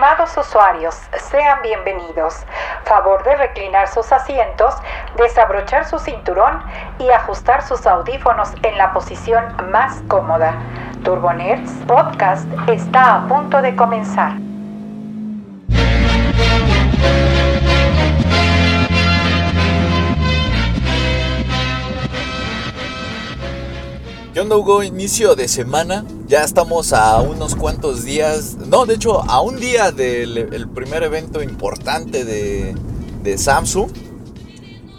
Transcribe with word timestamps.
Estimados 0.00 0.34
usuarios, 0.38 0.94
sean 1.30 1.60
bienvenidos. 1.60 2.34
Favor 2.84 3.22
de 3.22 3.36
reclinar 3.36 3.86
sus 3.86 4.10
asientos, 4.12 4.72
desabrochar 5.18 5.86
su 5.86 5.98
cinturón 5.98 6.62
y 6.98 7.10
ajustar 7.10 7.62
sus 7.62 7.86
audífonos 7.86 8.48
en 8.62 8.78
la 8.78 8.94
posición 8.94 9.44
más 9.70 10.00
cómoda. 10.08 10.54
Turbonerds 11.04 11.70
Podcast 11.86 12.46
está 12.66 13.16
a 13.16 13.28
punto 13.28 13.60
de 13.60 13.76
comenzar. 13.76 14.32
¿Qué? 24.32 24.86
Inicio 24.86 25.34
de 25.34 25.46
semana. 25.46 26.04
Ya 26.30 26.44
estamos 26.44 26.92
a 26.92 27.20
unos 27.22 27.56
cuantos 27.56 28.04
días. 28.04 28.56
No, 28.68 28.86
de 28.86 28.94
hecho, 28.94 29.20
a 29.28 29.40
un 29.40 29.58
día 29.58 29.90
del 29.90 30.38
el 30.38 30.68
primer 30.68 31.02
evento 31.02 31.42
importante 31.42 32.24
de, 32.24 32.72
de 33.24 33.36
Samsung. 33.36 33.90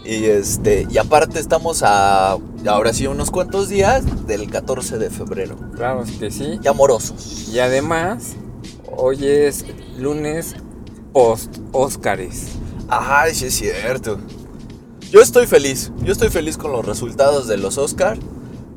Y 0.04 0.26
este. 0.26 0.86
Y 0.90 0.98
aparte 0.98 1.40
estamos 1.40 1.82
a. 1.84 2.32
Ahora 2.66 2.92
sí, 2.92 3.06
unos 3.06 3.30
cuantos 3.30 3.70
días 3.70 4.26
del 4.26 4.50
14 4.50 4.98
de 4.98 5.08
febrero. 5.08 5.56
Claro 5.74 6.04
que 6.20 6.30
sí. 6.30 6.58
Ya 6.60 6.72
amorosos. 6.72 7.48
Y 7.48 7.60
además, 7.60 8.34
hoy 8.94 9.26
es 9.26 9.64
lunes 9.96 10.54
post 11.14 11.56
Óscares. 11.72 12.48
Ay, 12.90 13.34
sí 13.34 13.46
es 13.46 13.54
cierto. 13.54 14.18
Yo 15.10 15.22
estoy 15.22 15.46
feliz. 15.46 15.92
Yo 16.04 16.12
estoy 16.12 16.28
feliz 16.28 16.58
con 16.58 16.72
los 16.72 16.84
resultados 16.84 17.48
de 17.48 17.56
los 17.56 17.78
Oscars. 17.78 18.20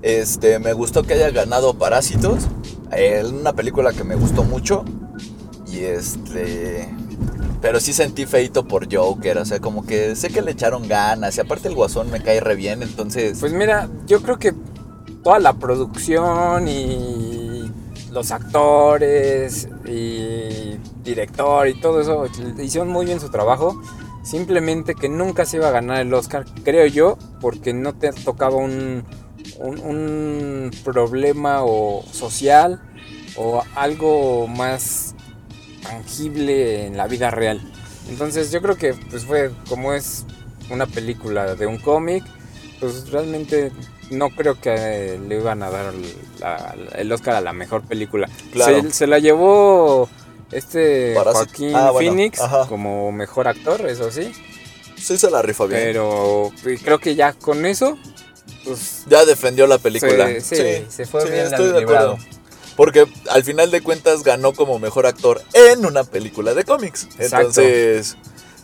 Este, 0.05 0.59
me 0.59 0.73
gustó 0.73 1.01
que 1.01 1.15
haya 1.15 1.31
ganado 1.31 1.73
Parásitos. 1.73 2.43
Es 2.95 3.25
una 3.25 3.53
película 3.53 3.91
que 3.91 4.03
me 4.03 4.13
gustó 4.13 4.43
mucho. 4.43 4.85
Y 5.65 5.79
este. 5.79 6.87
Pero 7.59 7.79
sí 7.79 7.91
sentí 7.91 8.27
feito 8.27 8.67
por 8.67 8.87
Joker. 8.93 9.39
O 9.39 9.45
sea, 9.45 9.59
como 9.59 9.83
que 9.83 10.15
sé 10.15 10.29
que 10.29 10.43
le 10.43 10.51
echaron 10.51 10.87
ganas. 10.87 11.35
Y 11.37 11.41
aparte 11.41 11.69
el 11.69 11.73
guasón 11.73 12.11
me 12.11 12.21
cae 12.21 12.39
re 12.39 12.53
bien. 12.53 12.83
Entonces. 12.83 13.39
Pues 13.39 13.51
mira, 13.51 13.89
yo 14.05 14.21
creo 14.21 14.37
que 14.37 14.53
toda 15.23 15.39
la 15.39 15.53
producción 15.53 16.67
y 16.67 17.71
los 18.11 18.29
actores 18.29 19.67
y 19.87 20.77
director 21.03 21.67
y 21.67 21.81
todo 21.81 21.99
eso 21.99 22.27
hicieron 22.61 22.89
muy 22.89 23.07
bien 23.07 23.19
su 23.19 23.29
trabajo. 23.29 23.81
Simplemente 24.21 24.93
que 24.93 25.09
nunca 25.09 25.45
se 25.45 25.57
iba 25.57 25.69
a 25.69 25.71
ganar 25.71 25.99
el 26.01 26.13
Oscar, 26.13 26.45
creo 26.63 26.85
yo, 26.85 27.17
porque 27.41 27.73
no 27.73 27.93
te 27.93 28.11
tocaba 28.11 28.55
un, 28.55 29.03
un, 29.59 29.79
un 29.79 30.71
problema 30.83 31.63
o 31.63 32.03
social 32.11 32.81
o 33.35 33.63
algo 33.75 34.47
más 34.47 35.15
tangible 35.83 36.85
en 36.85 36.97
la 36.97 37.07
vida 37.07 37.31
real. 37.31 37.61
Entonces 38.09 38.51
yo 38.51 38.61
creo 38.61 38.75
que 38.77 38.93
pues 38.93 39.25
fue 39.25 39.51
como 39.69 39.93
es 39.93 40.25
una 40.69 40.85
película 40.85 41.55
de 41.55 41.65
un 41.65 41.77
cómic, 41.77 42.23
pues 42.79 43.09
realmente 43.11 43.71
no 44.11 44.29
creo 44.29 44.59
que 44.59 45.19
le 45.27 45.35
iban 45.37 45.63
a 45.63 45.69
dar 45.69 45.93
la- 46.39 46.75
el 46.95 47.11
Oscar 47.11 47.35
a 47.35 47.41
la 47.41 47.53
mejor 47.53 47.83
película. 47.83 48.29
Claro. 48.51 48.81
Se, 48.83 48.91
se 48.91 49.07
la 49.07 49.19
llevó 49.19 50.09
este. 50.51 51.15
Joaquín 51.15 51.75
Ah, 51.75 51.91
bueno, 51.91 52.11
Phoenix 52.11 52.39
ajá. 52.39 52.67
como 52.67 53.11
mejor 53.11 53.47
actor, 53.47 53.87
eso 53.87 54.11
sí. 54.11 54.31
Sí 54.97 55.17
se 55.17 55.29
la 55.29 55.41
rifa 55.41 55.65
bien. 55.65 55.81
Pero 55.83 56.51
pues, 56.63 56.81
creo 56.81 56.99
que 56.99 57.15
ya 57.15 57.33
con 57.33 57.65
eso, 57.65 57.97
pues 58.65 59.03
Ya 59.07 59.25
defendió 59.25 59.67
la 59.67 59.77
película. 59.77 60.27
Sí, 60.41 60.55
sí, 60.55 60.85
se 60.89 61.05
fue 61.05 61.29
bien 61.29 61.45
estoy 61.47 61.71
de 61.71 61.83
acuerdo. 61.83 62.17
Porque 62.75 63.05
al 63.29 63.43
final 63.45 63.71
de 63.71 63.81
cuentas 63.81 64.23
ganó 64.23 64.51
como 64.53 64.79
mejor 64.79 65.05
actor 65.05 65.41
en 65.53 65.85
una 65.85 66.03
película 66.03 66.53
de 66.53 66.65
cómics. 66.65 67.07
Entonces, 67.17 68.17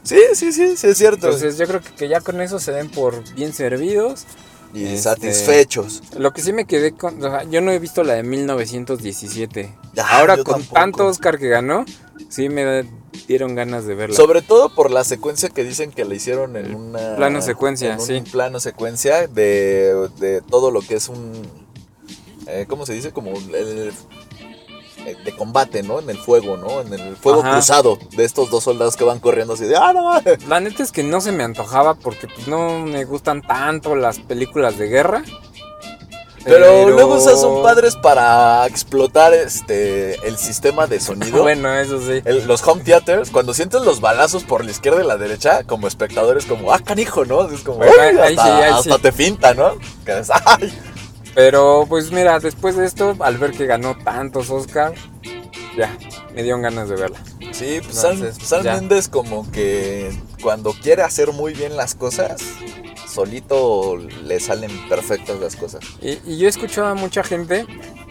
sí, 0.04 0.18
sí, 0.34 0.52
sí, 0.52 0.76
sí 0.76 0.88
es 0.88 0.98
cierto. 0.98 1.28
Entonces 1.28 1.58
yo 1.58 1.66
creo 1.66 1.80
que, 1.82 1.92
que 1.92 2.08
ya 2.10 2.20
con 2.20 2.42
eso 2.42 2.60
se 2.60 2.74
den 2.74 2.90
por 2.90 3.24
bien 3.36 3.54
servidos. 3.54 4.26
y 4.74 4.84
este- 4.86 5.02
satisfechos. 5.04 6.02
Lo 6.18 6.32
que 6.34 6.42
sí 6.42 6.52
me 6.52 6.66
quedé 6.66 6.92
con... 6.94 7.24
o 7.24 7.30
sea, 7.30 7.44
yo 7.44 7.62
no 7.62 7.72
he 7.72 7.80
visto 7.80 8.04
la 8.04 8.16
de 8.16 8.24
1917. 8.24 9.74
Ah, 9.98 10.20
Ahora 10.20 10.36
con 10.38 10.56
tampoco. 10.56 10.74
tanto 10.76 11.06
Oscar 11.08 11.38
que 11.40 11.48
ganó, 11.50 11.86
sí 12.30 12.50
me 12.50 12.86
dieron 13.32 13.56
ganas 13.56 13.86
de 13.86 13.96
verla. 13.96 14.16
Sobre 14.16 14.42
todo 14.42 14.70
por 14.70 14.92
la 14.92 15.04
secuencia 15.04 15.50
que 15.50 15.64
dicen 15.64 15.92
que 15.92 16.06
le 16.06 16.16
hicieron 16.16 16.56
en 16.58 16.76
una... 16.76 17.16
Plano 17.16 17.42
secuencia, 17.42 17.94
en 17.94 18.00
un 18.00 18.06
sí. 18.06 18.22
plano 18.32 18.60
secuencia 18.60 19.28
de, 19.28 20.10
de 20.20 20.42
todo 20.42 20.70
lo 20.72 20.82
que 20.82 20.96
es 20.96 21.10
un... 21.10 21.32
eh, 22.48 22.66
¿Cómo 22.68 22.86
se 22.86 22.94
dice? 22.94 23.12
Como 23.12 23.32
el... 23.32 23.56
eh, 23.56 23.92
De 25.26 25.36
combate, 25.36 25.82
¿no? 25.82 26.00
En 26.00 26.10
el 26.10 26.18
fuego, 26.18 26.58
¿no? 26.58 26.82
En 26.82 26.94
el 26.94 27.16
fuego 27.16 27.42
Ajá. 27.42 27.54
cruzado 27.54 27.98
de 28.16 28.24
estos 28.24 28.52
dos 28.52 28.64
soldados 28.66 28.96
que 28.96 29.04
van 29.04 29.20
corriendo 29.20 29.54
así 29.54 29.66
de... 29.66 29.76
¡Ah, 29.76 29.94
no! 29.94 30.04
mames". 30.04 30.46
La 30.48 30.60
neta 30.60 30.84
es 30.84 30.92
que 30.92 31.04
no 31.04 31.22
se 31.22 31.32
me 31.32 31.44
antojaba 31.44 31.96
porque 31.96 32.28
pues, 32.28 32.48
no 32.48 32.80
me 32.86 33.04
gustan 33.06 33.42
tanto 33.42 33.96
las 33.96 34.20
películas 34.20 34.78
de 34.78 34.88
guerra. 34.90 35.24
Pero, 36.44 36.90
luego 36.90 37.18
esas 37.18 37.40
son 37.40 37.62
padres 37.62 37.96
para 37.96 38.66
explotar 38.68 39.34
este 39.34 40.16
el 40.28 40.38
sistema 40.38 40.88
de 40.88 41.00
sonido. 41.00 41.42
Bueno, 41.44 41.74
eso 41.76 42.00
sí. 42.00 42.22
El- 42.26 42.48
los 42.48 42.66
home 42.68 42.84
theaters, 42.84 43.30
cuando 43.30 43.54
sientes 43.54 43.82
los 43.82 44.02
balazos 44.02 44.44
por 44.44 44.64
la 44.66 44.72
izquierda 44.72 45.04
y 45.04 45.08
la 45.08 45.18
derecha, 45.18 45.64
como 45.64 45.88
espectadores, 45.88 46.46
como, 46.46 46.74
ah, 46.74 46.80
canijo, 46.80 47.26
¿no? 47.26 47.50
Es 47.50 47.62
como, 47.62 47.78
Bueno, 47.80 47.94
ahí 48.24 48.36
hasta, 48.36 48.44
sí, 48.44 48.50
ahí 48.50 48.72
hasta 48.72 48.96
sí. 48.96 49.02
te 49.02 49.12
finta, 49.12 49.54
¿no? 49.54 49.74
Que 50.06 50.20
es, 50.20 50.30
"Ay". 50.46 50.74
Pero 51.36 51.86
pues 51.88 52.12
mira, 52.12 52.40
después 52.40 52.76
de 52.76 52.86
esto, 52.86 53.16
al 53.20 53.38
ver 53.38 53.52
que 53.52 53.66
ganó 53.66 53.96
tantos 54.04 54.50
Oscar, 54.50 54.94
ya, 55.78 55.96
me 56.36 56.44
dieron 56.44 56.62
ganas 56.62 56.90
de 56.90 56.96
verla. 56.96 57.20
Sí, 57.52 57.80
pues 57.84 58.04
Entonces, 58.04 58.64
ya. 58.64 58.74
Mendes 58.76 59.08
como 59.08 59.50
que 59.52 60.12
cuando 60.42 60.74
quiere 60.74 61.04
hacer 61.04 61.32
muy 61.32 61.54
bien 61.54 61.78
las 61.78 61.96
cosas, 61.96 62.42
solito 63.12 63.98
le 63.98 64.40
salen 64.40 64.72
perfectas 64.90 65.40
las 65.40 65.56
cosas. 65.56 65.84
Y, 66.02 66.20
y 66.26 66.38
yo 66.38 66.48
he 66.48 66.50
escuchado 66.50 66.88
a 66.88 66.96
mucha 66.96 67.24
gente 67.24 67.66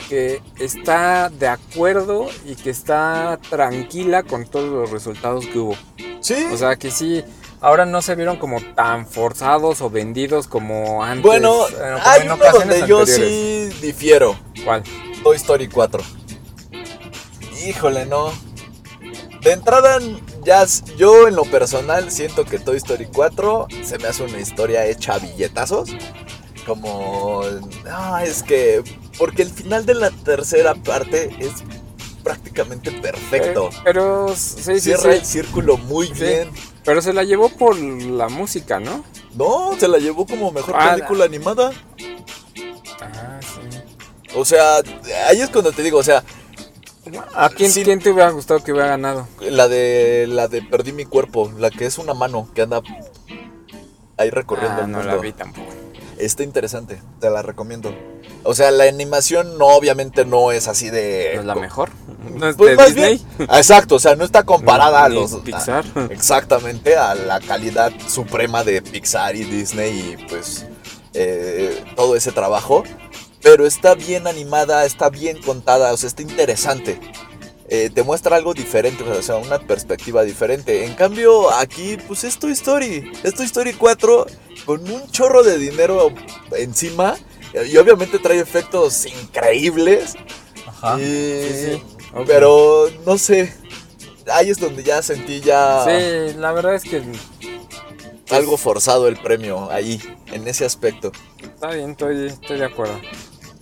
que 0.09 0.41
está 0.59 1.28
de 1.31 1.49
acuerdo 1.49 2.28
y 2.47 2.55
que 2.55 2.71
está 2.71 3.38
tranquila 3.49 4.22
con 4.22 4.47
todos 4.47 4.69
los 4.69 4.91
resultados 4.91 5.47
que 5.47 5.59
hubo. 5.59 5.77
Sí, 6.21 6.47
O 6.53 6.56
sea 6.56 6.77
que 6.77 6.91
sí, 6.91 7.25
ahora 7.61 7.87
no 7.87 8.03
se 8.03 8.15
vieron 8.15 8.37
como 8.37 8.61
tan 8.75 9.06
forzados 9.06 9.81
o 9.81 9.88
vendidos 9.91 10.47
como 10.47 11.03
antes. 11.03 11.22
bueno, 11.25 11.67
eh, 11.69 11.72
como 11.72 12.00
hay 12.05 12.22
uno 12.27 12.37
donde 12.37 12.87
yo 12.87 13.00
anteriores. 13.00 13.09
sí 13.17 13.69
difiero. 13.81 14.37
¿Cuál? 14.65 14.82
Toy 15.22 15.37
Story 15.37 15.69
4. 15.69 16.03
Híjole, 17.67 18.06
no. 18.06 18.32
De 19.43 19.53
entrada, 19.53 19.99
ya 20.50 20.66
yo 20.97 21.28
en 21.28 21.37
lo 21.37 21.44
personal 21.44 22.11
siento 22.11 22.44
que 22.44 22.59
Toy 22.59 22.78
Story 22.78 23.06
4 23.06 23.69
se 23.84 23.99
me 23.99 24.09
hace 24.09 24.25
una 24.25 24.41
historia 24.41 24.84
hecha 24.84 25.15
a 25.15 25.19
billetazos. 25.21 25.91
Como... 26.66 27.43
No, 27.84 28.19
es 28.19 28.43
que... 28.43 28.83
Porque 29.16 29.43
el 29.43 29.50
final 29.50 29.87
de 29.87 29.94
la 29.94 30.11
tercera 30.11 30.75
parte 30.75 31.31
es 31.38 31.53
prácticamente 32.25 32.91
perfecto. 32.91 33.69
Eh, 33.69 33.77
pero 33.84 34.34
sí, 34.34 34.81
Cierra 34.81 35.12
sí. 35.12 35.19
el 35.19 35.25
círculo 35.25 35.77
muy 35.77 36.09
bien. 36.09 36.50
Pero 36.84 37.00
se 37.00 37.12
la 37.12 37.22
llevó 37.22 37.49
por 37.50 37.78
la 37.78 38.28
música, 38.28 38.81
¿no? 38.81 39.05
No, 39.37 39.77
se 39.78 39.87
la 39.87 39.99
llevó 39.99 40.27
como 40.27 40.50
mejor 40.50 40.75
Ah, 40.77 40.94
película 40.94 41.27
animada. 41.27 41.71
Ah, 43.00 43.38
sí. 43.41 43.78
O 44.34 44.44
sea, 44.44 44.78
ahí 45.28 45.41
es 45.43 45.50
cuando 45.50 45.71
te 45.71 45.84
digo, 45.84 45.99
o 45.99 46.03
sea, 46.03 46.25
¿A 47.34 47.49
quién, 47.50 47.71
Sí. 47.71 47.83
quién 47.83 47.99
te 48.00 48.11
hubiera 48.11 48.31
gustado 48.31 48.62
que 48.62 48.72
hubiera 48.72 48.88
ganado? 48.88 49.27
La 49.41 49.69
de 49.69 50.27
la 50.28 50.49
de 50.49 50.62
perdí 50.62 50.93
mi 50.93 51.05
cuerpo, 51.06 51.50
la 51.59 51.71
que 51.71 51.87
es 51.87 51.99
una 51.99 52.15
mano 52.15 52.49
que 52.55 52.62
anda 52.62 52.83
ahí 54.16 54.31
recorriendo 54.31 54.83
Ah, 54.83 54.84
el 54.84 54.91
no 54.91 54.99
mundo. 54.99 55.15
la 55.16 55.21
vi 55.21 55.33
tampoco. 55.33 55.69
Está 56.19 56.43
interesante, 56.43 57.00
te 57.19 57.31
la 57.31 57.41
recomiendo. 57.41 57.94
O 58.43 58.55
sea, 58.55 58.70
la 58.70 58.85
animación 58.85 59.56
no 59.58 59.69
obviamente 59.69 60.25
no 60.26 60.52
es 60.52 60.69
así 60.69 60.91
de 60.91 61.32
¿No 61.37 61.41
es 61.41 61.47
la 61.47 61.55
mejor? 61.55 61.91
¿No 62.35 62.49
es 62.49 62.56
Pues 62.56 62.70
de 62.73 62.76
más 62.76 62.87
Disney? 62.94 63.17
bien, 63.38 63.49
exacto, 63.50 63.94
o 63.94 63.99
sea, 63.99 64.14
no 64.17 64.25
está 64.25 64.43
comparada 64.44 65.08
Ni 65.08 65.17
a 65.17 65.20
los 65.20 65.37
Pixar. 65.37 65.85
a- 65.94 66.05
exactamente 66.12 66.97
a 66.97 67.14
la 67.14 67.41
calidad 67.41 67.93
suprema 68.06 68.62
de 68.64 68.82
Pixar 68.82 69.35
y 69.37 69.44
Disney 69.44 70.17
y 70.19 70.26
pues 70.26 70.67
eh, 71.14 71.82
todo 71.97 72.14
ese 72.17 72.32
trabajo, 72.32 72.85
pero 73.42 73.66
está 73.66 73.94
bien 73.94 74.26
animada, 74.26 74.84
está 74.84 75.08
bien 75.10 75.40
contada, 75.42 75.92
o 75.92 75.96
sea, 75.96 76.08
está 76.08 76.22
interesante. 76.22 76.98
Eh, 77.72 77.88
te 77.94 78.02
muestra 78.02 78.34
algo 78.37 78.52
diferente, 78.52 79.04
o 79.04 79.22
sea, 79.22 79.37
una 79.37 79.60
perspectiva 79.60 80.25
diferente. 80.25 80.84
En 80.84 80.94
cambio, 80.94 81.50
aquí, 81.52 81.96
pues 82.08 82.25
es 82.25 82.37
Toy 82.38 82.50
Story. 82.52 83.12
Es 83.22 83.34
Toy 83.34 83.46
Story 83.46 83.75
4 83.75 84.26
con 84.66 84.90
un 84.90 85.08
chorro 85.12 85.44
de 85.44 85.56
dinero 85.56 86.12
encima. 86.56 87.16
Y 87.69 87.76
obviamente 87.76 88.19
trae 88.19 88.40
efectos 88.40 89.06
increíbles. 89.06 90.14
Ajá. 90.66 90.98
Y- 91.00 91.02
Sí, 91.04 91.48
sí. 91.76 91.82
Pero 92.26 92.90
no 93.06 93.16
sé. 93.19 93.54
Ahí 94.32 94.50
es 94.50 94.58
donde 94.58 94.82
ya 94.82 95.00
sentí 95.02 95.40
ya 95.40 95.84
Sí, 95.84 96.34
la 96.38 96.50
verdad 96.52 96.75
es 96.75 96.82
que 96.82 97.02
algo 98.31 98.56
forzado 98.56 99.08
el 99.08 99.16
premio 99.16 99.70
ahí, 99.70 100.00
en 100.32 100.46
ese 100.46 100.64
aspecto. 100.64 101.10
está 101.42 101.70
bien, 101.70 101.90
estoy, 101.92 102.26
estoy 102.26 102.58
de 102.58 102.64
acuerdo. 102.64 103.00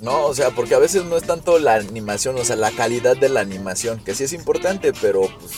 No, 0.00 0.26
o 0.26 0.34
sea, 0.34 0.50
porque 0.50 0.74
a 0.74 0.78
veces 0.78 1.04
no 1.04 1.16
es 1.16 1.24
tanto 1.24 1.58
la 1.58 1.74
animación, 1.74 2.36
o 2.38 2.44
sea, 2.44 2.56
la 2.56 2.70
calidad 2.70 3.16
de 3.16 3.28
la 3.28 3.40
animación, 3.40 3.98
que 4.04 4.14
sí 4.14 4.24
es 4.24 4.32
importante, 4.32 4.92
pero 4.92 5.22
pues, 5.22 5.52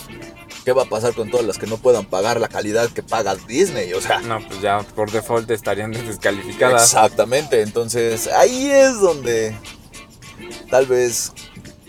¿qué 0.65 0.73
va 0.73 0.85
a 0.85 0.89
pasar 0.89 1.13
con 1.15 1.31
todas 1.31 1.45
las 1.45 1.59
que 1.59 1.67
no 1.67 1.77
puedan 1.77 2.07
pagar 2.07 2.41
la 2.41 2.49
calidad 2.49 2.89
que 2.91 3.03
paga 3.03 3.35
Disney? 3.37 3.93
O 3.93 4.01
sea, 4.01 4.21
No, 4.21 4.39
pues 4.47 4.61
ya 4.63 4.81
por 4.95 5.11
default 5.11 5.51
estarían 5.51 5.93
descalificadas. 6.07 6.85
exactamente. 6.85 7.61
Entonces, 7.61 8.29
ahí 8.29 8.71
es 8.71 8.99
donde 9.01 9.55
tal 10.71 10.87
vez 10.87 11.33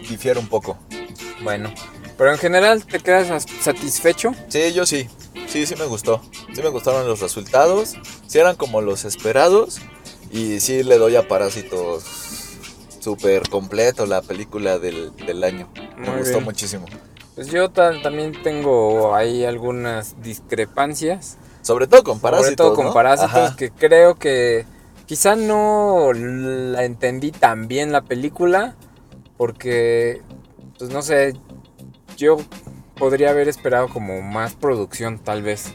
difiere 0.09 0.39
un 0.39 0.47
poco. 0.47 0.77
Bueno, 1.43 1.73
pero 2.17 2.31
en 2.33 2.37
general, 2.37 2.85
¿te 2.85 2.99
quedas 2.99 3.29
as- 3.31 3.45
satisfecho? 3.61 4.33
Sí, 4.49 4.73
yo 4.73 4.85
sí. 4.85 5.07
Sí, 5.47 5.65
sí 5.65 5.75
me 5.75 5.85
gustó. 5.85 6.21
Sí 6.53 6.61
me 6.61 6.69
gustaron 6.69 7.07
los 7.07 7.19
resultados. 7.21 7.95
Sí 8.27 8.39
eran 8.39 8.55
como 8.55 8.81
los 8.81 9.05
esperados. 9.05 9.79
Y 10.31 10.59
sí 10.59 10.83
le 10.83 10.97
doy 10.97 11.15
a 11.17 11.27
Parásitos 11.27 12.03
súper 13.01 13.49
completo 13.49 14.05
la 14.05 14.21
película 14.21 14.79
del, 14.79 15.13
del 15.17 15.43
año. 15.43 15.67
Me 15.97 16.17
gustó 16.17 16.33
bien. 16.35 16.43
muchísimo. 16.45 16.85
Pues 17.35 17.47
yo 17.47 17.69
ta- 17.69 18.01
también 18.01 18.33
tengo 18.43 19.13
ahí 19.15 19.43
algunas 19.45 20.21
discrepancias. 20.21 21.37
Sobre 21.61 21.87
todo 21.87 22.03
con 22.03 22.19
Parásitos. 22.19 22.45
Sobre 22.45 22.55
todo 22.57 22.75
con 22.75 22.85
¿no? 22.87 22.93
Parásitos, 22.93 23.33
Ajá. 23.35 23.55
que 23.55 23.71
creo 23.71 24.15
que 24.15 24.65
quizá 25.05 25.35
no 25.35 26.11
la 26.13 26.83
entendí 26.85 27.31
tan 27.31 27.67
bien 27.67 27.91
la 27.91 28.01
película, 28.01 28.75
porque, 29.37 30.21
pues 30.77 30.91
no 30.91 31.01
sé, 31.01 31.35
yo 32.17 32.37
podría 32.95 33.31
haber 33.31 33.47
esperado 33.47 33.87
como 33.89 34.21
más 34.21 34.53
producción 34.53 35.19
tal 35.19 35.41
vez. 35.41 35.73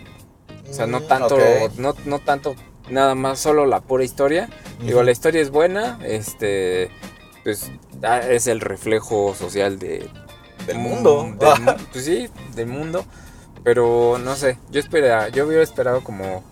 O 0.70 0.72
sea, 0.72 0.86
no 0.86 1.00
Mm, 1.00 1.06
tanto, 1.08 1.38
no, 1.78 1.94
no 2.04 2.18
tanto 2.20 2.54
nada 2.90 3.14
más 3.14 3.38
solo 3.38 3.66
la 3.66 3.80
pura 3.80 4.04
historia. 4.04 4.48
Digo, 4.80 5.02
la 5.02 5.10
historia 5.12 5.40
es 5.40 5.50
buena, 5.50 5.98
este, 6.04 6.90
pues 7.46 7.70
es 8.28 8.48
el 8.48 8.60
reflejo 8.60 9.32
social 9.38 9.78
de, 9.78 10.10
Del 10.66 10.78
mundo. 10.78 11.24
Mm, 11.24 11.38
del 11.38 11.76
pues 11.92 12.04
sí, 12.04 12.28
del 12.56 12.66
mundo. 12.66 13.04
Pero 13.62 14.18
no 14.18 14.34
sé, 14.34 14.58
yo 14.72 14.80
espera, 14.80 15.28
yo 15.28 15.46
hubiera 15.46 15.62
esperado 15.62 16.02
como 16.02 16.42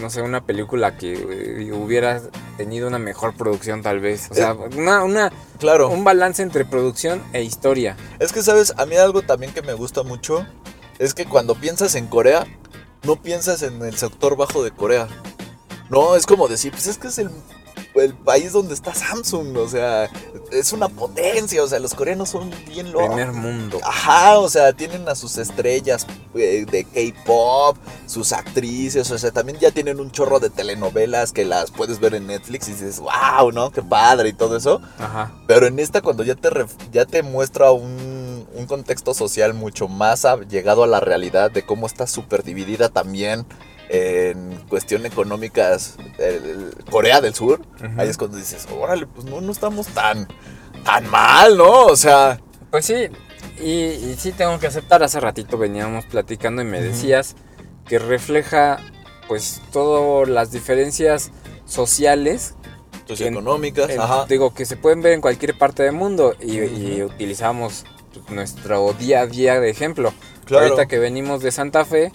no 0.00 0.10
sé, 0.10 0.22
una 0.22 0.44
película 0.44 0.96
que 0.96 1.12
eh, 1.12 1.72
hubiera 1.72 2.20
tenido 2.56 2.88
una 2.88 2.98
mejor 2.98 3.34
producción 3.36 3.82
tal 3.82 4.00
vez. 4.00 4.28
O 4.30 4.34
sea, 4.34 4.54
una, 4.54 5.04
una- 5.04 5.30
Claro. 5.60 5.88
un 5.90 6.02
balance 6.02 6.42
entre 6.42 6.64
producción 6.64 7.22
e 7.32 7.42
historia. 7.44 7.96
Es 8.18 8.32
que, 8.32 8.42
¿sabes? 8.42 8.72
A 8.76 8.86
mí 8.86 8.96
algo 8.96 9.22
también 9.22 9.52
que 9.52 9.62
me 9.62 9.74
gusta 9.74 10.02
mucho 10.02 10.44
es 10.98 11.14
que 11.14 11.26
cuando 11.26 11.54
piensas 11.54 11.94
en 11.94 12.08
Corea, 12.08 12.44
no 13.04 13.22
piensas 13.22 13.62
en 13.62 13.80
el 13.82 13.96
sector 13.96 14.36
bajo 14.36 14.64
de 14.64 14.72
Corea. 14.72 15.06
No, 15.90 16.16
es 16.16 16.26
como 16.26 16.48
decir, 16.48 16.72
pues 16.72 16.86
es 16.88 16.98
que 16.98 17.08
es 17.08 17.18
el, 17.18 17.30
el 18.00 18.14
país 18.14 18.52
donde 18.52 18.74
está 18.74 18.94
Samsung, 18.94 19.56
o 19.56 19.68
sea, 19.68 20.10
es 20.52 20.72
una 20.72 20.88
potencia, 20.88 21.62
o 21.62 21.66
sea, 21.66 21.78
los 21.78 21.94
coreanos 21.94 22.30
son 22.30 22.50
bien 22.66 22.92
locos. 22.92 23.08
Primer 23.08 23.32
mundo. 23.32 23.78
Ajá, 23.82 24.38
o 24.38 24.48
sea, 24.48 24.72
tienen 24.72 25.08
a 25.08 25.14
sus 25.14 25.38
estrellas 25.38 26.06
eh, 26.34 26.66
de 26.70 26.84
K-pop, 26.84 27.76
sus 28.06 28.32
actrices, 28.32 29.10
o 29.10 29.18
sea, 29.18 29.30
también 29.30 29.58
ya 29.58 29.70
tienen 29.70 30.00
un 30.00 30.10
chorro 30.10 30.40
de 30.40 30.50
telenovelas 30.50 31.32
que 31.32 31.44
las 31.44 31.70
puedes 31.70 32.00
ver 32.00 32.14
en 32.14 32.26
Netflix 32.26 32.68
y 32.68 32.72
dices, 32.72 33.00
wow, 33.00 33.52
¿no? 33.52 33.70
Qué 33.70 33.82
padre 33.82 34.30
y 34.30 34.32
todo 34.32 34.56
eso. 34.56 34.80
Ajá. 34.98 35.32
Pero 35.46 35.66
en 35.66 35.78
esta 35.78 36.00
cuando 36.02 36.22
ya 36.22 36.34
te, 36.34 36.50
ya 36.92 37.06
te 37.06 37.22
muestra 37.22 37.70
un, 37.72 38.46
un 38.54 38.66
contexto 38.66 39.14
social 39.14 39.54
mucho 39.54 39.88
más 39.88 40.26
llegado 40.48 40.84
a 40.84 40.86
la 40.86 41.00
realidad 41.00 41.50
de 41.50 41.64
cómo 41.64 41.86
está 41.86 42.06
súper 42.06 42.42
dividida 42.42 42.88
también 42.88 43.46
en 43.92 44.52
cuestión 44.68 45.04
económicas 45.04 45.96
el- 46.18 46.72
el 46.78 46.84
Corea 46.88 47.20
del 47.20 47.34
Sur, 47.34 47.60
Ujú. 47.76 48.00
ahí 48.00 48.08
es 48.08 48.16
cuando 48.16 48.36
dices, 48.36 48.68
órale, 48.72 49.06
pues 49.08 49.26
no, 49.26 49.40
no 49.40 49.50
estamos 49.50 49.88
tan, 49.88 50.28
tan 50.84 51.10
mal, 51.10 51.56
¿no? 51.56 51.86
O 51.86 51.96
sea, 51.96 52.40
Pues 52.70 52.84
sí, 52.86 53.08
y, 53.60 53.70
y 53.72 54.14
sí 54.16 54.30
tengo 54.30 54.58
que 54.60 54.68
aceptar, 54.68 55.02
hace 55.02 55.18
ratito 55.18 55.58
veníamos 55.58 56.04
platicando 56.06 56.62
y 56.62 56.66
me 56.66 56.78
Ujú. 56.78 56.86
decías 56.88 57.34
que 57.86 57.98
refleja 57.98 58.78
pues 59.26 59.60
todas 59.72 60.28
las 60.28 60.52
diferencias 60.52 61.32
sociales 61.64 62.54
socioeconómicas, 63.06 63.90
en- 63.90 64.00
ajá. 64.00 64.24
digo 64.28 64.54
que 64.54 64.64
se 64.66 64.76
pueden 64.76 65.02
ver 65.02 65.14
en 65.14 65.20
cualquier 65.20 65.58
parte 65.58 65.82
del 65.82 65.92
mundo 65.94 66.36
y, 66.40 66.58
y 66.60 67.02
utilizamos 67.02 67.84
nuestro 68.28 68.92
día 68.92 69.22
a 69.22 69.26
día 69.26 69.58
de 69.58 69.68
ejemplo. 69.70 70.12
Claro. 70.44 70.66
Ahorita 70.66 70.86
que 70.86 70.98
venimos 71.00 71.42
de 71.42 71.50
Santa 71.50 71.84
Fe, 71.84 72.12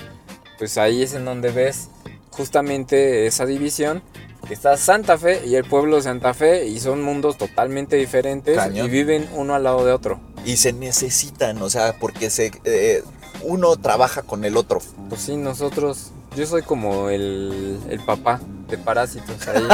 pues 0.58 0.78
ahí 0.78 1.04
es 1.04 1.14
en 1.14 1.26
donde 1.26 1.52
ves 1.52 1.90
justamente 2.32 3.26
esa 3.28 3.46
división. 3.46 4.02
Que 4.48 4.54
está 4.54 4.78
Santa 4.78 5.18
Fe 5.18 5.44
y 5.48 5.56
el 5.56 5.64
pueblo 5.66 5.96
de 5.96 6.04
Santa 6.04 6.36
Fe 6.36 6.68
y 6.68 6.80
son 6.80 7.02
mundos 7.02 7.36
totalmente 7.36 7.96
diferentes 7.96 8.56
Cañón. 8.56 8.86
y 8.86 8.90
viven 8.90 9.28
uno 9.34 9.56
al 9.56 9.64
lado 9.64 9.84
de 9.84 9.92
otro. 9.92 10.20
Y 10.46 10.58
se 10.58 10.72
necesitan, 10.72 11.60
o 11.64 11.70
sea, 11.72 11.96
porque 12.00 12.30
se, 12.30 12.52
eh, 12.64 13.04
uno 13.42 13.76
trabaja 13.78 14.22
con 14.22 14.46
el 14.46 14.56
otro. 14.56 14.82
Pues 15.10 15.22
sí, 15.22 15.36
nosotros, 15.36 16.12
yo 16.36 16.46
soy 16.46 16.62
como 16.62 17.10
el, 17.10 17.80
el 17.90 18.00
papá 18.02 18.40
de 18.70 18.78
parásitos 18.78 19.48
ahí. 19.48 19.64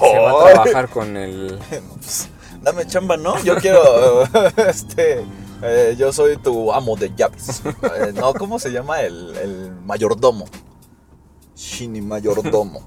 Se 0.00 0.18
va 0.18 0.30
a 0.30 0.52
trabajar 0.52 0.88
con 0.88 1.16
el... 1.16 1.58
Pues, 2.00 2.28
dame 2.62 2.86
chamba, 2.86 3.16
¿no? 3.16 3.42
Yo 3.42 3.56
quiero, 3.56 4.24
este, 4.68 5.24
eh, 5.62 5.94
yo 5.98 6.12
soy 6.12 6.36
tu 6.36 6.72
amo 6.72 6.96
de 6.96 7.12
llaves. 7.14 7.62
Eh, 7.82 8.12
no, 8.14 8.32
¿cómo 8.34 8.58
se 8.58 8.70
llama? 8.70 9.00
El, 9.00 9.36
el 9.36 9.72
mayordomo. 9.84 10.46
Shini 11.56 12.00
mayordomo. 12.00 12.82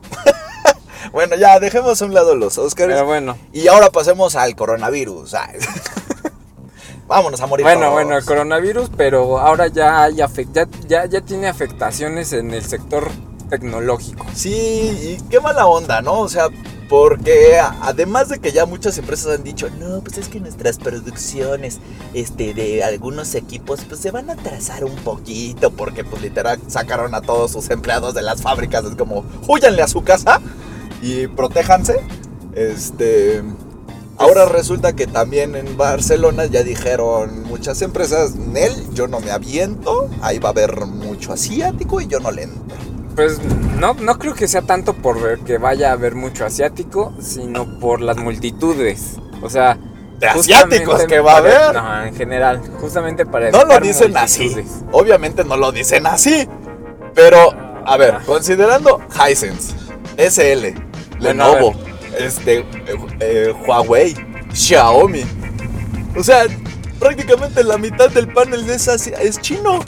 bueno, 1.11 1.35
ya, 1.35 1.59
dejemos 1.59 2.01
a 2.01 2.05
un 2.05 2.13
lado 2.13 2.35
los 2.35 2.57
Oscars. 2.57 2.91
Pero 2.93 3.05
bueno, 3.05 3.37
Y 3.51 3.67
ahora 3.67 3.89
pasemos 3.89 4.35
al 4.35 4.55
coronavirus. 4.55 5.35
Vámonos 7.07 7.41
a 7.41 7.47
morir. 7.47 7.65
bueno, 7.65 7.81
todos. 7.81 7.93
bueno, 7.93 8.17
el 8.17 8.25
coronavirus, 8.25 8.89
pero 8.95 9.39
ahora 9.39 9.67
ya, 9.67 10.03
hay 10.03 10.15
ya, 10.15 10.29
ya, 10.87 11.05
ya 11.05 11.21
tiene 11.21 11.47
afectaciones 11.47 12.33
en 12.33 12.53
el 12.53 12.63
sector 12.63 13.09
tecnológico. 13.49 14.25
Sí, 14.33 14.51
y 14.51 15.29
qué 15.29 15.39
mala 15.39 15.67
onda, 15.67 16.01
¿no? 16.01 16.21
O 16.21 16.29
sea, 16.29 16.47
porque 16.93 17.57
además 17.81 18.29
de 18.29 18.37
que 18.37 18.51
ya 18.51 18.67
muchas 18.67 18.99
empresas 18.99 19.39
han 19.39 19.43
dicho, 19.43 19.67
no, 19.79 20.01
pues 20.01 20.19
es 20.19 20.27
que 20.27 20.39
nuestras 20.39 20.77
producciones 20.77 21.79
este, 22.13 22.53
de 22.53 22.83
algunos 22.83 23.33
equipos 23.33 23.79
pues 23.89 23.99
se 23.99 24.11
van 24.11 24.29
a 24.29 24.33
atrasar 24.33 24.85
un 24.85 24.95
poquito 24.97 25.71
porque 25.71 26.03
pues 26.03 26.21
literal 26.21 26.59
sacaron 26.67 27.15
a 27.15 27.21
todos 27.21 27.51
sus 27.51 27.71
empleados 27.71 28.13
de 28.13 28.21
las 28.21 28.43
fábricas, 28.43 28.85
es 28.85 28.95
como, 28.95 29.25
huyanle 29.47 29.81
a 29.81 29.87
su 29.87 30.03
casa 30.03 30.39
y 31.01 31.25
protéjanse. 31.25 31.99
Este... 32.53 33.41
Ahora 34.19 34.45
resulta 34.45 34.93
que 34.93 35.07
también 35.07 35.55
en 35.55 35.75
Barcelona 35.75 36.45
ya 36.45 36.61
dijeron 36.61 37.41
muchas 37.45 37.81
empresas, 37.81 38.35
Nel, 38.35 38.71
yo 38.93 39.07
no 39.07 39.19
me 39.19 39.31
aviento, 39.31 40.11
ahí 40.21 40.37
va 40.37 40.49
a 40.49 40.51
haber 40.51 40.85
mucho 40.85 41.33
asiático 41.33 42.01
y 42.01 42.05
yo 42.05 42.19
no 42.19 42.29
le 42.29 42.43
entro. 42.43 42.92
Pues 43.15 43.39
no, 43.79 43.93
no 43.93 44.17
creo 44.17 44.33
que 44.33 44.47
sea 44.47 44.63
tanto 44.63 44.93
por 44.93 45.39
que 45.39 45.57
vaya 45.57 45.89
a 45.89 45.93
haber 45.93 46.15
mucho 46.15 46.45
asiático, 46.45 47.13
sino 47.21 47.79
por 47.79 48.01
las 48.01 48.17
multitudes. 48.17 49.17
O 49.41 49.49
sea, 49.49 49.77
De 50.19 50.27
asiáticos 50.27 51.03
que 51.05 51.19
va 51.19 51.33
a 51.33 51.37
haber. 51.37 51.73
No, 51.73 52.03
en 52.05 52.15
general, 52.15 52.61
justamente 52.79 53.25
para 53.25 53.51
No 53.51 53.65
lo 53.65 53.79
dicen 53.79 54.15
así. 54.17 54.55
Obviamente 54.91 55.43
no 55.43 55.57
lo 55.57 55.71
dicen 55.71 56.07
así. 56.07 56.47
Pero, 57.13 57.53
a 57.85 57.97
ver, 57.97 58.19
considerando 58.25 58.99
Hisense, 59.13 59.75
SL, 60.17 60.73
Bueno, 61.19 61.19
Lenovo, 61.19 61.73
este, 62.17 62.59
eh, 62.59 62.65
eh, 63.19 63.53
Huawei, 63.67 64.15
Xiaomi. 64.51 65.23
O 66.17 66.23
sea, 66.23 66.45
prácticamente 66.99 67.63
la 67.63 67.77
mitad 67.77 68.09
del 68.09 68.27
panel 68.33 68.67
es, 68.67 68.87
es 68.87 69.41
chino. 69.41 69.79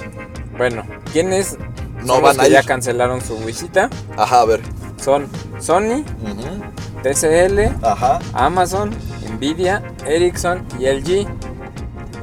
Bueno, 0.58 0.86
¿quiénes 1.12 1.58
No 2.06 2.22
van 2.22 2.40
a 2.40 2.44
que 2.44 2.52
ya 2.52 2.60
ir. 2.60 2.66
cancelaron 2.66 3.22
su 3.22 3.38
visita? 3.40 3.90
Ajá, 4.18 4.42
a 4.42 4.46
ver. 4.46 4.62
Son 5.04 5.28
Sony, 5.60 6.04
TCL, 7.04 7.76
Ajá. 7.84 8.20
Amazon, 8.34 8.92
Nvidia, 9.38 9.84
Ericsson 10.06 10.66
y 10.80 10.86
LG. 10.88 11.28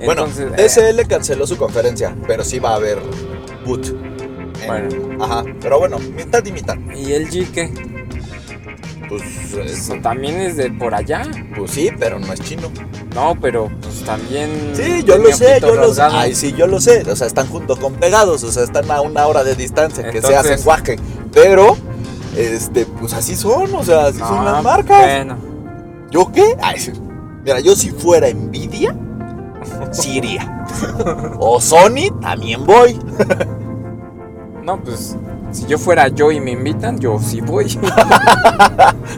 Bueno, 0.04 0.24
Entonces, 0.26 0.50
eh, 0.56 0.92
TCL 0.94 1.06
canceló 1.08 1.46
su 1.46 1.56
conferencia, 1.56 2.16
pero 2.26 2.42
sí 2.44 2.58
va 2.58 2.70
a 2.70 2.74
haber 2.76 2.98
boot. 3.64 3.86
En- 3.86 4.66
Bueno. 4.66 5.24
Ajá, 5.24 5.44
pero 5.60 5.78
bueno, 5.78 5.98
mitad 5.98 6.44
y 6.44 6.52
mitad. 6.52 6.76
¿Y 6.94 7.12
LG 7.12 7.52
qué? 7.52 7.91
Pues, 9.18 9.70
Eso 9.70 9.94
también 10.02 10.40
es 10.40 10.56
de 10.56 10.70
por 10.70 10.94
allá. 10.94 11.22
pues 11.56 11.72
sí, 11.72 11.90
pero 11.98 12.18
no 12.18 12.32
es 12.32 12.40
chino. 12.40 12.70
No, 13.14 13.36
pero 13.40 13.70
pues 13.82 14.02
también. 14.04 14.72
Sí, 14.74 15.02
yo 15.04 15.18
lo 15.18 15.30
sé, 15.32 15.60
yo 15.60 15.74
lo 15.74 15.92
sé. 15.92 16.02
Ay, 16.02 16.34
sí, 16.34 16.54
yo 16.56 16.66
lo 16.66 16.80
sé. 16.80 17.02
O 17.10 17.14
sea, 17.14 17.26
están 17.26 17.46
junto 17.48 17.76
con 17.76 17.94
pegados, 17.94 18.42
o 18.42 18.50
sea, 18.50 18.64
están 18.64 18.90
a 18.90 19.02
una 19.02 19.26
hora 19.26 19.44
de 19.44 19.54
distancia, 19.54 20.10
que 20.10 20.22
se 20.22 20.34
hacen 20.34 20.62
guaje. 20.62 20.96
Pero, 21.32 21.76
este, 22.36 22.86
pues 22.86 23.12
así 23.12 23.36
son, 23.36 23.74
o 23.74 23.84
sea, 23.84 24.06
así 24.06 24.18
son 24.18 24.44
las 24.44 24.62
marcas. 24.62 25.02
Bueno, 25.02 25.36
¿Yo 26.10 26.30
qué? 26.32 26.56
Ay, 26.62 26.78
sí. 26.78 26.92
mira, 27.44 27.60
yo 27.60 27.74
si 27.74 27.90
fuera 27.90 28.30
Nvidia, 28.32 28.94
sí 29.92 30.16
iría. 30.18 30.66
O 31.38 31.60
Sony, 31.60 32.08
también 32.20 32.64
voy. 32.64 32.98
No, 34.64 34.80
pues 34.80 35.16
si 35.52 35.66
yo 35.66 35.78
fuera 35.78 36.08
yo 36.08 36.32
y 36.32 36.40
me 36.40 36.52
invitan, 36.52 36.98
yo 36.98 37.18
sí 37.18 37.40
voy. 37.40 37.66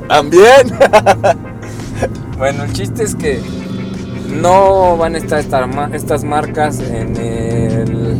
También. 0.08 0.72
Bueno, 2.36 2.64
el 2.64 2.72
chiste 2.72 3.04
es 3.04 3.14
que 3.14 3.40
no 4.42 4.96
van 4.96 5.14
a 5.14 5.18
estar 5.18 5.44
estas 5.92 6.24
marcas 6.24 6.80
en 6.80 7.16
el, 7.16 8.18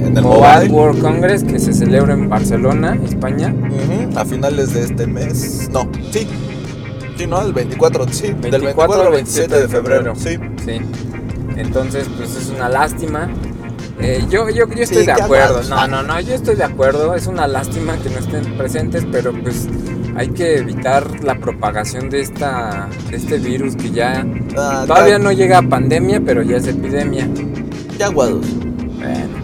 En 0.00 0.16
el 0.16 0.22
Mobile. 0.22 0.68
World 0.68 1.00
Congress 1.00 1.44
que 1.44 1.60
se 1.60 1.72
celebra 1.72 2.14
en 2.14 2.28
Barcelona, 2.28 2.98
España. 3.04 3.54
A 4.16 4.24
finales 4.24 4.74
de 4.74 4.82
este 4.82 5.06
mes. 5.06 5.70
No, 5.72 5.88
sí. 6.10 6.26
Sí, 7.16 7.26
¿no? 7.26 7.40
El 7.40 7.52
24, 7.52 8.08
sí. 8.08 8.28
del 8.28 8.62
24 8.62 8.62
24 8.62 9.00
al 9.00 9.06
al 9.06 9.12
27 9.12 9.60
de 9.60 9.68
febrero. 9.68 10.14
Sí. 10.16 10.38
Sí. 10.64 10.80
Entonces, 11.56 12.08
pues 12.16 12.34
es 12.34 12.50
una 12.50 12.68
lástima. 12.68 13.30
Eh, 14.02 14.24
yo, 14.28 14.48
yo, 14.50 14.66
yo 14.68 14.82
estoy 14.82 15.00
Sí, 15.00 15.06
de 15.06 15.12
acuerdo. 15.12 15.62
No, 15.68 15.86
no, 15.86 16.02
no, 16.02 16.20
yo 16.20 16.34
estoy 16.34 16.56
de 16.56 16.64
acuerdo. 16.64 17.14
Es 17.14 17.26
una 17.26 17.46
lástima 17.46 17.96
que 17.98 18.10
no 18.10 18.18
estén 18.18 18.56
presentes, 18.56 19.06
pero 19.10 19.32
pues 19.32 19.68
hay 20.16 20.28
que 20.28 20.56
evitar 20.58 21.22
la 21.24 21.36
propagación 21.38 22.10
de 22.10 22.20
esta 22.20 22.88
de 23.10 23.16
este 23.16 23.38
virus 23.38 23.76
que 23.76 23.90
ya 23.90 24.26
Ah, 24.56 24.84
todavía 24.86 25.18
no 25.18 25.32
llega 25.32 25.58
a 25.58 25.62
pandemia, 25.62 26.20
pero 26.24 26.42
ya 26.42 26.56
es 26.56 26.66
epidemia. 26.66 27.28
Ya 27.98 28.06
aguados. 28.06 28.44
Bueno. 28.96 29.42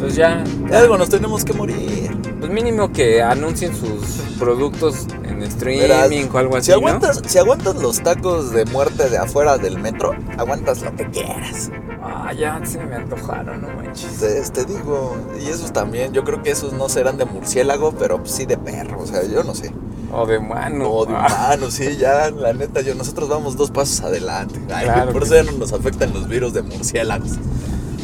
Pues 0.00 0.16
ya, 0.16 0.42
De 0.68 0.76
algo 0.76 0.98
nos 0.98 1.08
tenemos 1.08 1.44
que 1.44 1.52
morir. 1.54 2.10
pues 2.40 2.50
mínimo 2.52 2.92
que 2.92 3.22
anuncien 3.22 3.72
sus 3.74 4.22
productos 4.38 5.06
en 5.36 5.42
streaming 5.44 5.80
Verás, 5.82 6.10
o 6.32 6.38
algo 6.38 6.56
así, 6.56 6.66
Si 6.66 6.70
¿no? 6.72 6.76
aguantas, 6.78 7.22
si 7.26 7.38
aguantas 7.38 7.76
los 7.76 8.02
tacos 8.02 8.50
de 8.52 8.64
muerte 8.66 9.08
de 9.10 9.18
afuera 9.18 9.58
del 9.58 9.78
metro, 9.78 10.12
aguantas 10.38 10.82
lo 10.82 10.94
que 10.96 11.08
quieras. 11.10 11.70
Ah, 12.02 12.32
ya 12.32 12.60
se 12.64 12.78
me 12.84 12.96
antojaron, 12.96 13.62
no 13.62 13.68
manches. 13.68 14.18
Te, 14.18 14.40
te 14.50 14.64
digo, 14.64 15.16
y 15.40 15.48
esos 15.48 15.72
también, 15.72 16.12
yo 16.12 16.22
creo 16.24 16.42
que 16.42 16.50
esos 16.50 16.72
no 16.72 16.88
serán 16.88 17.16
de 17.16 17.24
murciélago, 17.24 17.92
pero 17.92 18.20
sí 18.24 18.44
de 18.46 18.58
perro, 18.58 19.00
o 19.00 19.06
sea, 19.06 19.22
yo 19.24 19.42
no 19.42 19.54
sé. 19.54 19.72
O 20.12 20.26
de 20.26 20.38
mano. 20.38 20.76
No, 20.76 21.04
de 21.06 21.14
Ah. 21.16 21.26
humano, 21.56 21.70
sí, 21.70 21.96
ya, 21.96 22.30
la 22.30 22.52
neta, 22.52 22.82
yo, 22.82 22.94
nosotros 22.94 23.28
vamos 23.28 23.56
dos 23.56 23.70
pasos 23.70 24.00
adelante. 24.02 24.60
Ay, 24.72 24.84
Claro 24.84 25.12
por 25.12 25.22
eso 25.24 25.34
ya 25.34 25.42
no 25.44 25.52
nos 25.52 25.72
afectan 25.72 26.12
los 26.12 26.28
virus 26.28 26.52
de 26.52 26.62
murciélagos. 26.62 27.32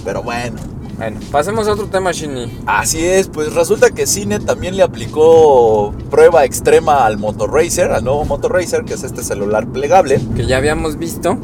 Pero 0.05 0.23
bueno, 0.23 0.57
Bueno, 1.01 1.19
pasemos 1.33 1.67
a 1.67 1.73
otro 1.73 1.87
tema, 1.87 2.13
Shinny. 2.13 2.59
así 2.67 3.03
es, 3.03 3.29
pues 3.29 3.55
resulta 3.55 3.89
que 3.91 4.07
Cine 4.07 4.39
también 4.39 4.77
le 4.77 4.83
aplicó 4.83 5.95
prueba 6.11 6.45
extrema 6.45 7.07
al 7.07 7.17
Motor 7.17 7.55
Racer, 7.55 7.91
al 7.91 8.05
nuevo 8.05 8.23
Motor 8.27 8.53
Racer, 8.53 8.85
que 8.85 8.93
es 8.93 9.03
este 9.03 9.23
celular 9.25 9.67
plegable. 9.67 10.21
Que 10.37 10.45
ya 10.45 10.59
habíamos 10.59 10.99
visto 10.99 11.39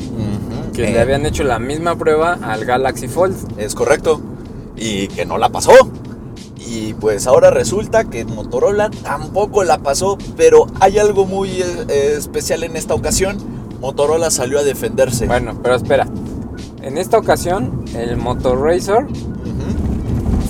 que 0.74 0.88
Eh, 0.88 0.92
le 0.92 1.00
habían 1.00 1.24
hecho 1.24 1.42
la 1.42 1.58
misma 1.58 1.96
prueba 1.96 2.34
al 2.42 2.66
Galaxy 2.66 3.08
Fold. 3.08 3.34
Es 3.58 3.74
correcto. 3.74 4.20
Y 4.76 5.08
que 5.08 5.24
no 5.24 5.38
la 5.38 5.48
pasó. 5.48 5.72
Y 6.58 6.92
pues 6.92 7.26
ahora 7.26 7.50
resulta 7.50 8.04
que 8.04 8.26
Motorola 8.26 8.90
tampoco 8.90 9.64
la 9.64 9.78
pasó, 9.78 10.18
pero 10.36 10.66
hay 10.80 10.98
algo 10.98 11.24
muy 11.24 11.48
eh, 11.62 12.14
especial 12.18 12.62
en 12.62 12.76
esta 12.76 12.92
ocasión. 12.92 13.38
Motorola 13.80 14.30
salió 14.30 14.58
a 14.58 14.64
defenderse. 14.64 15.26
Bueno, 15.26 15.58
pero 15.62 15.76
espera. 15.76 16.06
En 16.82 16.98
esta 16.98 17.16
ocasión, 17.16 17.84
el 17.94 18.18
Motor 18.18 18.60
Racer 18.60 19.06
Ujú. 19.06 19.35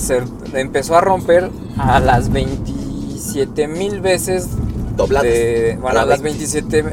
Se 0.07 0.23
empezó 0.55 0.97
a 0.97 1.01
romper 1.01 1.51
a 1.79 2.01
las 2.01 2.31
27 2.31 3.69
mil 3.69 4.01
veces. 4.01 4.49
Dobladas. 4.97 5.25
de- 5.25 5.79
bueno, 5.79 5.99
A 5.99 6.03
a 6.03 6.05
la 6.07 6.11
las 6.13 6.23
20. 6.23 6.39
27 6.47 6.85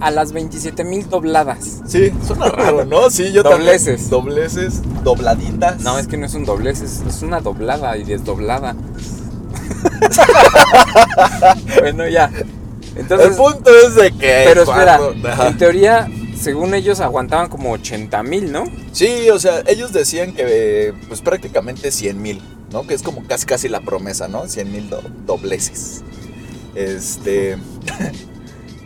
a 0.00 0.10
las 0.10 0.32
27 0.32 0.82
mil 0.82 1.06
dobladas. 1.10 1.82
Sí, 1.86 2.10
suena 2.26 2.46
raro, 2.48 2.86
¿no? 2.86 3.10
Sí, 3.10 3.32
yo 3.32 3.42
Dobleces. 3.42 4.08
también. 4.08 4.36
Dobleces, 4.36 4.80
dobladitas. 5.02 5.80
No, 5.82 5.98
es 5.98 6.06
que 6.06 6.16
no 6.16 6.24
es 6.24 6.32
un 6.32 6.46
doblez, 6.46 6.80
es, 6.80 7.02
es 7.06 7.20
una 7.20 7.40
doblada 7.40 7.98
y 7.98 8.04
desdoblada. 8.04 8.74
bueno, 11.80 12.08
ya. 12.08 12.30
Entonces, 12.96 13.30
El 13.30 13.36
punto 13.36 13.70
es 13.86 13.94
de 13.94 14.12
que. 14.12 14.44
pero 14.46 14.62
espera, 14.62 14.98
cuando- 14.98 15.44
en 15.46 15.58
teoría, 15.58 16.08
según 16.38 16.74
ellos 16.74 17.00
aguantaban 17.00 17.48
como 17.48 17.72
80 17.72 18.22
mil, 18.22 18.52
¿no? 18.52 18.64
Sí, 18.92 19.28
o 19.30 19.38
sea, 19.38 19.62
ellos 19.66 19.92
decían 19.92 20.32
que 20.34 20.92
pues 21.08 21.20
prácticamente 21.20 21.90
100 21.90 22.20
mil, 22.20 22.40
¿no? 22.70 22.86
Que 22.86 22.94
es 22.94 23.02
como 23.02 23.24
casi 23.26 23.46
casi 23.46 23.68
la 23.68 23.80
promesa, 23.80 24.28
¿no? 24.28 24.46
100 24.48 24.72
mil 24.72 24.90
dobleces. 25.26 26.02
Este... 26.74 27.56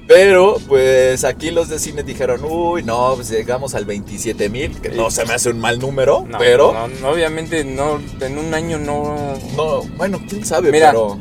Pero 0.08 0.56
pues 0.66 1.22
aquí 1.24 1.50
los 1.50 1.68
de 1.68 1.78
cine 1.78 2.02
dijeron, 2.02 2.40
uy, 2.42 2.82
no, 2.82 3.12
pues 3.14 3.28
llegamos 3.28 3.74
al 3.74 3.84
27 3.84 4.48
mil, 4.48 4.80
que 4.80 4.88
no 4.88 5.10
se 5.10 5.26
me 5.26 5.34
hace 5.34 5.50
un 5.50 5.60
mal 5.60 5.78
número, 5.78 6.24
No, 6.26 6.38
pero... 6.38 6.72
no, 6.72 6.88
no, 6.88 7.10
obviamente 7.10 7.62
no, 7.62 8.00
en 8.22 8.38
un 8.38 8.54
año 8.54 8.78
no... 8.78 9.34
No, 9.54 9.82
bueno, 9.98 10.18
quién 10.26 10.46
sabe, 10.46 10.72
Mira. 10.72 10.92
pero... 10.92 11.20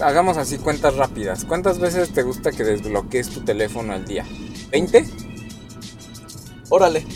Hagamos 0.00 0.36
así 0.36 0.58
cuentas 0.58 0.94
rápidas. 0.96 1.46
¿Cuántas 1.46 1.78
veces 1.78 2.10
te 2.10 2.22
gusta 2.22 2.52
que 2.52 2.64
desbloquees 2.64 3.30
tu 3.30 3.40
teléfono 3.40 3.94
al 3.94 4.04
día? 4.04 4.26
¿20? 4.72 5.08
Órale, 6.70 7.06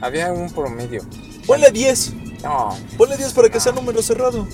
Había 0.00 0.32
un 0.32 0.50
promedio. 0.50 1.02
ponle 1.46 1.70
10, 1.70 2.12
No, 2.44 2.76
ponle 2.96 3.16
10 3.16 3.32
para 3.32 3.48
que 3.48 3.58
sea 3.60 3.72
número 3.72 4.02
cerrado. 4.02 4.46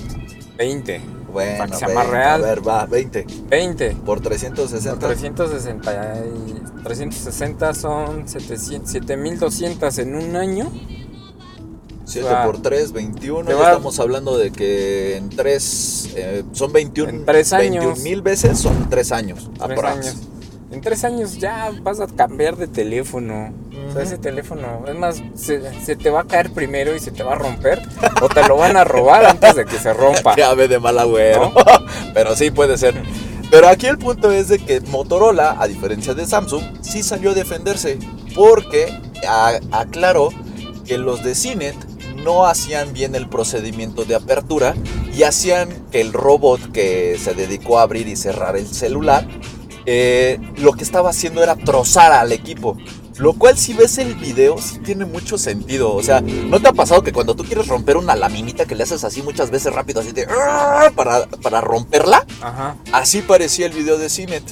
20. 0.56 1.00
Bueno, 1.32 1.58
Para 1.58 1.70
que 1.70 1.76
sea 1.78 1.88
más 1.88 1.96
20, 2.04 2.11
real. 2.12 2.44
a 2.44 2.46
ver, 2.46 2.68
va, 2.68 2.87
20. 2.87 3.26
20. 3.49 3.90
Por 4.04 4.20
360. 4.20 4.99
Por 5.00 5.08
360, 5.08 6.25
y 6.26 6.82
360 6.84 7.75
son 7.75 8.28
700 8.28 8.90
7200 8.90 9.99
en 9.99 10.14
un 10.14 10.37
año. 10.37 10.70
7 12.04 12.26
O 12.26 12.30
sea, 12.30 12.44
por 12.44 12.61
3, 12.61 12.92
21. 12.92 13.46
te 13.49 13.54
Ya 13.54 13.62
estamos 13.62 13.99
hablando 13.99 14.37
de 14.37 14.52
que 14.52 15.16
en 15.16 15.30
3 15.30 16.14
son 16.52 16.72
21 16.72 17.08
En 17.11 17.25
tres 17.25 17.52
años. 17.54 18.00
mil 18.00 18.20
veces 18.22 18.58
son 18.58 18.88
3 18.90 19.12
años. 19.12 19.50
Tres 19.54 19.62
aprox. 19.70 19.84
años. 19.88 20.16
En 20.73 20.81
tres 20.81 21.05
años 21.05 21.37
ya 21.37 21.71
vas 21.83 22.00
a 22.00 22.07
cambiar 22.07 22.57
de 22.57 22.67
teléfono. 22.67 23.52
O 23.88 23.93
sea, 23.93 24.02
ese 24.02 24.17
teléfono, 24.17 24.85
es 24.88 24.95
más, 24.95 25.23
se, 25.35 25.61
se 25.85 25.97
te 25.97 26.09
va 26.09 26.21
a 26.21 26.25
caer 26.25 26.50
primero 26.50 26.97
y 26.97 26.99
se 26.99 27.11
te 27.11 27.23
va 27.23 27.33
a 27.33 27.35
romper. 27.35 27.83
o 28.23 28.29
te 28.29 28.49
lo 28.49 28.57
van 28.57 28.79
a 28.79 28.85
robar 28.85 29.26
antes 29.26 29.55
de 29.55 29.67
que 29.67 29.79
se 29.79 29.93
rompa. 29.93 30.35
Ya 30.37 30.55
ve 30.55 30.69
de 30.69 30.79
mal 30.79 30.99
agüero. 30.99 31.52
¿No? 31.55 31.64
Pero 32.14 32.35
sí 32.35 32.50
puede 32.50 32.79
ser. 32.79 32.95
Pero 33.50 33.69
aquí 33.69 33.87
el 33.87 33.99
punto 33.99 34.31
es 34.31 34.49
de 34.49 34.59
que 34.59 34.81
Motorola, 34.81 35.57
a 35.61 35.69
diferencia 35.69 36.14
de 36.14 36.25
Samsung, 36.25 36.62
sí 36.81 37.02
salió 37.02 37.33
a 37.33 37.35
defenderse. 37.35 37.99
Porque 38.35 38.99
aclaró 39.73 40.31
que 40.87 40.97
los 40.97 41.23
de 41.23 41.35
Cinet 41.35 41.76
no 42.25 42.47
hacían 42.47 42.95
bien 42.95 43.14
el 43.14 43.29
procedimiento 43.29 44.05
de 44.05 44.14
apertura 44.14 44.75
y 45.14 45.25
hacían 45.25 45.69
que 45.91 46.00
el 46.00 46.14
robot 46.14 46.73
que 46.73 47.19
se 47.23 47.35
dedicó 47.35 47.79
a 47.79 47.83
abrir 47.83 48.09
y 48.09 48.17
cerrar 48.17 48.57
el 48.57 48.67
celular, 48.67 49.26
eh, 49.86 50.38
lo 50.56 50.72
que 50.72 50.84
estaba 50.84 51.10
haciendo 51.10 51.42
era 51.42 51.56
trozar 51.56 52.12
al 52.12 52.32
equipo. 52.32 52.76
Lo 53.18 53.34
cual 53.34 53.58
si 53.58 53.74
ves 53.74 53.98
el 53.98 54.14
video 54.14 54.56
sí 54.58 54.78
tiene 54.78 55.04
mucho 55.04 55.36
sentido. 55.38 55.94
O 55.94 56.02
sea, 56.02 56.20
¿no 56.22 56.60
te 56.60 56.68
ha 56.68 56.72
pasado 56.72 57.02
que 57.02 57.12
cuando 57.12 57.34
tú 57.36 57.44
quieres 57.44 57.68
romper 57.68 57.96
una 57.98 58.16
laminita 58.16 58.64
que 58.64 58.74
le 58.74 58.82
haces 58.84 59.04
así 59.04 59.22
muchas 59.22 59.50
veces 59.50 59.72
rápido, 59.72 60.00
así 60.00 60.12
de... 60.12 60.26
"Ah", 60.30 60.90
Para, 60.96 61.26
para 61.26 61.60
romperla? 61.60 62.24
Ajá. 62.40 62.76
Así 62.90 63.20
parecía 63.20 63.66
el 63.66 63.72
video 63.72 63.98
de 63.98 64.08
Cinet. 64.08 64.42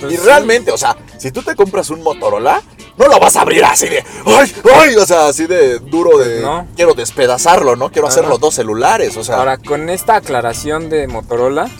Pues 0.00 0.14
y 0.14 0.16
sí. 0.16 0.22
realmente, 0.24 0.72
o 0.72 0.78
sea, 0.78 0.96
si 1.18 1.30
tú 1.30 1.42
te 1.42 1.54
compras 1.54 1.90
un 1.90 2.02
Motorola, 2.02 2.62
no 2.96 3.06
lo 3.08 3.20
vas 3.20 3.36
a 3.36 3.42
abrir 3.42 3.62
así 3.64 3.88
de... 3.88 4.02
¡Ay! 4.26 4.52
¡Ay! 4.74 4.96
O 4.96 5.06
sea, 5.06 5.26
así 5.28 5.46
de 5.46 5.78
duro 5.78 6.18
de... 6.18 6.40
No. 6.40 6.66
Quiero 6.74 6.94
despedazarlo, 6.94 7.76
¿no? 7.76 7.90
Quiero 7.92 8.08
hacer 8.08 8.22
Ajá. 8.24 8.30
los 8.30 8.40
dos 8.40 8.54
celulares, 8.54 9.16
o 9.18 9.22
sea... 9.22 9.36
Ahora, 9.36 9.58
con 9.58 9.88
esta 9.90 10.16
aclaración 10.16 10.88
de 10.88 11.06
Motorola, 11.08 11.70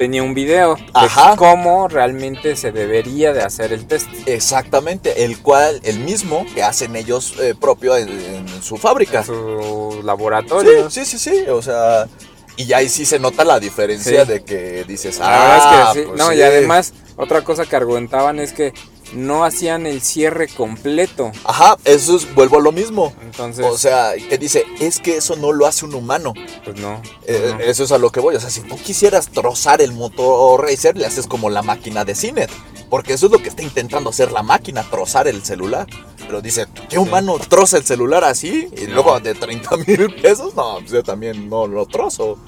tenía 0.00 0.22
un 0.22 0.32
video 0.32 0.76
de 0.76 1.36
cómo 1.36 1.86
realmente 1.86 2.56
se 2.56 2.72
debería 2.72 3.34
de 3.34 3.42
hacer 3.42 3.70
el 3.70 3.86
test. 3.86 4.08
Exactamente, 4.24 5.24
el 5.26 5.42
cual, 5.42 5.78
el 5.84 5.98
mismo 5.98 6.46
que 6.54 6.62
hacen 6.62 6.96
ellos 6.96 7.34
eh, 7.38 7.54
propio 7.54 7.94
en, 7.98 8.08
en 8.08 8.62
su 8.62 8.78
fábrica. 8.78 9.18
En 9.18 9.26
su 9.26 10.00
laboratorio. 10.02 10.88
Sí, 10.88 11.04
sí, 11.04 11.18
sí, 11.18 11.30
sí, 11.30 11.50
o 11.50 11.60
sea, 11.60 12.08
y 12.56 12.64
ya 12.64 12.78
ahí 12.78 12.88
sí 12.88 13.04
se 13.04 13.18
nota 13.18 13.44
la 13.44 13.60
diferencia 13.60 14.24
Sí. 14.24 14.32
de 14.32 14.42
que 14.42 14.84
dices, 14.84 15.18
ah, 15.20 15.58
es 15.92 15.94
que 15.94 16.00
sí. 16.00 16.06
pues 16.06 16.18
no, 16.18 16.30
sí". 16.30 16.36
y 16.38 16.42
además, 16.44 16.94
otra 17.16 17.44
cosa 17.44 17.66
que 17.66 17.76
argumentaban 17.76 18.38
es 18.38 18.54
que 18.54 18.72
no 19.14 19.44
hacían 19.44 19.86
el 19.86 20.00
cierre 20.02 20.48
completo. 20.48 21.32
Ajá, 21.44 21.76
eso 21.84 22.16
es, 22.16 22.32
vuelvo 22.34 22.58
a 22.58 22.60
lo 22.60 22.72
mismo. 22.72 23.12
Entonces, 23.22 23.66
O 23.66 23.76
sea, 23.78 24.12
que 24.28 24.38
dice, 24.38 24.64
es 24.80 25.00
que 25.00 25.16
eso 25.16 25.36
no 25.36 25.52
lo 25.52 25.66
hace 25.66 25.84
un 25.84 25.94
humano. 25.94 26.32
pues 26.64 26.78
no. 26.80 27.00
Eh, 27.26 27.54
no. 27.54 27.60
Eso 27.60 27.84
es 27.84 27.92
a 27.92 27.98
lo 27.98 28.10
que 28.10 28.20
voy. 28.20 28.36
O 28.36 28.40
sea, 28.40 28.50
si 28.50 28.60
tú 28.62 28.76
quisieras 28.76 29.28
trozar 29.28 29.80
el 29.82 29.92
motor 29.92 30.62
racer, 30.62 30.96
le 30.96 31.06
haces 31.06 31.26
como 31.26 31.50
la 31.50 31.62
máquina 31.62 32.04
de 32.04 32.14
Cinet. 32.14 32.50
Porque 32.88 33.12
eso 33.12 33.26
es 33.26 33.32
lo 33.32 33.38
que 33.38 33.48
está 33.48 33.62
intentando 33.62 34.10
hacer 34.10 34.32
la 34.32 34.42
máquina, 34.42 34.82
trozar 34.90 35.28
el 35.28 35.42
celular. 35.44 35.86
Pero 36.26 36.40
dice, 36.42 36.66
¿qué 36.88 36.98
humano 36.98 37.38
troza 37.48 37.76
el 37.76 37.84
celular 37.84 38.24
así? 38.24 38.68
Y 38.76 38.86
No. 38.88 38.94
luego 38.94 39.20
de 39.20 39.34
30 39.34 39.76
mil 39.78 40.14
pesos, 40.20 40.54
no, 40.54 40.78
pues 40.80 40.90
yo 40.90 41.02
también 41.02 41.48
no 41.48 41.66
lo 41.66 41.86
trozo. 41.86 42.38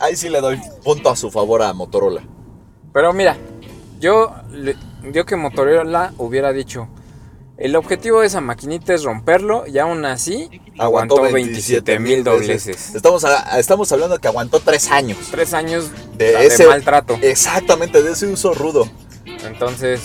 Ahí 0.00 0.16
sí 0.16 0.28
le 0.28 0.40
doy 0.40 0.60
punto 0.82 1.08
a 1.10 1.16
su 1.16 1.30
favor 1.30 1.62
a 1.62 1.72
Motorola. 1.72 2.22
Pero 2.92 3.12
mira, 3.12 3.36
yo, 4.00 4.32
le- 4.50 4.76
yo 5.12 5.24
que 5.26 5.36
Motorola 5.36 6.12
hubiera 6.18 6.52
dicho, 6.52 6.88
el 7.56 7.76
objetivo 7.76 8.20
de 8.20 8.26
esa 8.26 8.40
maquinita 8.40 8.94
es 8.94 9.04
romperlo 9.04 9.64
y 9.66 9.78
aún 9.78 10.04
así 10.04 10.60
aguantó 10.78 11.20
27 11.22 11.98
mil 12.00 12.24
dobleces. 12.24 12.94
Estamos, 12.94 13.24
a- 13.24 13.58
estamos 13.60 13.90
hablando 13.92 14.18
que 14.18 14.26
aguantó 14.28 14.60
tres 14.60 14.90
años. 14.90 15.18
Tres 15.30 15.54
años 15.54 15.90
De 16.16 16.32
de, 16.32 16.46
ese- 16.46 16.66
maltrato. 16.66 17.16
Exactamente, 17.22 18.02
de 18.02 18.12
ese 18.12 18.26
uso 18.26 18.54
rudo. 18.54 18.88
Entonces, 19.46 20.00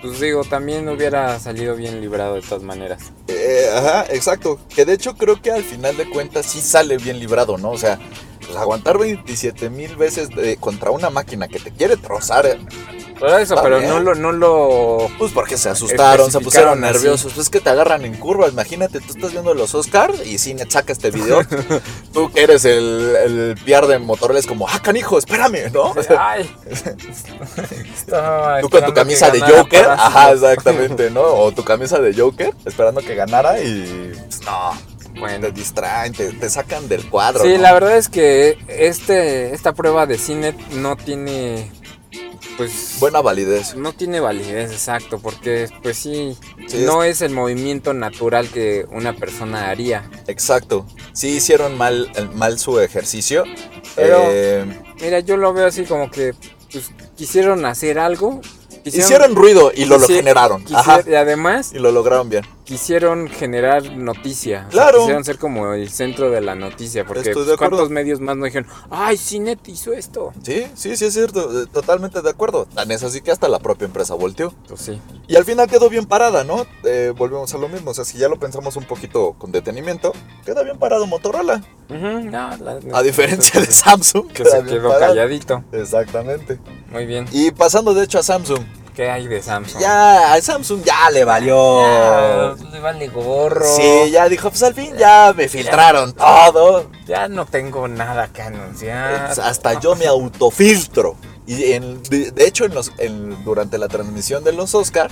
pues 0.00 0.20
digo, 0.20 0.44
también 0.44 0.88
hubiera 0.88 1.38
salido 1.40 1.74
bien 1.74 2.00
librado 2.00 2.34
de 2.36 2.42
todas 2.42 2.62
maneras. 2.62 3.10
Eh, 3.26 3.68
ajá, 3.74 4.06
exacto. 4.10 4.60
Que 4.74 4.84
de 4.84 4.92
hecho 4.92 5.16
creo 5.16 5.40
que 5.42 5.50
al 5.50 5.64
final 5.64 5.96
de 5.96 6.08
cuentas 6.08 6.46
sí 6.46 6.60
sale 6.60 6.98
bien 6.98 7.18
librado, 7.18 7.58
¿no? 7.58 7.70
O 7.70 7.78
sea, 7.78 7.98
pues 8.44 8.56
aguantar 8.56 8.96
27 8.98 9.70
mil 9.70 9.96
veces 9.96 10.28
de- 10.28 10.56
contra 10.58 10.90
una 10.92 11.10
máquina 11.10 11.48
que 11.48 11.58
te 11.58 11.72
quiere 11.72 11.96
trozar. 11.96 12.46
Pero 13.18 13.38
eso, 13.38 13.54
no 13.54 14.00
lo, 14.00 14.14
no 14.14 14.32
lo. 14.32 15.08
Pues 15.18 15.32
porque 15.32 15.56
se 15.56 15.70
asustaron, 15.70 16.30
se 16.30 16.40
pusieron 16.40 16.82
así. 16.84 16.94
nerviosos. 16.94 17.32
Pues 17.32 17.46
es 17.46 17.50
que 17.50 17.60
te 17.60 17.70
agarran 17.70 18.04
en 18.04 18.14
curva. 18.14 18.48
Imagínate, 18.48 19.00
tú 19.00 19.12
estás 19.12 19.32
viendo 19.32 19.54
los 19.54 19.74
Oscars 19.74 20.24
y 20.26 20.38
si 20.38 20.56
saca 20.68 20.92
este 20.92 21.10
video. 21.10 21.40
tú 22.12 22.30
que 22.32 22.42
eres 22.42 22.64
el, 22.64 23.16
el 23.24 23.54
PR 23.64 23.86
de 23.86 23.98
Motorola 23.98 24.38
es 24.38 24.46
como, 24.46 24.68
ah, 24.68 24.80
canijo, 24.82 25.18
espérame, 25.18 25.70
¿no? 25.72 25.94
Ay. 26.18 26.50
Tú 28.60 28.70
con 28.70 28.84
tu 28.84 28.94
camisa 28.94 29.30
de 29.30 29.40
Joker, 29.40 29.86
ajá, 29.90 30.32
exactamente, 30.32 31.10
¿no? 31.10 31.22
O 31.46 31.52
tu 31.52 31.64
camisa 31.64 31.98
de 31.98 32.14
Joker, 32.14 32.52
esperando 32.64 33.00
que 33.00 33.14
ganara 33.14 33.60
y 33.60 34.12
pues, 34.14 34.40
no, 34.42 34.72
Bueno. 35.20 35.46
te 35.46 35.52
distraen, 35.52 36.12
te, 36.12 36.32
te 36.32 36.50
sacan 36.50 36.88
del 36.88 37.08
cuadro. 37.08 37.44
Sí, 37.44 37.54
¿no? 37.54 37.62
la 37.62 37.72
verdad 37.72 37.96
es 37.96 38.08
que 38.08 38.58
este, 38.68 39.54
esta 39.54 39.72
prueba 39.72 40.06
de 40.06 40.18
CINET 40.18 40.56
no 40.72 40.96
tiene. 40.96 41.70
Pues. 42.56 42.96
Buena 43.00 43.20
validez. 43.20 43.74
No 43.76 43.92
tiene 43.92 44.20
validez, 44.20 44.70
exacto, 44.72 45.18
porque 45.18 45.68
pues 45.82 45.96
sí, 45.98 46.36
Sí, 46.68 46.78
no 46.84 47.02
es 47.04 47.20
el 47.22 47.32
movimiento 47.32 47.92
natural 47.94 48.48
que 48.48 48.86
una 48.90 49.12
persona 49.14 49.68
haría. 49.70 50.10
Exacto. 50.26 50.86
Sí 51.12 51.28
hicieron 51.28 51.76
mal, 51.76 52.10
mal 52.34 52.58
su 52.58 52.78
ejercicio. 52.80 53.44
Pero- 53.94 54.18
Eh, 54.28 54.64
Mira, 55.00 55.20
yo 55.20 55.36
lo 55.36 55.52
veo 55.52 55.66
así 55.66 55.84
como 55.84 56.10
que 56.10 56.34
pues, 56.72 56.90
quisieron 57.16 57.64
hacer 57.66 57.98
algo. 57.98 58.40
hicieron 58.84 59.34
ruido 59.34 59.72
y 59.74 59.84
lo, 59.84 59.98
lo 59.98 60.06
generaron. 60.06 60.64
Ajá. 60.74 61.02
Y 61.06 61.14
además 61.14 61.72
Y 61.74 61.78
lo 61.78 61.90
lograron 61.92 62.28
bien. 62.28 62.44
Quisieron 62.66 63.28
generar 63.28 63.92
noticia. 63.96 64.66
O 64.68 64.72
sea, 64.72 64.82
Claro. 64.82 64.98
quisieron 64.98 65.24
ser 65.24 65.38
como 65.38 65.72
el 65.72 65.88
centro 65.88 66.30
de 66.30 66.40
la 66.42 66.54
noticia. 66.54 67.06
Porque 67.06 67.30
pues. 67.32 67.46
¿cuántos 67.56 67.88
medios 67.90 68.20
más 68.20 68.36
no 68.36 68.44
dijeron, 68.44 68.68
ay, 68.90 69.16
Cinet 69.16 69.66
hizo 69.68 69.92
esto? 69.92 70.32
Sí, 70.42 70.66
sí, 70.74 70.96
sí 70.96 71.04
es 71.06 71.14
cierto. 71.14 71.62
eh, 71.62 71.66
Totalmente 71.72 72.20
de 72.20 72.28
acuerdo. 72.28 72.66
Tan 72.66 72.90
es 72.90 73.02
así 73.04 73.20
que 73.22 73.30
hasta 73.30 73.48
la 73.48 73.60
propia 73.60 73.86
empresa 73.86 74.14
volteó. 74.14 74.52
Pues 74.68 74.80
sí. 74.80 75.00
Y 75.28 75.36
al 75.36 75.44
final 75.44 75.68
quedó 75.68 75.88
bien 75.88 76.06
parada, 76.06 76.42
¿no? 76.44 76.66
Eh, 76.84 77.12
volvemos 77.16 77.54
a 77.54 77.58
lo 77.58 77.68
mismo. 77.68 77.92
O 77.92 77.94
sea, 77.94 78.04
si 78.04 78.18
ya 78.18 78.28
lo 78.28 78.36
pensamos 78.38 78.76
un 78.76 78.84
poquito 78.84 79.34
con 79.38 79.52
detenimiento, 79.52 80.12
queda 80.44 80.62
bien 80.64 80.78
parado 80.78 81.06
Motorola. 81.06 81.62
No, 81.88 82.56
la- 82.56 82.80
A 82.92 83.02
diferencia 83.02 83.60
de 83.60 83.66
Samsung. 83.70 84.26
que 84.32 84.44
se 84.44 84.62
quedó 84.64 84.88
parado. 84.88 85.14
calladito. 85.14 85.62
Exactamente. 85.70 86.58
Muy 86.90 87.06
bien. 87.06 87.26
Y 87.30 87.52
pasando 87.52 87.94
de 87.94 88.02
hecho 88.04 88.18
a 88.18 88.22
Samsung. 88.24 88.60
¿Qué 88.96 89.10
hay 89.10 89.28
de 89.28 89.42
Samsung? 89.42 89.78
Ya, 89.82 90.32
a 90.32 90.40
Samsung 90.40 90.82
ya 90.82 91.10
le 91.10 91.22
valió. 91.22 91.82
Ya, 91.82 92.54
le 92.72 92.80
vale 92.80 93.08
gorro. 93.08 93.66
Sí, 93.76 94.10
ya 94.10 94.26
dijo, 94.26 94.48
pues 94.48 94.62
al 94.62 94.72
fin 94.74 94.96
ya 94.96 95.34
me 95.36 95.48
filtraron 95.50 96.14
todo. 96.14 96.90
Ya 97.06 97.28
no 97.28 97.44
tengo 97.44 97.86
nada 97.88 98.28
que 98.32 98.40
anunciar. 98.40 99.34
Hasta 99.42 99.78
yo 99.80 99.94
me 99.96 100.06
autofiltro. 100.06 101.14
Y 101.46 101.72
en- 101.72 102.02
de, 102.04 102.30
de 102.30 102.46
hecho, 102.46 102.64
en 102.64 102.74
los, 102.74 102.90
en- 102.96 103.44
durante 103.44 103.76
la 103.76 103.88
transmisión 103.88 104.42
de 104.44 104.52
los 104.54 104.74
Oscar, 104.74 105.10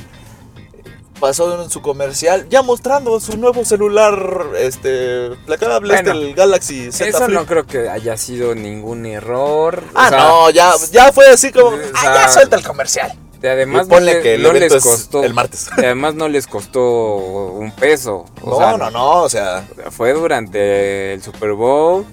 pasó 1.20 1.62
en 1.62 1.68
su 1.70 1.80
comercial 1.82 2.48
ya 2.48 2.62
mostrando 2.62 3.20
su 3.20 3.36
nuevo 3.36 3.64
celular 3.66 4.46
este 4.58 5.30
plegable, 5.46 5.94
este, 5.94 6.10
Bueno, 6.10 6.20
el 6.26 6.34
Galaxy 6.34 6.90
Z 6.90 7.06
Eso 7.08 7.24
Flip. 7.26 7.38
no 7.38 7.46
creo 7.46 7.66
que 7.66 7.88
haya 7.88 8.16
sido 8.16 8.54
ningún 8.54 9.04
error. 9.06 9.84
O 9.94 9.98
Ah, 9.98 10.08
sea, 10.08 10.18
no, 10.18 10.50
ya, 10.50 10.72
ya 10.90 11.12
fue 11.12 11.28
así 11.28 11.52
como, 11.52 11.68
o 11.68 11.78
ah, 11.94 12.02
ya 12.22 12.28
suelta 12.28 12.56
el 12.56 12.64
comercial. 12.64 13.16
Además 13.48 13.86
Y 13.86 13.90
ponle 13.90 14.20
que 14.22 14.34
el 14.34 14.42
no 14.42 14.48
evento 14.50 14.74
les 14.76 14.84
es 14.84 14.90
costó. 14.90 15.24
el 15.24 15.34
martes. 15.34 15.68
de 15.76 15.84
además 15.86 16.14
no 16.14 16.28
les 16.28 16.46
costó 16.46 16.82
un 17.16 17.72
peso. 17.72 18.24
O 18.42 18.50
No, 18.50 18.56
sea, 18.58 18.76
no, 18.76 18.90
no, 18.90 19.22
o 19.22 19.28
sea, 19.28 19.66
Fue 19.90 20.12
durante 20.12 21.14
el 21.14 21.22
Super 21.22 21.52
Bowl 21.52 22.04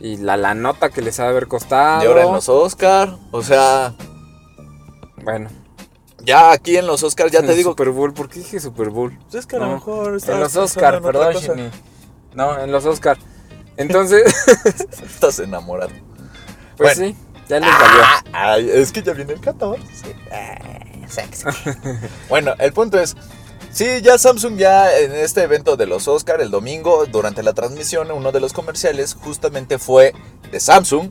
y 0.00 0.16
la, 0.18 0.36
la 0.36 0.54
nota 0.54 0.90
que 0.90 1.00
les 1.02 1.18
ha 1.20 1.24
de 1.24 1.28
haber 1.30 1.46
costado. 1.48 2.02
y 2.02 2.06
ahora 2.06 2.24
en 2.24 2.32
los 2.32 2.48
Oscar, 2.48 3.16
o 3.30 3.42
sea, 3.42 3.94
Bueno, 5.22 5.48
ya 6.22 6.52
aquí 6.52 6.76
en 6.76 6.86
los 6.86 7.02
Oscar, 7.02 7.30
ya 7.30 7.38
en 7.40 7.46
te 7.46 7.52
el 7.52 7.58
digo, 7.58 7.70
Super 7.70 7.90
Bowl, 7.90 8.12
¿por 8.12 8.28
qué 8.28 8.40
dije 8.40 8.60
Super 8.60 8.90
Bowl? 8.90 9.16
pues 9.22 9.34
es 9.34 9.46
que 9.46 9.56
a 9.56 9.60
lo 9.60 9.66
No, 9.66 9.74
mejor 9.74 10.18
En 10.26 10.40
los 10.40 10.56
Oscar, 10.56 11.00
perdón, 11.02 11.34
Shini. 11.34 11.70
No, 12.34 12.58
en 12.58 12.70
los 12.72 12.84
Oscar. 12.84 13.16
Entonces, 13.76 14.24
Estás 15.04 15.38
enamorado. 15.38 15.90
pues 16.76 16.98
Bueno. 16.98 17.14
sí, 17.14 17.16
ya 17.48 17.60
les 17.60 17.78
valió. 17.78 18.02
Ah, 18.02 18.22
ay, 18.32 18.68
es 18.72 18.92
que 18.92 19.02
ya 19.02 19.12
viene 19.12 19.32
el 19.34 19.40
14. 19.40 19.82
Ah, 20.30 20.58
sexy. 21.08 21.48
bueno, 22.28 22.54
el 22.58 22.72
punto 22.72 22.98
es, 22.98 23.16
sí, 23.70 24.00
ya 24.02 24.18
Samsung 24.18 24.56
ya 24.56 24.96
en 24.98 25.12
este 25.14 25.42
evento 25.42 25.76
de 25.76 25.86
los 25.86 26.08
Oscar 26.08 26.40
el 26.40 26.50
domingo, 26.50 27.06
durante 27.06 27.42
la 27.42 27.52
transmisión, 27.54 28.10
uno 28.10 28.32
de 28.32 28.40
los 28.40 28.52
comerciales 28.52 29.14
justamente 29.14 29.78
fue 29.78 30.14
de 30.50 30.60
Samsung. 30.60 31.10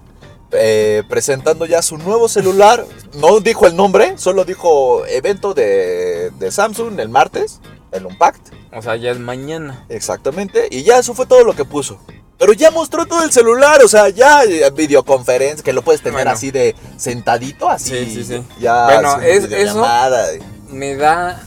eh, 0.51 1.03
presentando 1.09 1.65
ya 1.65 1.81
su 1.81 1.97
nuevo 1.97 2.29
celular, 2.29 2.85
no 3.15 3.39
dijo 3.39 3.65
el 3.67 3.75
nombre, 3.75 4.17
solo 4.19 4.45
dijo 4.45 5.03
evento 5.07 5.53
de, 5.55 6.29
de 6.31 6.51
Samsung 6.51 6.99
el 6.99 7.09
martes, 7.09 7.59
el 7.91 8.05
Unpacked, 8.05 8.53
O 8.71 8.81
sea, 8.81 8.95
ya 8.97 9.11
es 9.11 9.19
mañana. 9.19 9.85
exactamente, 9.89 10.67
y 10.69 10.83
ya 10.83 10.99
eso 10.99 11.15
fue 11.15 11.25
todo 11.25 11.43
lo 11.43 11.55
que 11.55 11.65
puso. 11.65 11.99
Pero 12.43 12.51
ya 12.51 12.71
mostró 12.71 13.05
todo 13.05 13.23
el 13.23 13.31
celular, 13.31 13.81
o 13.85 13.87
sea, 13.87 14.09
ya 14.09 14.43
eh, 14.43 14.69
videoconferencia, 14.75 15.63
que 15.63 15.71
lo 15.71 15.81
puedes 15.81 16.01
tener 16.01 16.15
Bueno. 16.15 16.31
así 16.31 16.51
de 16.51 16.75
sentadito, 16.97 17.69
así. 17.69 17.91
Sí, 18.05 18.15
sí, 18.15 18.23
sí. 18.25 18.43
Ya, 18.59 18.83
Bueno, 18.83 19.21
es- 19.21 19.47
videollamada. 19.47 20.27
Me 20.69 20.97
da 20.97 21.41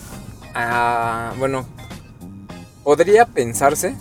a... 0.54 1.34
Bueno, 1.38 1.66
podría 2.82 3.26
pensarse 3.26 3.94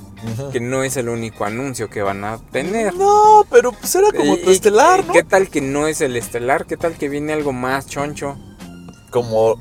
que 0.54 0.62
no 0.62 0.84
es 0.86 0.96
el 0.96 1.10
único 1.10 1.44
anuncio 1.44 1.90
que 1.90 2.02
van 2.02 2.24
a 2.24 2.38
tener. 2.54 2.94
No, 2.96 3.46
pero 3.52 3.74
pues 3.74 3.94
era 3.94 4.10
como 4.14 4.36
Y- 4.36 4.44
tu 4.44 4.52
estelar, 4.52 5.06
¿no? 5.06 5.12
¿Qué 5.12 5.24
tal 5.24 5.50
que 5.50 5.60
no 5.60 5.88
es 5.88 6.00
el 6.00 6.16
estelar? 6.16 6.66
¿Qué 6.66 6.78
tal 6.78 6.94
que 6.94 7.10
viene 7.10 7.34
algo 7.34 7.52
más 7.52 7.88
choncho? 7.88 8.38
Como 9.10 9.58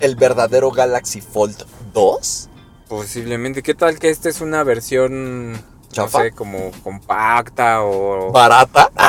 el 0.00 0.14
verdadero 0.16 0.70
Galaxy 0.72 1.22
Fold 1.22 1.56
2. 1.94 2.50
Posiblemente. 2.86 3.62
¿Qué 3.62 3.72
tal 3.72 3.98
que 3.98 4.10
esta 4.10 4.28
es 4.28 4.42
una 4.42 4.62
versión, 4.62 5.58
¿Chafa? 5.96 6.18
no 6.18 6.24
sé, 6.24 6.32
como 6.32 6.70
compacta 6.82 7.82
o... 7.82 8.30
Barata. 8.32 8.90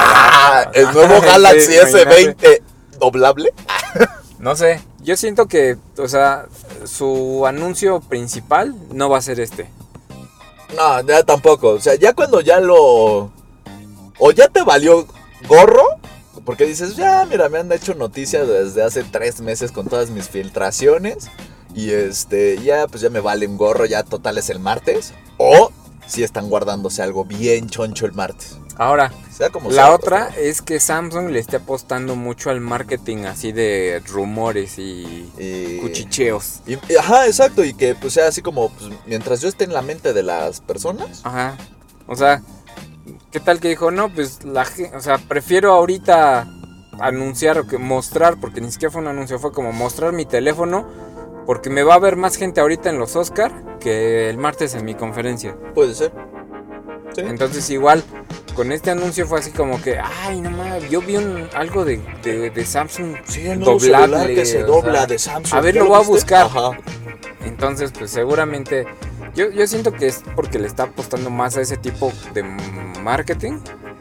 Ah, 0.49 0.71
el 0.73 0.85
nuevo 0.93 1.19
Sí, 1.19 1.25
Galaxy 1.25 1.73
imagínate. 1.75 2.61
S20 2.61 2.61
doblable. 2.99 3.53
No 4.39 4.55
sé. 4.55 4.81
Yo 5.01 5.17
siento 5.17 5.47
que, 5.47 5.77
o 5.97 6.07
sea, 6.07 6.45
su 6.85 7.45
anuncio 7.45 7.99
principal 8.01 8.75
no 8.91 9.09
va 9.09 9.17
a 9.17 9.21
ser 9.21 9.39
este. 9.39 9.69
No, 10.75 11.01
ya 11.01 11.23
tampoco. 11.23 11.69
O 11.69 11.79
sea, 11.79 11.95
ya 11.95 12.13
cuando 12.13 12.41
ya 12.41 12.59
lo. 12.59 13.31
O 14.19 14.31
ya 14.31 14.47
te 14.47 14.63
valió 14.63 15.07
gorro. 15.47 15.85
Porque 16.45 16.65
dices, 16.65 16.95
ya, 16.95 17.25
mira, 17.25 17.49
me 17.49 17.57
han 17.59 17.71
hecho 17.71 17.93
noticias 17.93 18.47
desde 18.47 18.83
hace 18.83 19.03
tres 19.03 19.41
meses 19.41 19.71
con 19.71 19.87
todas 19.87 20.09
mis 20.09 20.29
filtraciones. 20.29 21.29
Y 21.73 21.91
este, 21.91 22.57
ya, 22.63 22.87
pues 22.87 23.01
ya 23.01 23.09
me 23.09 23.19
vale 23.19 23.47
un 23.47 23.57
gorro, 23.57 23.85
ya 23.85 24.03
total 24.03 24.37
es 24.37 24.49
el 24.49 24.59
martes. 24.59 25.13
O 25.37 25.71
si 26.07 26.23
están 26.23 26.49
guardándose 26.49 27.01
algo 27.03 27.25
bien 27.25 27.69
choncho 27.69 28.05
el 28.05 28.13
martes. 28.13 28.57
Ahora, 28.79 29.11
Sea 29.31 29.49
como 29.49 29.69
la 29.69 29.75
sea, 29.75 29.91
otra 29.93 30.27
pues, 30.33 30.37
es 30.45 30.61
que 30.61 30.79
Samsung 30.79 31.29
le 31.31 31.39
esté 31.39 31.55
apostando 31.57 32.15
mucho 32.15 32.49
al 32.51 32.61
marketing 32.61 33.25
así 33.25 33.51
de 33.51 34.01
rumores 34.07 34.77
y 34.77 35.31
y- 35.39 35.79
cuchicheos. 35.81 36.61
y- 36.67 36.77
ajá, 36.95 37.25
exacto. 37.25 37.63
Y 37.63 37.73
que 37.73 37.95
pues 37.95 38.13
sea 38.13 38.27
así 38.27 38.41
como, 38.41 38.69
pues, 38.69 38.91
mientras 39.07 39.41
yo 39.41 39.49
esté 39.49 39.63
en 39.63 39.73
la 39.73 39.81
mente 39.81 40.13
de 40.13 40.21
las 40.23 40.61
personas. 40.61 41.21
Ajá. 41.23 41.57
O 42.07 42.15
sea, 42.15 42.41
¿qué 43.31 43.39
tal 43.39 43.59
que 43.59 43.69
dijo? 43.69 43.89
No, 43.91 44.13
pues 44.13 44.43
la 44.45 44.65
o 44.95 44.99
sea, 45.01 45.17
prefiero 45.17 45.73
ahorita 45.73 46.47
anunciar 46.99 47.57
o 47.59 47.67
que 47.67 47.77
mostrar, 47.77 48.39
porque 48.39 48.61
ni 48.61 48.71
siquiera 48.71 48.91
fue 48.91 49.01
un 49.01 49.07
anuncio, 49.07 49.39
fue 49.39 49.51
como 49.51 49.71
mostrar 49.71 50.13
mi 50.13 50.25
teléfono, 50.25 50.87
porque 51.47 51.71
me 51.71 51.81
va 51.81 51.95
a 51.95 51.99
ver 51.99 52.15
más 52.17 52.35
gente 52.35 52.61
ahorita 52.61 52.89
en 52.91 52.99
los 52.99 53.15
Oscar 53.15 53.51
que 53.79 54.29
el 54.29 54.37
martes 54.37 54.75
en 54.75 54.85
mi 54.85 54.93
conferencia. 54.93 55.57
Puede 55.73 55.95
ser. 55.95 56.11
Sí. 57.15 57.21
Entonces 57.25 57.67
igual, 57.71 58.03
con 58.53 58.71
este 58.71 58.91
anuncio 58.91 59.25
fue 59.25 59.39
así 59.39 59.49
como 59.51 59.81
que, 59.81 59.97
ay, 59.97 60.39
no 60.41 60.51
mames, 60.51 60.87
yo 60.91 61.01
vi 61.01 61.15
un, 61.15 61.49
algo 61.55 61.83
de, 61.85 61.99
de, 62.21 62.51
de 62.51 62.65
Samsung 62.65 63.15
Sí, 63.25 63.47
el 63.47 63.59
nuevo 63.59 63.79
doblable, 63.79 64.35
que 64.35 64.45
se 64.45 64.63
o 64.63 64.67
dobla 64.67 64.93
sea, 64.99 65.07
de 65.07 65.17
Samsung. 65.17 65.57
a 65.57 65.61
ver, 65.61 65.73
¿Ya 65.75 65.81
lo 65.83 65.87
voy 65.89 65.97
a 65.97 66.05
buscar. 66.05 66.45
Ajá. 66.45 66.71
Entonces, 67.45 67.91
pues 67.97 68.11
seguramente, 68.11 68.85
yo, 69.33 69.49
yo 69.49 69.65
siento 69.65 69.93
que 69.93 70.07
es 70.07 70.21
porque 70.35 70.59
le 70.59 70.67
está 70.67 70.83
apostando 70.83 71.29
más 71.29 71.55
a 71.57 71.61
ese 71.61 71.77
tipo 71.77 72.11
de 72.33 72.43
marketing 73.01 73.59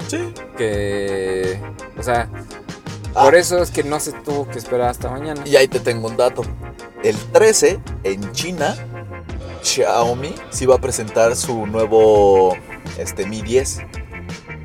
Sí. 0.09 0.33
que, 0.59 1.59
o 1.99 2.03
sea, 2.03 2.29
Ah. 3.15 3.23
por 3.25 3.35
eso 3.35 3.63
es 3.63 3.71
que 3.71 3.83
no 3.83 3.99
se 3.99 4.13
tuvo 4.13 4.47
que 4.47 4.59
esperar 4.59 4.91
hasta 4.91 5.09
mañana. 5.11 5.41
Y 5.47 5.57
ahí 5.57 5.69
te 5.69 5.81
tengo 5.81 6.07
un 6.09 6.17
dato. 6.19 6.43
El 7.07 7.17
13 7.17 7.79
en 8.03 8.33
China, 8.33 8.75
Xiaomi 9.63 10.35
sí 10.51 10.67
va 10.67 10.75
a 10.75 10.79
presentar 10.79 11.37
su 11.37 11.65
nuevo 11.65 12.57
este, 12.99 13.27
Mi 13.27 13.43
10. 13.43 13.79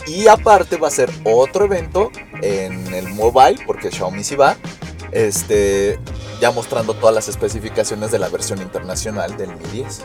Y 0.07 0.27
aparte 0.27 0.77
va 0.77 0.87
a 0.87 0.91
ser 0.91 1.11
otro 1.23 1.65
evento 1.65 2.11
en 2.41 2.91
el 2.95 3.09
mobile, 3.09 3.63
porque 3.67 3.91
Xiaomi 3.91 4.23
sí 4.23 4.35
va. 4.35 4.57
Este, 5.11 5.99
ya 6.39 6.49
mostrando 6.49 6.95
todas 6.95 7.13
las 7.13 7.29
especificaciones 7.29 8.09
de 8.09 8.17
la 8.17 8.27
versión 8.29 8.59
internacional 8.59 9.37
del 9.37 9.55
Mi 9.55 9.65
10. 9.73 10.01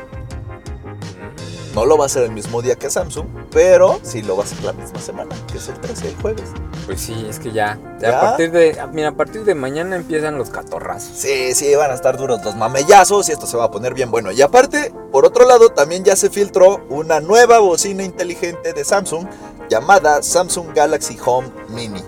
No 1.77 1.85
lo 1.85 1.99
va 1.99 2.05
a 2.05 2.07
hacer 2.07 2.23
el 2.23 2.31
mismo 2.31 2.62
día 2.62 2.77
que 2.77 2.89
Samsung, 2.89 3.27
pero 3.53 4.01
sí 4.03 4.23
lo 4.23 4.35
va 4.35 4.45
a 4.45 4.47
hacer 4.47 4.65
la 4.65 4.73
misma 4.73 4.99
semana, 4.99 5.37
que 5.53 5.59
es 5.59 5.69
el 5.69 5.79
13, 5.79 6.09
el 6.09 6.17
jueves. 6.17 6.45
Pues 6.87 7.03
sí, 7.03 7.27
es 7.29 7.39
que 7.39 7.53
ya, 7.53 7.79
ya 8.01 8.12
¿Ya? 8.12 8.19
a 8.19 8.21
partir 8.23 8.51
de, 8.51 8.79
mira, 8.95 9.09
a 9.09 9.12
partir 9.12 9.45
de 9.45 9.55
mañana 9.55 9.95
empiezan 9.95 10.39
los 10.39 10.49
catorrazos. 10.49 11.15
Sí, 11.15 11.55
sí, 11.55 11.75
van 11.75 11.91
a 11.91 11.95
estar 11.95 12.17
duros 12.17 12.43
los 12.43 12.57
mamellazos 12.57 13.29
y 13.29 13.33
esto 13.33 13.47
se 13.47 13.59
va 13.59 13.65
a 13.65 13.71
poner 13.71 13.93
bien 13.93 14.11
bueno. 14.11 14.33
Y 14.33 14.41
aparte, 14.41 14.91
por 15.12 15.27
otro 15.27 15.47
lado, 15.47 15.69
también 15.69 16.03
ya 16.03 16.17
se 16.17 16.31
filtró 16.31 16.83
una 16.89 17.21
nueva 17.21 17.59
bocina 17.59 18.03
inteligente 18.05 18.73
de 18.73 18.83
Samsung 18.83 19.27
llamada 19.69 20.23
Samsung 20.23 20.69
Galaxy 20.75 21.19
Home 21.27 21.51
Mini. 21.69 22.03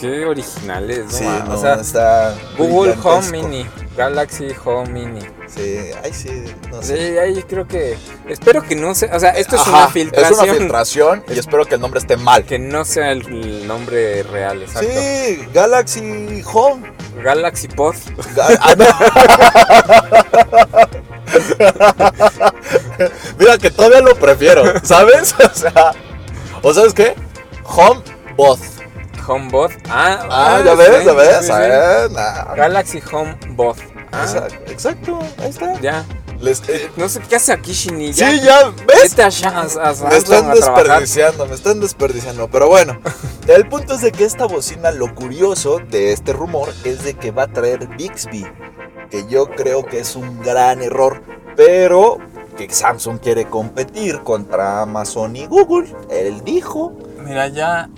Qué 0.00 0.24
originales, 0.24 1.04
¿no? 1.06 1.10
Sí, 1.10 1.24
no, 1.24 1.54
o 1.54 1.60
sea, 1.60 1.74
está 1.74 2.34
Google 2.58 2.94
Home. 3.02 3.30
Mini, 3.30 3.66
Galaxy 3.96 4.48
Home 4.64 4.90
Mini. 4.90 5.20
Sí, 5.46 5.78
ay 6.02 6.12
sí, 6.12 6.44
no 6.70 6.82
Sí, 6.82 6.88
sé. 6.88 7.20
ahí 7.20 7.42
creo 7.44 7.66
que, 7.66 7.96
espero 8.28 8.62
que 8.62 8.74
no 8.74 8.94
sea, 8.94 9.14
o 9.16 9.20
sea, 9.20 9.30
esto 9.30 9.56
es 9.56 9.62
Ajá, 9.62 9.70
una 9.70 9.88
filtración. 9.88 10.32
Es 10.32 10.38
una 10.40 10.54
filtración 10.54 11.24
y 11.28 11.38
espero 11.38 11.64
que 11.64 11.76
el 11.76 11.80
nombre 11.80 12.00
esté 12.00 12.16
mal. 12.16 12.44
Que 12.44 12.58
no 12.58 12.84
sea 12.84 13.12
el, 13.12 13.66
nombre 13.66 14.22
real, 14.24 14.62
exacto. 14.62 14.88
Sí, 14.90 15.46
Galaxy 15.54 16.42
Home. 16.52 16.92
Galaxy 17.22 17.68
Pod. 17.68 17.94
Ah, 18.60 18.74
no. 18.76 18.84
Mira 23.38 23.58
que 23.58 23.70
todavía 23.70 24.00
lo 24.00 24.14
prefiero, 24.16 24.64
¿sabes? 24.82 25.34
O 25.44 25.54
sea, 25.54 25.92
¿o 26.62 26.74
sabes 26.74 26.92
qué? 26.92 27.14
Home 27.64 28.02
Bot. 28.36 28.58
HomeBot. 29.26 29.72
Ah, 29.88 30.26
Ah, 30.30 30.56
ah, 30.56 30.62
ya 30.64 30.74
ves, 30.74 31.04
ya 31.04 31.12
ves. 31.12 31.50
Ah, 31.50 32.08
nah. 32.10 32.54
Galaxy 32.54 33.00
HomeBot. 33.12 33.76
Ah, 34.12 34.22
Exacto, 34.22 34.70
exacto, 34.70 35.18
ahí 35.42 35.50
está. 35.50 35.80
ya. 35.80 36.04
Les- 36.40 36.62
eh, 36.68 36.90
No 36.96 37.08
sé 37.08 37.20
qué 37.28 37.36
hace 37.36 37.52
aquí 37.52 37.72
Shinny. 37.72 38.12
sí, 38.12 38.40
ya, 38.42 38.68
¿ves? 38.86 39.10
Vete 39.10 39.22
a, 39.22 39.28
Sha- 39.30 39.48
a- 39.48 39.62
a 39.62 39.68
Samsung 39.68 40.08
Me 40.10 40.16
están 40.18 40.52
desperdiciando, 40.52 41.46
me 41.46 41.54
están 41.54 41.80
desperdiciando. 41.80 42.48
Pero 42.48 42.68
bueno, 42.68 42.98
el 43.48 43.66
punto 43.68 43.94
es 43.94 44.02
de 44.02 44.12
que 44.12 44.24
esta 44.24 44.44
bocina, 44.46 44.90
lo 44.90 45.14
curioso 45.14 45.78
de 45.90 46.12
este 46.12 46.32
rumor 46.34 46.68
es 46.84 47.04
de 47.04 47.14
que 47.14 47.30
va 47.30 47.44
a 47.44 47.46
traer 47.48 47.88
Bixby. 47.96 48.46
Que 49.10 49.26
yo 49.28 49.46
creo 49.50 49.84
que 49.84 50.00
es 50.00 50.14
un 50.14 50.42
gran 50.42 50.82
error. 50.82 51.22
Pero 51.56 52.18
que 52.58 52.68
Samsung 52.70 53.18
quiere 53.18 53.46
competir 53.46 54.20
contra 54.22 54.82
Amazon 54.82 55.36
y 55.36 55.46
Google. 55.46 55.94
Él 56.10 56.42
dijo. 56.44 56.92
Mira, 57.24 57.48
ya. 57.48 57.88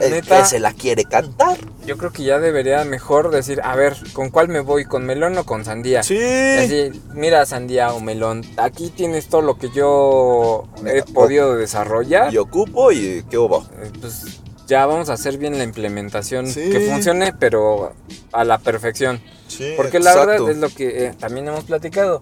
El 0.00 0.22
que 0.22 0.44
se 0.44 0.58
la 0.60 0.72
quiere 0.72 1.04
cantar. 1.04 1.56
yo 1.86 1.96
creo 1.96 2.12
que 2.12 2.24
ya 2.24 2.38
debería 2.38 2.84
mejor 2.84 3.30
decir, 3.30 3.60
a 3.62 3.74
ver, 3.76 3.96
¿con 4.12 4.30
cuál 4.30 4.48
me 4.48 4.60
voy? 4.60 4.84
¿Con 4.84 5.04
melón 5.06 5.36
o 5.38 5.44
con 5.44 5.64
sandía? 5.64 6.02
Sí. 6.02 6.18
Así, 6.20 6.90
mira, 7.14 7.46
sandía 7.46 7.92
o 7.92 8.00
melón, 8.00 8.42
aquí 8.56 8.90
tienes 8.90 9.28
todo 9.28 9.42
lo 9.42 9.56
que 9.58 9.70
yo 9.70 10.68
he 10.84 11.02
podido 11.02 11.54
desarrollar. 11.56 12.32
Y 12.32 12.38
ocupo 12.38 12.90
y 12.92 13.24
qué 13.30 13.38
hubo. 13.38 13.62
Eh, 13.80 13.90
Pues 14.00 14.40
ya 14.66 14.84
vamos 14.86 15.08
a 15.10 15.12
hacer 15.14 15.38
bien 15.38 15.56
la 15.58 15.64
implementación 15.64 16.46
Sí. 16.48 16.70
que 16.70 16.80
funcione, 16.90 17.32
pero 17.32 17.92
a 18.32 18.44
la 18.44 18.58
perfección. 18.58 19.20
Sí, 19.48 19.74
Porque 19.76 20.00
la 20.00 20.10
exacto. 20.10 20.30
verdad 20.32 20.50
es 20.50 20.56
lo 20.58 20.68
que 20.70 21.06
eh, 21.06 21.14
también 21.18 21.46
hemos 21.46 21.64
platicado. 21.64 22.20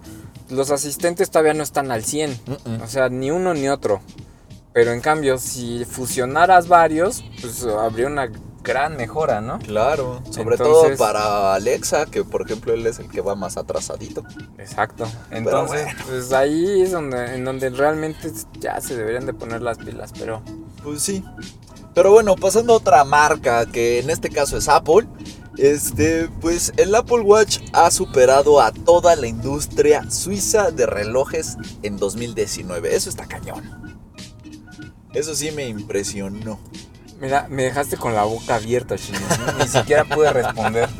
Los 0.51 0.69
asistentes 0.69 1.31
todavía 1.31 1.55
no 1.55 1.63
están 1.63 1.89
al 1.91 2.03
100. 2.05 2.39
Mm-mm. 2.45 2.81
O 2.83 2.87
sea, 2.87 3.09
ni 3.09 3.31
uno 3.31 3.55
ni 3.55 3.67
otro. 3.67 3.99
Pero 4.75 4.91
en 4.91 4.99
cambio, 4.99 5.37
si 5.37 5.85
fusionaras 5.85 6.67
varios, 6.67 7.23
pues 7.39 7.63
habría 7.63 8.07
una 8.07 8.29
gran 8.61 8.97
mejora, 8.97 9.39
¿no? 9.39 9.57
Claro, 9.59 10.21
sobre 10.29 10.57
Entonces- 10.57 10.97
todo 10.97 10.97
para 10.97 11.53
Alexa, 11.53 12.07
que 12.07 12.25
por 12.25 12.41
ejemplo 12.41 12.73
él 12.73 12.85
es 12.85 12.99
el 12.99 13.09
que 13.09 13.21
va 13.21 13.35
más 13.35 13.55
atrasadito. 13.55 14.25
Exacto. 14.57 15.07
Entonces, 15.31 15.87
pues 16.09 16.33
ahí 16.33 16.81
es 16.81 16.91
donde, 16.91 17.35
en 17.35 17.45
donde 17.45 17.69
realmente 17.69 18.29
ya 18.59 18.81
se 18.81 18.97
deberían 18.97 19.25
de 19.25 19.33
poner 19.33 19.61
las 19.61 19.77
pilas, 19.77 20.11
pero... 20.19 20.41
Pues 20.83 21.01
sí. 21.01 21.23
Pero 21.93 22.11
bueno, 22.11 22.35
pasando 22.35 22.73
a 22.73 22.75
otra 22.75 23.05
marca, 23.05 23.65
que 23.67 23.99
en 23.99 24.09
este 24.09 24.29
caso 24.29 24.57
es 24.57 24.67
Apple. 24.67 25.07
Este, 25.57 26.27
pues 26.41 26.73
el 26.75 26.93
Apple 26.95 27.21
Watch 27.21 27.59
ha 27.71 27.89
superado 27.91 28.59
a 28.59 28.73
toda 28.73 29.15
la 29.15 29.27
industria 29.27 30.11
suiza 30.11 30.71
de 30.71 30.85
relojes 30.85 31.55
en 31.81 31.95
2019. 31.95 32.93
Eso 32.93 33.09
está 33.09 33.25
cañón. 33.25 33.84
Eso 35.15 35.33
sí 35.33 35.51
me 35.51 35.67
impresionó. 35.67 36.59
Mira, 37.19 37.47
me 37.49 37.63
dejaste 37.63 37.97
con 37.97 38.13
la 38.13 38.23
boca 38.25 38.55
abierta, 38.55 38.97
Shino. 38.97 39.19
Ni 39.57 39.67
siquiera 39.67 40.05
pude 40.05 40.31
responder. 40.31 40.89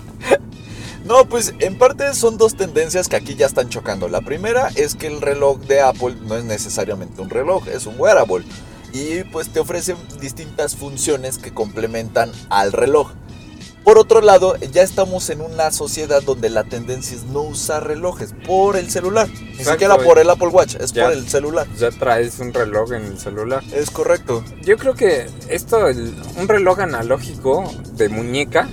No, 1.05 1.29
pues 1.29 1.53
en 1.59 1.77
parte 1.77 2.15
son 2.15 2.39
dos 2.39 2.55
tendencias 2.55 3.07
que 3.07 3.15
aquí 3.15 3.35
ya 3.35 3.45
están 3.45 3.69
chocando. 3.69 4.07
La 4.07 4.21
primera 4.21 4.69
es 4.73 4.95
que 4.95 5.05
el 5.05 5.21
reloj 5.21 5.59
de 5.59 5.79
Apple 5.79 6.15
no 6.23 6.35
es 6.35 6.43
necesariamente 6.43 7.21
un 7.21 7.29
reloj, 7.29 7.67
es 7.67 7.85
un 7.85 7.99
wearable. 7.99 8.43
Y 8.91 9.23
pues 9.25 9.49
te 9.49 9.59
ofrece 9.59 9.95
distintas 10.19 10.75
funciones 10.75 11.37
que 11.37 11.53
complementan 11.53 12.31
al 12.49 12.71
reloj. 12.71 13.11
Por 13.85 13.99
otro 13.99 14.19
lado, 14.19 14.55
ya 14.73 14.81
estamos 14.81 15.29
en 15.29 15.41
una 15.41 15.71
sociedad 15.71 16.21
donde 16.23 16.49
la 16.49 16.63
tendencia 16.63 17.15
es 17.15 17.23
no 17.25 17.43
usar 17.43 17.85
relojes 17.87 18.33
por 18.47 18.75
el 18.77 18.89
celular. 18.89 19.29
Ni 19.29 19.49
Exacto. 19.51 19.71
siquiera 19.73 19.97
por 19.99 20.17
el 20.17 20.27
Apple 20.29 20.47
Watch, 20.47 20.75
es 20.79 20.91
Ya. 20.91 21.03
por 21.03 21.13
el 21.13 21.29
celular. 21.29 21.67
Ya 21.77 21.91
traes 21.91 22.39
un 22.39 22.51
reloj 22.51 22.93
en 22.93 23.05
el 23.05 23.19
celular. 23.19 23.63
Es 23.71 23.91
correcto. 23.91 24.43
Yo 24.63 24.77
creo 24.77 24.95
que 24.95 25.27
esto, 25.49 25.87
el- 25.87 26.15
un 26.35 26.47
reloj 26.47 26.79
analógico 26.79 27.71
de 27.93 28.09
muñeca, 28.09 28.67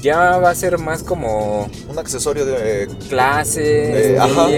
ya 0.00 0.38
va 0.38 0.50
a 0.50 0.54
ser 0.56 0.78
más 0.78 1.02
como 1.04 1.70
Un 1.88 1.98
accesorio 1.98 2.44
de... 2.46 2.88
clase, 3.08 4.14
Eh, 4.14 4.18
ajá. 4.18 4.48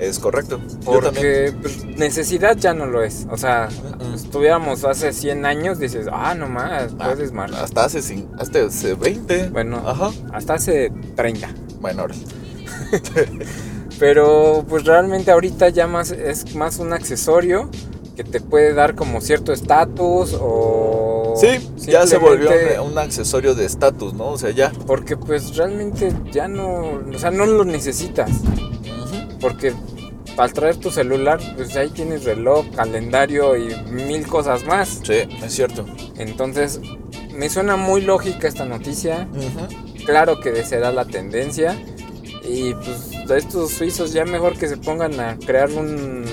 Es 0.00 0.18
correcto. 0.18 0.60
Porque 0.84 1.52
pues, 1.60 1.84
necesidad 1.84 2.56
ya 2.56 2.72
no 2.74 2.86
lo 2.86 3.02
es. 3.02 3.26
O 3.30 3.36
sea, 3.36 3.68
Mm. 4.00 4.14
estuviéramos 4.14 4.84
hace 4.84 5.12
100 5.12 5.44
años, 5.44 5.78
dices, 5.78 6.06
ah, 6.10 6.34
no 6.34 6.48
más, 6.48 6.92
Ah, 6.98 7.08
puedes 7.12 7.32
marcar. 7.32 7.62
Hasta 7.64 7.84
hace, 7.84 8.26
hasta 8.38 8.64
hace 8.66 8.94
20. 8.94 9.48
Bueno, 9.50 9.82
Ajá. 9.86 10.10
hasta 10.32 10.54
hace 10.54 10.90
30. 11.16 11.48
Bueno, 11.80 12.02
ahora. 12.02 12.14
Pero 13.98 14.64
pues 14.68 14.84
realmente 14.84 15.30
ahorita 15.30 15.68
ya 15.68 15.86
más 15.86 16.10
es 16.10 16.54
más 16.54 16.78
un 16.78 16.92
accesorio 16.92 17.68
que 18.16 18.24
te 18.24 18.40
puede 18.40 18.72
dar 18.72 18.94
como 18.94 19.20
cierto 19.20 19.52
estatus 19.52 20.36
o 20.40 21.34
Sí, 21.36 21.70
ya 21.86 22.06
se 22.06 22.16
volvió 22.18 22.50
un 22.82 22.98
accesorio 22.98 23.54
de 23.54 23.64
estatus, 23.66 24.14
¿no? 24.14 24.28
O 24.30 24.38
sea, 24.38 24.50
ya. 24.50 24.72
porque 24.86 25.16
pues 25.16 25.54
realmente 25.56 26.12
ya 26.32 26.48
no, 26.48 27.00
o 27.14 27.18
sea, 27.18 27.30
no 27.30 27.46
lo 27.46 27.64
necesitas, 27.64 28.30
porque 29.40 29.72
al 30.36 30.52
traer 30.52 30.76
tu 30.76 30.90
celular 30.90 31.40
pues 31.56 31.76
ahí 31.76 31.88
tienes 31.90 32.24
reloj, 32.24 32.66
calendario 32.74 33.56
y 33.56 33.74
mil 33.90 34.26
cosas 34.26 34.64
más. 34.64 35.00
Sí, 35.02 35.22
es 35.42 35.52
cierto. 35.52 35.86
Entonces, 36.16 36.80
me 37.34 37.48
suena 37.48 37.76
muy 37.76 38.02
lógica 38.02 38.48
esta 38.48 38.64
noticia. 38.64 39.28
Claro 40.04 40.40
que 40.40 40.64
será 40.64 40.92
la 40.92 41.04
tendencia. 41.04 41.76
Y 42.42 42.74
pues 42.74 43.10
estos 43.36 43.70
suizos 43.72 44.12
ya 44.12 44.24
mejor 44.24 44.58
que 44.58 44.66
se 44.66 44.76
pongan 44.76 45.20
a 45.20 45.38
crear 45.38 45.70
un 45.70 46.24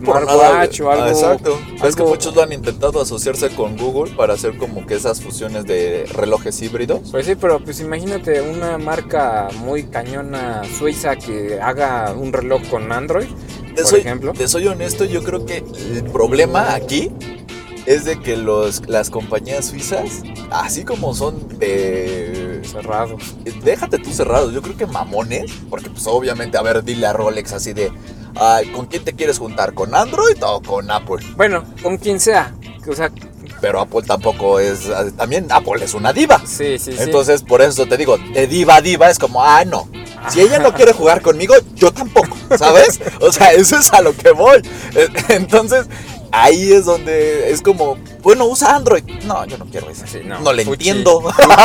No 0.00 0.04
por 0.12 0.24
nada. 0.26 0.38
smartwatch 0.38 0.80
o 0.80 0.90
algo. 0.90 1.04
Ah, 1.04 1.08
exacto. 1.10 1.58
Es 1.84 1.96
que 1.96 2.02
algo- 2.02 2.08
muchos 2.08 2.34
lo 2.34 2.42
han 2.42 2.52
intentado 2.52 3.00
asociarse 3.00 3.50
con 3.50 3.76
Google 3.76 4.12
para 4.16 4.34
hacer 4.34 4.56
como 4.56 4.86
que 4.86 4.94
esas 4.94 5.20
fusiones 5.20 5.64
de 5.66 6.06
relojes 6.12 6.60
híbridos. 6.62 7.00
Pues 7.10 7.26
sí, 7.26 7.34
pero 7.34 7.60
pues 7.60 7.80
imagínate 7.80 8.40
una 8.40 8.78
marca 8.78 9.48
muy 9.60 9.84
cañona 9.84 10.62
suiza 10.78 11.16
que 11.16 11.60
haga 11.60 12.12
un 12.12 12.32
reloj 12.32 12.62
con 12.70 12.90
Android, 12.92 13.26
Te 13.74 13.82
por 13.82 13.86
soy, 13.86 14.00
ejemplo. 14.00 14.32
te 14.32 14.48
soy 14.48 14.66
honesto, 14.66 15.04
yo 15.04 15.22
creo 15.22 15.44
que 15.46 15.58
el 15.92 16.04
problema 16.04 16.74
aquí 16.74 17.10
es 17.86 18.04
de 18.04 18.18
que 18.20 18.36
los, 18.36 18.88
las 18.88 19.10
compañías 19.10 19.66
suizas, 19.66 20.22
así 20.50 20.82
como 20.84 21.14
son 21.14 21.56
de... 21.58 22.60
Cerrado. 22.64 23.16
Déjate 23.62 23.98
tú 23.98 24.10
cerrados, 24.12 24.52
yo 24.52 24.60
creo 24.60 24.76
que 24.76 24.86
mamones, 24.86 25.52
porque 25.70 25.88
pues 25.88 26.04
obviamente, 26.08 26.58
a 26.58 26.62
ver, 26.62 26.82
dile 26.82 27.06
a 27.06 27.12
Rolex 27.12 27.52
así 27.52 27.72
de... 27.72 27.92
"Ay, 28.38 28.66
¿Con 28.68 28.86
quién 28.86 29.04
te 29.04 29.12
quieres 29.14 29.38
juntar? 29.38 29.74
¿Con 29.74 29.94
Android 29.94 30.36
o 30.42 30.60
con 30.62 30.90
Apple? 30.90 31.24
Bueno, 31.36 31.64
con 31.82 31.96
quien 31.98 32.20
sea. 32.20 32.54
O 32.88 32.94
sea, 32.94 33.10
Pero 33.60 33.80
Apple 33.80 34.02
tampoco 34.06 34.60
es... 34.60 34.80
También 35.16 35.46
Apple 35.50 35.82
es 35.84 35.94
una 35.94 36.12
diva. 36.12 36.40
sí, 36.46 36.78
sí, 36.78 36.92
sí. 36.92 36.98
Entonces, 37.00 37.42
por 37.42 37.62
eso 37.62 37.86
te 37.86 37.96
digo, 37.96 38.18
de 38.18 38.46
diva 38.46 38.76
a 38.76 38.80
diva 38.82 39.08
es 39.10 39.18
como, 39.18 39.42
ah, 39.42 39.64
no. 39.64 39.88
Si 40.28 40.40
ella 40.40 40.58
no 40.58 40.74
quiere 40.74 40.92
jugar 40.92 41.22
conmigo, 41.22 41.54
yo 41.74 41.90
tampoco, 41.92 42.36
¿sabes? 42.58 43.00
O 43.20 43.32
sea, 43.32 43.52
eso 43.52 43.78
es 43.78 43.92
a 43.92 44.02
lo 44.02 44.14
que 44.14 44.30
voy. 44.32 44.60
Entonces, 45.28 45.86
ahí 46.32 46.72
es 46.72 46.84
donde 46.84 47.50
es 47.50 47.62
como, 47.62 47.96
bueno, 48.22 48.44
usa 48.46 48.74
Android. 48.76 49.04
No, 49.24 49.44
yo 49.46 49.56
no 49.58 49.64
quiero 49.66 49.88
eso. 49.88 50.04
Sí, 50.06 50.20
no, 50.24 50.40
no, 50.40 50.52
le 50.52 50.64
fuchi, 50.64 50.90
entiendo. 50.90 51.22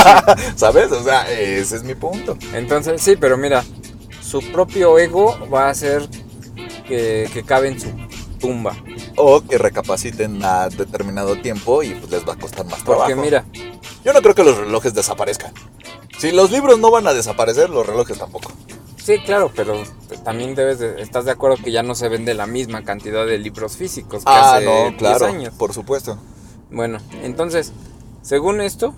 ¿Sabes? 0.56 0.92
O 0.92 1.04
sea, 1.04 1.30
ese 1.32 1.76
es 1.76 1.84
mi 1.84 1.96
punto. 1.96 2.38
Entonces, 2.54 3.02
sí, 3.02 3.16
pero 3.16 3.36
mira, 3.38 3.64
su 4.22 4.42
propio 4.52 4.98
ego 4.98 5.38
va 5.54 5.68
a 5.68 5.70
hacer 5.72 6.08
que, 6.88 7.30
que 7.34 7.44
cabe 7.44 7.70
en 7.70 7.80
su 7.80 7.90
tumba. 8.40 8.76
O 9.18 9.42
que 9.42 9.58
recapaciten 9.58 10.44
a 10.44 10.70
determinado 10.70 11.36
tiempo 11.42 11.84
y 11.84 11.92
pues 11.92 12.12
les 12.12 12.28
va 12.28 12.34
a 12.34 12.38
costar 12.38 12.66
más 12.66 12.84
trabajo. 12.84 13.10
Porque 13.10 13.16
mira, 13.16 13.46
Yo 14.04 14.14
no 14.14 14.22
creo 14.22 14.34
que 14.36 14.44
los 14.44 14.58
relojes 14.58 14.94
desaparezcan. 14.94 15.54
Si 16.18 16.32
los 16.32 16.52
libros 16.52 16.80
no 16.80 16.92
van 16.92 17.08
a 17.08 17.14
desaparecer, 17.14 17.70
los 17.70 17.86
relojes 17.86 18.18
tampoco. 18.18 18.52
Sí, 19.04 19.18
claro, 19.26 19.52
pero 19.56 19.82
también 20.24 20.54
debes 20.54 20.78
de, 20.80 21.02
estás 21.02 21.26
de 21.26 21.32
acuerdo 21.32 21.58
que 21.64 21.72
ya 21.72 21.82
no 21.82 21.96
se 21.96 22.08
vende 22.08 22.36
la 22.36 22.46
misma 22.46 22.84
cantidad 22.84 23.26
de 23.26 23.40
libros 23.40 23.76
físicos 23.76 24.24
que 24.24 24.30
Ah, 24.32 24.56
hace 24.58 24.66
no, 24.66 24.82
10 24.90 24.96
claro, 24.98 25.26
años. 25.26 25.54
por 25.58 25.74
supuesto. 25.74 26.18
Bueno, 26.70 27.00
entonces, 27.24 27.74
según 28.22 28.62
esto, 28.62 28.94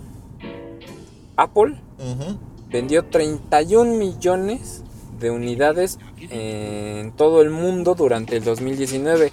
Apple 1.37 1.79
Ujú. 1.99 2.37
vendió 2.69 3.05
31 3.05 3.93
millones 3.97 4.83
de 5.19 5.31
unidades 5.31 5.99
en 6.29 7.11
todo 7.13 7.41
el 7.41 7.49
mundo 7.49 7.95
durante 7.95 8.35
el 8.37 8.43
2019 8.43 9.31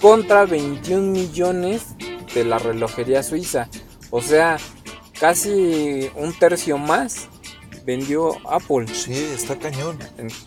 contra 0.00 0.44
21 0.44 1.10
millones 1.12 1.82
de 2.34 2.44
la 2.44 2.58
relojería 2.58 3.22
suiza. 3.22 3.68
O 4.10 4.20
sea, 4.20 4.58
casi 5.18 6.10
un 6.16 6.32
tercio 6.38 6.78
más 6.78 7.28
vendió 7.84 8.36
Apple. 8.48 8.86
Sí, 8.92 9.12
está 9.34 9.58
cañón. 9.58 9.98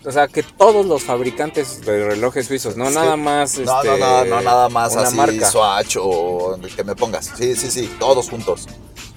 O 0.06 0.12
sea, 0.12 0.28
que 0.28 0.44
todos 0.44 0.86
los 0.86 1.04
fabricantes 1.04 1.82
de 1.82 2.06
relojes 2.06 2.48
suizos, 2.48 2.76
no 2.78 2.88
Sí. 2.90 2.96
nada 2.96 3.16
más. 3.16 3.58
No, 3.60 3.82
este, 3.84 4.00
no, 4.00 4.26
no, 4.26 4.26
no, 4.26 4.42
nada 4.42 4.70
más 4.70 4.94
una 4.94 5.04
así 5.04 5.16
marca. 5.16 5.50
Swatch 5.50 5.98
o 6.02 6.58
que 6.76 6.84
me 6.84 6.96
pongas. 6.96 7.32
Sí, 7.38 7.56
sí, 7.56 7.70
sí, 7.70 7.90
todos 8.00 8.30
juntos. 8.30 8.68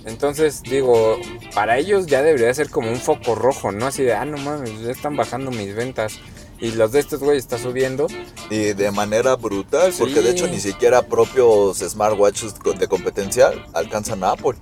Entonces, 0.04 0.62
digo, 0.62 1.18
para 1.54 1.78
ellos 1.78 2.06
ya 2.06 2.22
debería 2.22 2.52
ser 2.54 2.70
como 2.70 2.90
un 2.90 2.98
foco 2.98 3.34
rojo, 3.34 3.70
¿no? 3.72 3.86
Así 3.86 4.02
de, 4.02 4.14
ah, 4.14 4.24
no 4.24 4.38
mames, 4.38 4.80
ya 4.80 4.90
están 4.90 5.16
bajando 5.16 5.50
mis 5.50 5.74
ventas. 5.74 6.18
Y 6.58 6.72
los 6.72 6.92
de 6.92 7.00
estos 7.00 7.20
güeyes 7.20 7.42
está 7.42 7.58
subiendo. 7.58 8.06
Y 8.50 8.74
de 8.74 8.90
manera 8.90 9.36
brutal, 9.36 9.94
porque 9.98 10.20
de 10.20 10.30
hecho 10.30 10.46
ni 10.46 10.60
siquiera 10.60 11.02
propios 11.02 11.78
smartwatches 11.78 12.54
de 12.78 12.86
competencia 12.86 13.52
alcanzan 13.72 14.22
a 14.24 14.32
Apple. 14.32 14.58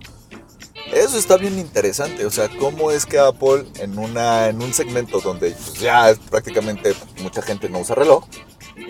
Eso 0.93 1.19
está 1.19 1.37
bien 1.37 1.59
interesante, 1.59 2.25
o 2.25 2.31
sea, 2.31 2.49
cómo 2.49 2.91
es 2.91 3.05
que 3.05 3.19
Apple 3.19 3.67
en, 3.79 3.99
una, 3.99 4.49
en 4.49 4.63
un 4.63 4.73
segmento 4.73 5.21
donde 5.21 5.55
ya 5.79 6.09
es 6.09 6.19
prácticamente 6.19 6.95
mucha 7.21 7.43
gente 7.43 7.69
no 7.69 7.81
usa 7.81 7.95
reloj, 7.95 8.25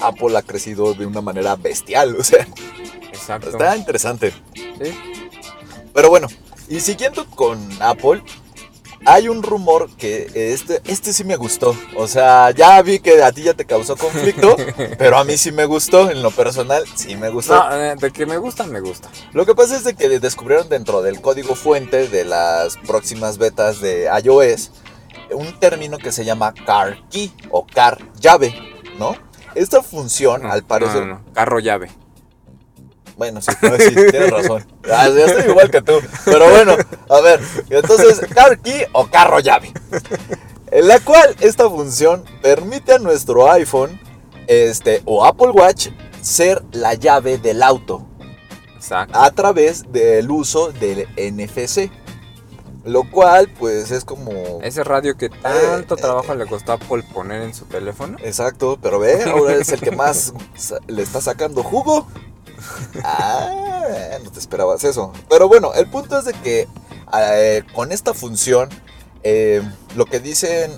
Apple 0.01 0.37
ha 0.39 0.43
crecido 0.43 0.95
de 0.95 1.07
una 1.07 1.21
manera 1.21 1.57
bestial, 1.57 2.15
o 2.19 2.23
sea, 2.23 2.47
Exacto. 3.13 3.51
está 3.51 3.77
interesante. 3.77 4.33
Sí. 4.55 5.18
Pero 5.99 6.11
bueno, 6.11 6.29
y 6.69 6.79
siguiendo 6.79 7.27
con 7.29 7.59
Apple, 7.81 8.23
hay 9.05 9.29
un 9.29 9.43
rumor 9.43 9.91
que 9.97 10.31
este, 10.33 10.81
este 10.85 11.13
sí 11.13 11.25
me 11.25 11.35
gustó. 11.35 11.77
O 11.97 12.07
sea, 12.07 12.53
ya 12.53 12.81
vi 12.83 13.01
que 13.01 13.21
a 13.21 13.33
ti 13.33 13.43
ya 13.43 13.55
te 13.55 13.65
causó 13.65 13.97
conflicto, 13.97 14.55
pero 14.97 15.19
a 15.19 15.25
mí 15.25 15.37
sí 15.37 15.51
me 15.51 15.65
gustó. 15.65 16.09
En 16.09 16.23
lo 16.23 16.31
personal, 16.31 16.85
sí 16.95 17.17
me 17.17 17.31
gustó. 17.31 17.57
No, 17.57 17.75
eh, 17.75 17.97
de 17.97 18.13
que 18.13 18.27
me 18.27 18.39
gusta, 18.39 18.65
me 18.65 18.79
gusta. 18.79 19.09
Lo 19.33 19.45
que 19.45 19.57
pasa 19.57 19.77
es 19.77 19.83
de 19.83 19.97
que 19.97 20.09
descubrieron 20.21 20.69
dentro 20.69 21.03
del 21.03 21.21
código 21.21 21.57
fuente 21.57 22.07
de 22.07 22.25
las 22.25 22.77
próximas 22.77 23.39
betas 23.39 23.81
de 23.81 24.09
iOS 24.23 24.71
un 25.33 25.59
término 25.59 25.99
que 25.99 26.13
se 26.13 26.25
llama 26.25 26.55
car 26.55 26.97
key 27.11 27.33
o 27.51 27.67
car 27.67 27.99
llave, 28.21 28.55
¿no? 29.01 29.17
Esta 29.57 29.83
función, 29.83 30.45
No, 30.45 30.53
al 30.53 30.63
parecer, 30.63 31.07
no, 31.07 31.25
Carro 31.33 31.59
llave. 31.59 31.91
Bueno, 33.19 33.43
sí, 33.43 33.51
no, 33.61 33.77
sí, 33.77 33.95
tienes 33.95 34.31
razón. 34.31 34.65
Ah, 34.91 35.09
ya 35.09 35.27
estoy 35.27 35.51
igual 35.51 35.71
que 35.71 35.83
tú. 35.83 35.95
Pero 36.25 36.49
bueno, 36.49 36.77
a 37.11 37.21
ver, 37.21 37.41
entonces, 37.69 38.21
car 38.33 38.57
key 38.61 38.85
o 38.93 39.09
carro 39.09 39.41
llave. 39.41 39.73
En 40.71 40.87
la 40.87 41.01
cual 41.01 41.35
esta 41.41 41.69
función 41.69 42.25
permite 42.41 42.93
a 42.93 42.99
nuestro 42.99 43.51
iPhone 43.51 44.01
este, 44.47 45.03
o 45.05 45.25
Apple 45.25 45.51
Watch 45.51 45.89
ser 46.23 46.63
la 46.73 46.95
llave 46.95 47.39
del 47.39 47.63
auto 47.63 48.07
Exacto. 48.77 49.19
a 49.19 49.31
través 49.33 49.91
del 49.91 50.31
uso 50.31 50.71
del 50.73 51.09
NFC. 51.17 51.91
Lo 52.85 53.03
cual, 53.11 53.51
pues, 53.59 53.91
es 53.91 54.05
como... 54.05 54.61
Ese 54.63 54.83
radio 54.85 55.17
que 55.17 55.29
tanto 55.29 55.95
eh, 55.97 56.01
trabajo 56.01 56.35
le 56.35 56.47
costó 56.47 56.73
a 56.73 56.75
Apple 56.77 57.03
poner 57.13 57.43
en 57.43 57.53
su 57.53 57.67
teléfono. 57.67 58.17
Exacto, 58.23 58.79
pero 58.81 58.99
ve, 58.99 59.25
ahora 59.25 59.57
es 59.57 59.71
el 59.71 59.81
que 59.81 59.91
más 59.91 60.33
le 60.87 61.03
está 61.03 61.21
sacando 61.21 61.63
jugo. 61.63 62.07
Ah, 63.05 64.19
no 64.23 64.31
te 64.31 64.39
esperabas 64.39 64.85
eso. 64.85 65.13
Pero 65.29 65.49
bueno, 65.49 65.73
el 65.75 65.89
punto 65.89 66.19
es 66.19 66.25
de 66.25 66.33
que 66.35 66.69
eh, 67.15 67.63
con 67.75 67.93
esta 67.93 68.15
función, 68.15 68.69
eh, 69.23 69.63
lo 69.95 70.05
que 70.05 70.21
dicen 70.21 70.73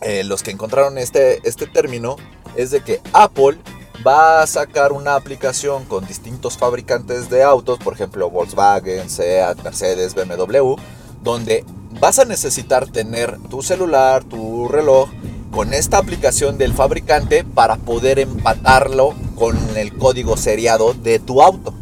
eh, 0.00 0.24
los 0.24 0.42
que 0.42 0.50
encontraron 0.50 0.96
este, 0.96 1.46
este 1.46 1.66
término 1.66 2.16
es 2.56 2.70
de 2.70 2.82
que 2.82 3.00
Apple 3.12 3.58
va 4.06 4.42
a 4.42 4.46
sacar 4.46 4.92
una 4.92 5.14
aplicación 5.14 5.84
con 5.84 6.06
distintos 6.06 6.56
fabricantes 6.56 7.28
de 7.28 7.42
autos, 7.42 7.78
por 7.78 7.92
ejemplo 7.92 8.30
Volkswagen, 8.30 9.10
Seat, 9.10 9.62
Mercedes, 9.62 10.14
BMW, 10.14 10.76
donde 11.22 11.64
vas 12.00 12.18
a 12.18 12.24
necesitar 12.24 12.90
tener 12.90 13.38
tu 13.50 13.62
celular, 13.62 14.24
tu 14.24 14.68
reloj, 14.68 15.10
con 15.50 15.74
esta 15.74 15.98
aplicación 15.98 16.58
del 16.58 16.72
fabricante 16.72 17.44
para 17.44 17.76
poder 17.76 18.18
empatarlo 18.18 19.14
con 19.34 19.56
el 19.76 19.96
código 19.96 20.36
seriado 20.36 20.94
de 20.94 21.18
tu 21.18 21.42
auto. 21.42 21.74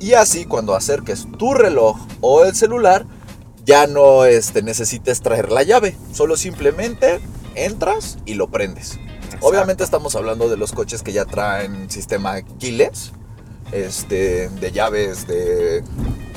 Y 0.00 0.14
así 0.14 0.44
cuando 0.44 0.74
acerques 0.74 1.26
tu 1.38 1.54
reloj 1.54 1.96
o 2.20 2.44
el 2.44 2.54
celular, 2.54 3.06
ya 3.64 3.86
no 3.86 4.24
este, 4.24 4.62
necesites 4.62 5.20
traer 5.20 5.50
la 5.50 5.62
llave, 5.62 5.96
solo 6.12 6.36
simplemente 6.36 7.20
entras 7.54 8.18
y 8.26 8.34
lo 8.34 8.48
prendes. 8.48 8.98
Obviamente 9.40 9.84
estamos 9.84 10.16
hablando 10.16 10.48
de 10.48 10.56
los 10.56 10.72
coches 10.72 11.02
que 11.02 11.12
ya 11.12 11.24
traen 11.24 11.90
sistema 11.90 12.42
keyless, 12.58 13.12
este, 13.72 14.48
de 14.48 14.72
llaves 14.72 15.26
de, 15.26 15.82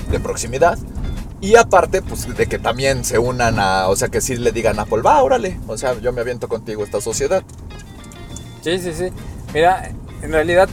de 0.09 0.19
proximidad. 0.19 0.77
Y 1.39 1.55
aparte, 1.55 2.01
pues 2.01 2.35
de 2.35 2.47
que 2.47 2.57
también 2.57 3.05
se 3.05 3.19
unan 3.19 3.59
a, 3.59 3.89
o 3.89 3.95
sea, 3.95 4.09
que 4.09 4.21
sí 4.21 4.35
le 4.37 4.51
digan 4.51 4.79
a 4.79 4.83
Apple, 4.83 5.01
va, 5.03 5.21
órale, 5.21 5.59
o 5.67 5.77
sea, 5.77 5.93
yo 5.99 6.11
me 6.11 6.21
aviento 6.21 6.47
contigo 6.47 6.83
esta 6.83 6.99
sociedad. 6.99 7.43
Sí, 8.61 8.79
sí, 8.79 8.91
sí. 8.93 9.09
Mira, 9.53 9.91
en 10.21 10.31
realidad 10.31 10.67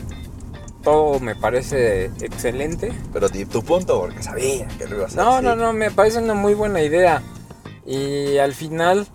todo 0.83 1.21
me 1.21 1.35
parece 1.37 2.07
excelente. 2.21 2.93
Pero 3.13 3.29
di 3.29 3.45
tu 3.45 3.63
punto, 3.63 4.01
porque 4.01 4.23
sabía 4.23 4.67
que 4.79 4.87
lo 4.87 4.97
ibas 4.97 5.17
a 5.19 5.23
No, 5.23 5.31
decir. 5.33 5.45
no, 5.45 5.57
no, 5.57 5.73
me 5.73 5.91
parece 5.91 6.19
una 6.19 6.35
muy 6.35 6.55
buena 6.55 6.81
idea. 6.83 7.23
Y 7.87 8.39
al 8.39 8.55
final 8.55 9.07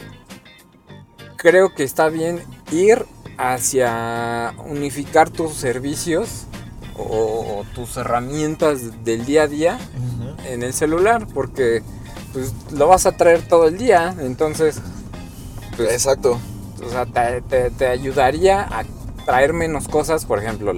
creo 1.35 1.73
que 1.73 1.83
está 1.83 2.09
bien 2.09 2.43
ir 2.71 3.05
hacia 3.37 4.53
unificar 4.65 5.29
tus 5.29 5.53
servicios 5.53 6.45
o, 6.99 7.59
o 7.59 7.65
tus 7.75 7.97
herramientas 7.97 9.03
del 9.05 9.25
día 9.25 9.43
a 9.43 9.47
día 9.47 9.79
en 10.47 10.63
el 10.63 10.73
celular 10.73 11.27
porque 11.33 11.81
pues 12.33 12.53
lo 12.71 12.87
vas 12.87 13.05
a 13.05 13.13
traer 13.13 13.41
todo 13.47 13.67
el 13.67 13.77
día, 13.77 14.15
entonces 14.19 14.81
pues, 15.77 15.91
Exacto. 15.91 16.39
o 16.85 16.89
sea, 16.89 17.05
te, 17.05 17.41
te- 17.41 17.71
te 17.71 17.87
ayudaría 17.87 18.61
a 18.63 18.83
traer 19.25 19.53
menos 19.53 19.87
cosas, 19.87 20.25
por 20.25 20.39
ejemplo, 20.39 20.73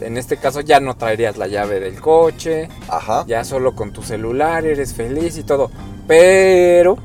en 0.00 0.16
este 0.18 0.36
caso 0.36 0.60
ya 0.60 0.80
no 0.80 0.96
traerías 0.96 1.36
la 1.36 1.46
llave 1.46 1.80
del 1.80 2.00
coche, 2.00 2.68
Ajá. 2.88 3.24
ya 3.26 3.44
solo 3.44 3.74
con 3.74 3.92
tu 3.92 4.02
celular 4.02 4.64
eres 4.66 4.94
feliz 4.94 5.38
y 5.38 5.42
todo, 5.44 5.70
pero, 6.06 6.98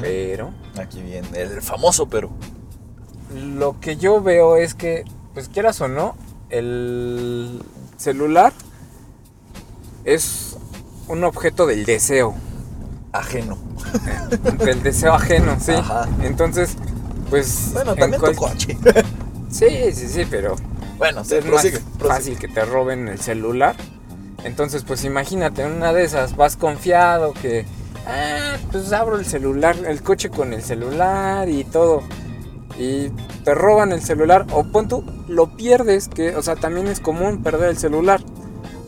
pero, 0.00 0.50
Aquí 0.80 1.02
viene 1.02 1.28
el 1.34 1.60
famoso 1.62 2.06
pero. 2.08 2.30
lo 3.34 3.78
que 3.80 3.96
yo 3.96 4.20
veo 4.22 4.56
es 4.56 4.74
que, 4.74 5.04
pues 5.34 5.48
quieras 5.48 5.80
o 5.82 5.88
no, 5.88 6.16
el 6.50 7.62
celular 8.02 8.52
es 10.04 10.56
un 11.08 11.24
objeto 11.24 11.66
del 11.66 11.84
deseo. 11.84 12.34
Ajeno. 13.12 13.58
del 14.58 14.82
deseo 14.82 15.14
ajeno, 15.14 15.56
sí. 15.60 15.72
Ajá. 15.72 16.08
Entonces, 16.22 16.76
pues. 17.30 17.70
Bueno, 17.72 17.92
en 17.92 17.98
también 17.98 18.20
tu 18.20 18.26
cual- 18.36 18.50
coche. 18.52 18.76
Sí, 19.50 19.66
sí, 19.92 20.08
sí, 20.08 20.26
pero 20.30 20.56
bueno, 20.96 21.22
sí, 21.26 21.34
es 21.34 21.44
prosigue, 21.44 21.74
más 21.78 21.82
prosigue. 21.98 22.08
fácil 22.08 22.38
que 22.38 22.48
te 22.48 22.64
roben 22.64 23.06
el 23.08 23.20
celular. 23.20 23.76
Entonces, 24.44 24.82
pues 24.82 25.04
imagínate, 25.04 25.60
en 25.62 25.72
una 25.72 25.92
de 25.92 26.04
esas 26.04 26.36
vas 26.36 26.56
confiado 26.56 27.34
que. 27.34 27.66
Ah, 28.06 28.56
pues 28.72 28.90
abro 28.94 29.18
el 29.18 29.26
celular, 29.26 29.76
el 29.86 30.02
coche 30.02 30.30
con 30.30 30.54
el 30.54 30.62
celular 30.62 31.50
y 31.50 31.64
todo. 31.64 32.02
Y 32.82 33.10
te 33.44 33.54
roban 33.54 33.92
el 33.92 34.02
celular. 34.02 34.46
O 34.52 34.64
pon 34.64 34.88
tú, 34.88 35.04
lo 35.28 35.56
pierdes, 35.56 36.08
que, 36.08 36.34
o 36.34 36.42
sea, 36.42 36.56
también 36.56 36.88
es 36.88 36.98
común 37.00 37.42
perder 37.42 37.68
el 37.70 37.78
celular. 37.78 38.20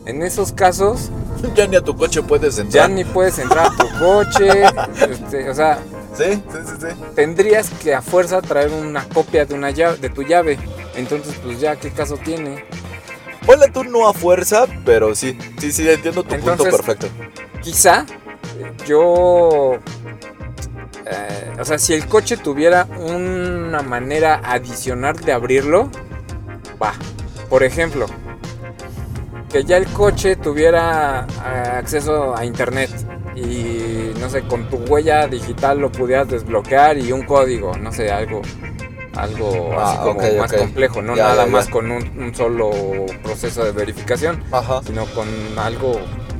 En 0.05 0.21
esos 0.21 0.51
casos, 0.51 1.09
Ya 1.55 1.65
ni 1.67 1.75
a 1.77 1.81
tu 1.81 1.95
coche 1.95 2.21
puedes 2.21 2.55
ya 2.57 2.61
entrar. 2.63 2.89
ni 2.89 3.03
puedes 3.05 3.39
entrar 3.39 3.67
a 3.67 3.75
tu 3.77 3.87
coche. 3.99 4.63
este, 5.09 5.49
o 5.49 5.53
sea, 5.55 5.79
Sí, 6.17 6.23
sí, 6.33 6.57
sí, 6.65 6.73
sí. 6.79 6.87
tendrías 7.15 7.69
que 7.69 7.93
a 7.93 8.01
fuerza 8.01 8.41
traer 8.41 8.71
una 8.71 9.03
copia 9.09 9.45
de 9.45 9.53
una 9.53 9.69
llave, 9.71 9.97
de 9.97 10.09
tu 10.09 10.23
llave. 10.23 10.57
Entonces, 10.95 11.35
pues 11.43 11.59
ya, 11.59 11.75
¿qué 11.75 11.89
caso 11.91 12.17
tiene? 12.17 12.63
Ponle 13.45 13.69
tú 13.69 13.83
no 13.83 14.07
a 14.07 14.13
fuerza, 14.13 14.65
pero 14.85 15.13
sí. 15.15 15.37
Sí, 15.59 15.71
sí, 15.71 15.87
entiendo 15.89 16.23
tu 16.23 16.29
punto 16.35 16.51
Entonces- 16.51 16.75
perfecto. 16.75 17.07
Quizá 17.61 18.05
eh, 18.59 18.71
yo... 18.87 19.73
eh, 21.05 21.53
o 21.59 21.65
sea, 21.65 21.77
si 21.77 21.93
el 21.93 22.07
coche 22.07 22.37
tuviera 22.37 22.87
una 23.67 23.81
manera 23.81 24.41
adicional 24.43 25.15
de 25.15 25.33
abrirlo, 25.33 25.89
va. 26.81 26.93
Por 27.49 27.63
ejemplo, 27.63 28.05
que 29.51 29.63
ya 29.63 29.77
el 29.77 29.85
coche 29.87 30.35
tuviera 30.35 31.25
eh, 31.45 31.69
acceso 31.77 32.35
a 32.35 32.43
internet 32.45 32.89
y 33.35 34.11
no 34.19 34.29
sé, 34.29 34.41
con 34.43 34.69
tu 34.69 34.77
huella 34.77 35.27
digital 35.27 35.79
lo 35.79 35.91
pudieras 35.91 36.27
desbloquear 36.29 36.97
y 36.97 37.11
un 37.11 37.23
código, 37.23 37.75
no 37.77 37.91
sé, 37.91 38.11
algo 38.11 38.41
algo 39.15 39.71
Ah, 39.77 39.91
así 39.91 39.97
como 39.99 40.37
más 40.37 40.51
complejo, 40.53 41.01
no 41.01 41.15
Ya, 41.15 41.23
nada 41.29 41.45
ya, 41.45 41.51
más 41.51 41.67
con 41.69 41.89
un, 41.89 42.03
un 42.19 42.35
solo 42.35 42.71
proceso 43.23 43.63
de 43.63 43.71
verificación, 43.71 44.43
Ajá. 44.51 44.81
sino 44.85 45.05
con 45.07 45.27
algo, 45.57 45.99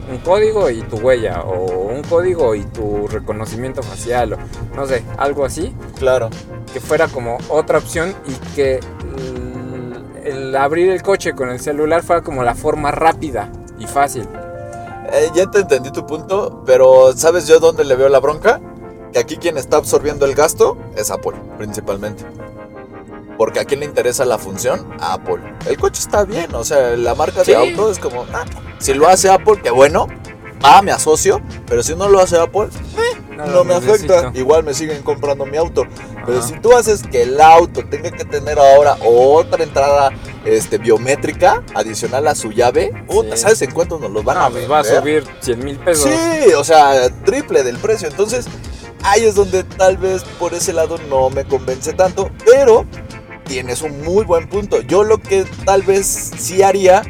un 0.10 0.18
código 0.20 0.70
y 0.70 0.82
tu 0.84 0.98
huella, 0.98 1.42
o 1.42 1.88
un 1.88 2.02
código 2.04 2.56
y 2.56 2.64
tu 2.66 3.08
reconocimiento 3.08 3.82
facial, 3.84 4.34
o 4.34 4.38
no 4.76 4.86
sé, 4.86 5.04
algo 5.18 5.46
así, 5.46 5.74
Claro. 5.98 6.30
que 6.74 6.80
fuera 6.80 7.08
como 7.08 7.38
otra 7.50 7.78
opción 7.80 8.14
y 8.28 8.34
que 8.56 8.80
el, 9.18 10.04
el 10.24 10.56
abrir 10.56 10.90
el 10.92 11.02
coche 11.02 11.34
con 11.34 11.50
el 11.50 11.60
celular 11.60 12.04
fuera 12.04 12.22
como 12.22 12.44
la 12.44 12.56
forma 12.56 12.92
rápida 12.92 13.52
y 13.80 13.88
fácil. 13.88 14.28
Eh, 15.12 15.30
ya 15.36 15.50
te 15.50 15.60
entendí 15.60 15.92
tu 15.92 16.06
punto, 16.06 16.64
pero 16.66 17.14
¿sabes 17.14 17.48
yo 17.48 17.60
dónde 17.60 17.84
le 17.86 17.96
veo 17.96 18.10
la 18.10 18.20
bronca? 18.20 18.60
Que 19.14 19.20
aquí 19.20 19.38
quien 19.38 19.58
está 19.58 19.78
absorbiendo 19.78 20.26
el 20.26 20.34
gasto 20.36 20.78
es 20.96 21.12
Apple, 21.12 21.38
principalmente. 21.58 22.24
Porque 23.38 23.60
a 23.60 23.66
quién 23.66 23.82
le 23.82 23.86
interesa 23.86 24.24
la 24.26 24.38
función, 24.38 24.94
a 25.00 25.14
Apple. 25.14 25.42
El 25.68 25.78
coche 25.78 26.02
está 26.02 26.24
bien, 26.24 26.54
o 26.56 26.64
sea, 26.64 26.96
la 26.96 27.16
marca 27.16 27.44
Sí. 27.44 27.52
de 27.52 27.58
auto 27.58 27.92
es 27.92 28.00
como, 28.00 28.26
ah, 28.34 28.46
si 28.80 28.94
lo 28.94 29.08
hace 29.08 29.30
Apple, 29.30 29.60
qué 29.62 29.72
bueno, 29.72 30.08
va, 30.64 30.82
me 30.82 30.92
asocio, 30.92 31.42
pero 31.68 31.84
si 31.84 31.96
no 31.96 32.08
lo 32.08 32.20
hace 32.20 32.38
Apple, 32.40 32.70
no, 33.36 33.46
lo 33.48 33.64
me 33.66 33.78
necesito. 33.80 34.16
afecta. 34.16 34.40
Igual 34.40 34.64
me 34.64 34.74
siguen 34.74 35.04
comprando 35.04 35.46
mi 35.46 35.58
auto. 35.58 35.84
Pero 36.26 36.40
Ajá. 36.40 36.48
si 36.48 36.54
tú 36.62 36.72
haces 36.74 37.04
que 37.04 37.24
el 37.24 37.40
auto 37.42 37.84
tenga 37.90 38.10
que 38.10 38.24
tener 38.24 38.58
ahora 38.58 38.98
otra 39.04 39.64
entrada 39.64 40.12
este, 40.46 40.78
biométrica 40.78 41.62
adicional 41.74 42.28
a 42.28 42.36
su 42.36 42.52
llave, 42.54 42.94
puta, 43.08 43.36
Sí. 43.36 43.42
¿sabes 43.44 43.62
en 43.64 43.72
cuánto 43.72 44.00
nos 44.00 44.12
los 44.12 44.24
van 44.24 44.38
a 44.38 44.46
Ah, 44.46 44.50
pues 44.50 44.72
va 44.72 44.80
a 44.80 44.82
vender? 44.84 45.02
subir 45.02 45.28
100 45.42 45.60
mil 45.66 45.78
pesos. 45.78 46.10
Sí, 46.10 46.54
o 46.54 46.64
sea, 46.64 47.10
triple 47.26 47.64
del 47.64 47.78
precio. 47.78 48.08
Entonces, 48.08 48.46
ahí 49.04 49.26
es 49.26 49.36
donde 49.36 49.64
tal 49.66 49.98
vez 49.98 50.24
por 50.40 50.54
ese 50.54 50.72
lado 50.72 50.98
no 51.10 51.30
me 51.30 51.44
convence 51.44 51.92
tanto, 51.94 52.32
pero 52.46 52.86
tienes 53.46 53.82
un 53.82 54.02
muy 54.04 54.26
buen 54.26 54.48
punto. 54.48 54.82
Yo 54.82 55.04
lo 55.04 55.18
que 55.20 55.46
tal 55.66 55.84
vez 55.84 56.06
sí 56.08 56.64
haría 56.64 57.04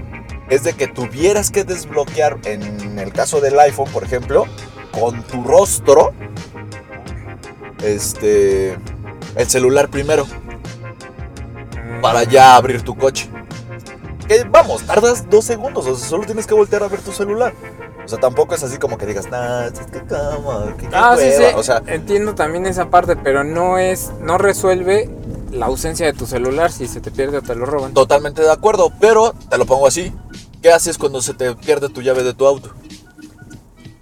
es 0.50 0.64
de 0.64 0.74
que 0.74 0.88
tuvieras 0.88 1.50
que 1.50 1.64
desbloquear, 1.64 2.38
en 2.46 3.00
el 3.00 3.12
caso 3.12 3.42
del 3.42 3.60
iPhone, 3.60 3.90
por 3.92 4.04
ejemplo, 4.04 4.46
con 4.92 5.24
tu 5.24 5.44
rostro, 5.44 6.14
este, 7.84 8.78
el 9.36 9.48
celular 9.48 9.90
primero, 9.90 10.26
para 12.02 12.24
ya 12.24 12.56
abrir 12.56 12.82
tu 12.84 12.96
coche. 12.96 13.30
Que 14.28 14.44
vamos, 14.44 14.84
tardas 14.84 15.30
dos 15.30 15.46
segundos, 15.46 15.86
o 15.86 15.96
sea, 15.96 16.08
solo 16.08 16.26
tienes 16.26 16.48
que 16.48 16.54
voltear 16.54 16.84
a 16.84 16.88
ver 16.88 17.00
tu 17.02 17.12
celular. 17.12 17.54
O 18.04 18.08
sea, 18.08 18.20
tampoco 18.20 18.54
es 18.54 18.64
así 18.64 18.78
como 18.78 18.98
que 19.00 19.06
digas, 19.08 19.30
nah, 19.32 19.66
es 19.66 19.80
que 19.92 20.04
cama, 20.04 20.74
que 20.78 20.88
qué 20.88 20.96
Ah, 20.96 21.16
sí, 21.18 21.32
sí. 21.32 21.42
hueva". 21.44 21.58
O 21.60 21.64
sea, 21.64 21.82
Entiendo 21.88 22.36
también 22.36 22.66
esa 22.68 22.90
parte, 22.92 23.16
pero 23.16 23.44
no 23.44 23.80
es, 23.80 24.12
no 24.22 24.38
resuelve 24.38 25.10
la 25.56 25.68
ausencia 25.68 26.06
de 26.06 26.14
tu 26.14 26.26
celular 26.26 26.72
si 26.72 26.88
se 26.88 27.02
te 27.02 27.12
pierde 27.12 27.38
o 27.38 27.42
te 27.42 27.56
lo 27.56 27.66
roban. 27.66 27.94
totalmente 27.94 28.42
de 28.42 28.52
acuerdo, 28.52 28.92
pero 29.00 29.34
te 29.50 29.58
lo 29.58 29.66
pongo 29.66 29.88
así. 29.88 30.12
¿Qué 30.62 30.72
haces 30.72 30.98
cuando 30.98 31.22
se 31.22 31.34
te 31.34 31.54
pierde 31.56 31.90
tu 31.90 32.02
llave 32.02 32.24
de 32.24 32.34
tu 32.34 32.46
auto? 32.46 32.72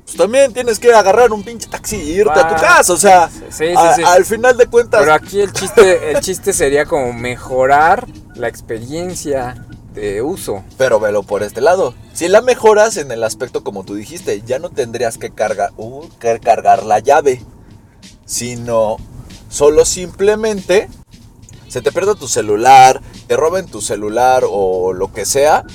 Pues 0.05 0.17
también 0.17 0.53
tienes 0.53 0.79
que 0.79 0.93
agarrar 0.93 1.31
un 1.31 1.43
pinche 1.43 1.67
taxi 1.67 1.95
y 1.97 2.11
irte 2.19 2.39
a 2.39 2.47
tu 2.47 2.55
casa, 2.61 2.93
o 2.93 2.97
sea, 2.97 3.29
Sí, 3.29 3.41
sí, 3.49 3.73
a- 3.75 3.95
sí. 3.95 4.03
al 4.05 4.25
final 4.25 4.57
de 4.57 4.67
cuentas, 4.67 5.01
Pero 5.01 5.13
aquí 5.13 5.41
el 5.41 5.51
chiste, 5.51 6.11
el 6.11 6.19
chiste 6.21 6.53
sería 6.53 6.85
como 6.85 7.13
mejorar 7.13 8.07
la 8.35 8.47
experiencia 8.47 9.65
de 9.93 10.21
uso. 10.21 10.63
Pero 10.77 10.99
velo 10.99 11.23
por 11.23 11.43
este 11.43 11.61
lado. 11.61 11.93
Si 12.13 12.27
la 12.27 12.41
mejoras 12.41 12.97
en 12.97 13.11
el 13.11 13.23
aspecto 13.23 13.63
como 13.63 13.83
tú 13.83 13.95
dijiste, 13.95 14.41
ya 14.45 14.59
no 14.59 14.69
tendrías 14.69 15.17
que 15.17 15.31
cargar, 15.31 15.71
uh, 15.77 16.07
que 16.19 16.39
cargar 16.39 16.83
la 16.83 16.99
llave, 16.99 17.43
sino 18.25 18.97
solo 19.49 19.83
simplemente 19.85 20.89
se 21.73 21.81
te 21.81 21.91
pierde 21.91 22.13
tu 22.13 22.27
celular, 22.27 23.01
te 23.25 23.35
roben 23.35 23.65
tu 23.65 23.81
celular 23.81 24.43
o 24.47 24.93
lo 24.93 25.11
que 25.11 25.25
sea, 25.25 25.65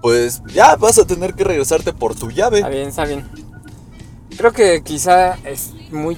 pues 0.00 0.40
ya 0.54 0.76
vas 0.76 0.98
a 1.00 1.04
tener 1.04 1.34
que 1.34 1.42
regresarte 1.42 1.92
por 1.92 2.14
tu 2.14 2.30
llave 2.30 2.58
Está 2.58 2.68
bien, 2.68 2.88
está 2.88 3.04
bien. 3.06 3.28
Creo 4.38 4.52
que 4.52 4.84
quizá 4.84 5.34
es 5.44 5.72
muy 5.90 6.16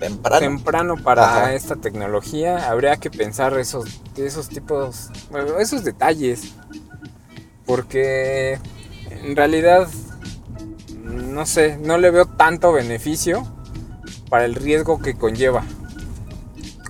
temprano. 0.00 0.40
temprano 0.40 0.96
para 0.96 1.22
Ajá. 1.22 1.54
esta 1.54 1.76
tecnología. 1.76 2.68
Habría 2.68 2.96
que 2.96 3.12
pensar 3.12 3.56
esos, 3.60 4.00
esos 4.16 4.48
tipos, 4.48 5.10
esos 5.60 5.84
detalles. 5.84 6.52
Porque 7.64 8.58
en 9.08 9.36
realidad, 9.36 9.86
no 11.04 11.46
sé, 11.46 11.76
no 11.76 11.96
le 11.96 12.10
veo 12.10 12.26
tanto 12.26 12.72
beneficio 12.72 13.46
para 14.28 14.46
el 14.46 14.56
riesgo 14.56 14.98
que 14.98 15.14
conlleva 15.16 15.62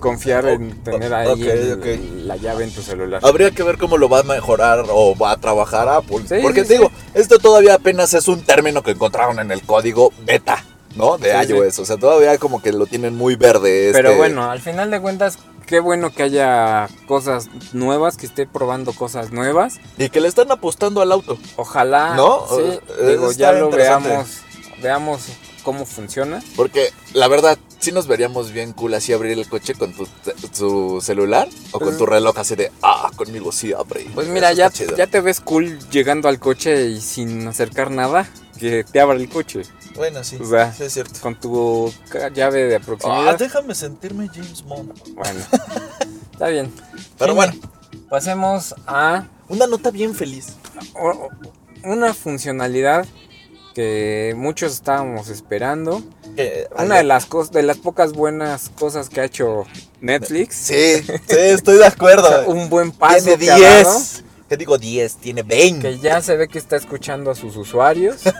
confiar 0.03 0.45
en 0.47 0.71
Oh, 0.79 0.83
tener 0.91 1.13
ahí 1.13 1.27
ok, 1.27 1.39
el- 1.41 1.73
ok. 1.73 2.25
la 2.25 2.35
llave 2.37 2.65
en 2.65 2.71
tu 2.71 2.81
celular. 2.81 3.21
Habría 3.23 3.51
que 3.51 3.63
ver 3.63 3.77
cómo 3.77 3.97
lo 3.97 4.09
va 4.09 4.19
a 4.19 4.23
mejorar 4.23 4.85
o 4.89 5.15
va 5.17 5.31
a 5.31 5.37
trabajar 5.37 5.87
Apple. 5.89 6.19
Sí, 6.27 6.35
Porque 6.41 6.61
sí, 6.61 6.67
te 6.67 6.73
digo, 6.75 6.91
esto 7.13 7.39
todavía 7.39 7.75
apenas 7.75 8.13
es 8.13 8.27
un 8.27 8.41
término 8.43 8.83
que 8.83 8.91
encontraron 8.91 9.39
en 9.39 9.51
el 9.51 9.61
código 9.63 10.11
beta, 10.25 10.63
¿no? 10.95 11.17
De 11.17 11.31
iOS. 11.43 11.79
O 11.79 11.85
sea, 11.85 11.97
todavía 11.97 12.37
como 12.37 12.61
que 12.61 12.71
lo 12.71 12.85
tienen 12.85 13.15
muy 13.15 13.35
verde. 13.35 13.89
Pero 13.93 14.09
este- 14.09 14.17
bueno, 14.19 14.51
al 14.51 14.59
final 14.61 14.91
de 14.91 15.01
cuentas, 15.01 15.37
qué 15.65 15.79
bueno 15.79 16.11
que 16.13 16.23
haya 16.23 16.87
cosas 17.07 17.49
nuevas, 17.71 18.17
que 18.17 18.25
esté 18.25 18.45
probando 18.45 18.91
cosas 18.93 19.31
nuevas. 19.31 19.79
Y 19.97 20.09
que 20.09 20.19
le 20.21 20.27
están 20.27 20.51
apostando 20.51 21.01
al 21.01 21.11
auto. 21.11 21.37
Ojalá, 21.55 22.15
¿No? 22.15 22.45
sí, 22.49 22.61
Eh, 22.99 23.07
digo, 23.07 23.31
ya 23.31 23.53
lo 23.53 23.69
veamos, 23.69 24.41
veamos 24.81 25.21
cómo 25.63 25.85
funciona. 25.85 26.43
Porque 26.55 26.89
la 27.13 27.27
verdad, 27.27 27.57
sí 27.79 27.91
nos 27.91 28.07
veríamos 28.07 28.51
bien 28.51 28.73
cool 28.73 28.93
así 28.93 29.13
abrir 29.13 29.37
el 29.39 29.47
coche 29.49 29.73
con 29.73 29.93
tu, 29.93 30.07
tu 30.57 31.01
celular 31.01 31.47
o 31.71 31.79
con 31.79 31.97
tu 31.97 32.05
reloj 32.05 32.37
así 32.37 32.55
de, 32.55 32.71
ah, 32.81 33.09
conmigo 33.15 33.51
sí 33.51 33.73
abre. 33.73 34.05
Pues 34.13 34.27
mira, 34.27 34.53
ya, 34.53 34.69
ya 34.71 35.07
te 35.07 35.21
ves 35.21 35.39
cool 35.39 35.79
llegando 35.89 36.27
al 36.29 36.39
coche 36.39 36.87
y 36.87 37.01
sin 37.01 37.47
acercar 37.47 37.89
nada, 37.91 38.27
que 38.59 38.83
te 38.83 38.99
abra 38.99 39.17
el 39.17 39.27
coche 39.29 39.63
Bueno, 39.95 40.23
sí. 40.23 40.37
o 40.39 40.45
sea, 40.47 40.71
sí, 40.73 40.83
es 40.83 40.93
cierto. 40.93 41.19
con 41.21 41.39
tu 41.39 41.91
llave 42.33 42.65
de 42.65 42.75
Ah, 42.75 42.79
proximidad. 42.79 43.37
déjame 43.39 43.73
sentirme 43.75 44.29
James 44.33 44.63
Bond. 44.63 44.93
Bueno, 45.15 45.39
está 46.31 46.47
bien. 46.49 46.71
Pero 47.17 47.31
Sí, 47.33 47.35
bueno, 47.35 47.53
Pasemos 48.09 48.75
a 48.85 49.25
una 49.49 49.65
nota 49.67 49.89
bien 49.89 50.13
feliz. 50.13 50.53
una 51.83 52.13
funcionalidad 52.13 53.05
que 53.73 54.33
muchos 54.37 54.73
estábamos 54.73 55.29
esperando. 55.29 56.01
Que- 56.35 56.67
Una 56.77 56.97
de 56.97 57.03
las, 57.03 57.27
de 57.51 57.63
las 57.63 57.77
pocas 57.77 58.13
buenas 58.13 58.69
cosas 58.69 59.09
que 59.09 59.21
ha 59.21 59.25
hecho 59.25 59.65
Netflix. 60.01 60.55
Sí, 60.55 61.01
sí, 61.03 61.15
estoy 61.37 61.77
de 61.77 61.85
acuerdo. 61.85 62.27
O 62.27 62.31
sea, 62.43 62.47
un 62.47 62.69
buen 62.69 62.91
paso 62.91 63.23
tiene 63.25 63.37
que 63.45 63.51
ha 63.51 63.57
dado, 63.59 63.91
10. 63.97 64.23
¿Qué 64.49 64.57
digo 64.57 64.77
10? 64.77 65.15
Tiene 65.17 65.43
20. 65.43 65.81
que 65.89 65.99
ya 65.99 66.21
se 66.21 66.35
ve 66.37 66.47
que 66.47 66.59
está 66.59 66.75
escuchando 66.75 67.31
a 67.31 67.35
sus 67.35 67.55
usuarios. 67.57 68.21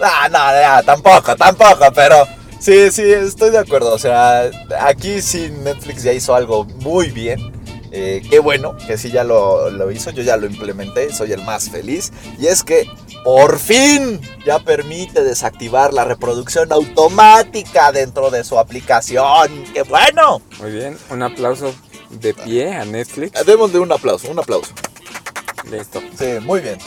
No, 0.00 0.28
no, 0.28 0.76
no, 0.78 0.82
tampoco, 0.82 1.36
tampoco, 1.36 1.84
pero 1.94 2.26
sí, 2.58 2.90
sí, 2.90 3.02
estoy 3.12 3.50
de 3.50 3.58
acuerdo. 3.58 3.94
O 3.94 3.98
sea, 3.98 4.50
aquí 4.80 5.22
sí 5.22 5.52
Netflix 5.62 6.02
ya 6.02 6.12
hizo 6.12 6.34
algo 6.34 6.64
muy 6.64 7.10
bien. 7.10 7.52
Eh, 7.96 8.22
qué 8.28 8.40
bueno 8.40 8.76
que 8.88 8.98
sí 8.98 9.12
ya 9.12 9.22
lo, 9.22 9.70
lo 9.70 9.88
hizo, 9.92 10.10
yo 10.10 10.24
ya 10.24 10.36
lo 10.36 10.46
implementé, 10.46 11.12
soy 11.12 11.30
el 11.30 11.44
más 11.44 11.70
feliz. 11.70 12.12
Y 12.40 12.48
es 12.48 12.64
que 12.64 12.90
por 13.22 13.60
fin 13.60 14.20
ya 14.44 14.58
permite 14.58 15.22
desactivar 15.22 15.94
la 15.94 16.04
reproducción 16.04 16.72
automática 16.72 17.92
dentro 17.92 18.32
de 18.32 18.42
su 18.42 18.58
aplicación. 18.58 19.64
¡Qué 19.72 19.82
bueno! 19.82 20.42
Muy 20.58 20.72
bien, 20.72 20.98
un 21.08 21.22
aplauso 21.22 21.72
de 22.10 22.34
pie 22.34 22.74
a 22.74 22.84
Netflix. 22.84 23.46
Démosle 23.46 23.78
un 23.78 23.92
aplauso, 23.92 24.28
un 24.28 24.40
aplauso. 24.40 24.72
Listo. 25.70 26.02
Sí, 26.18 26.40
muy 26.42 26.62
bien. 26.62 26.78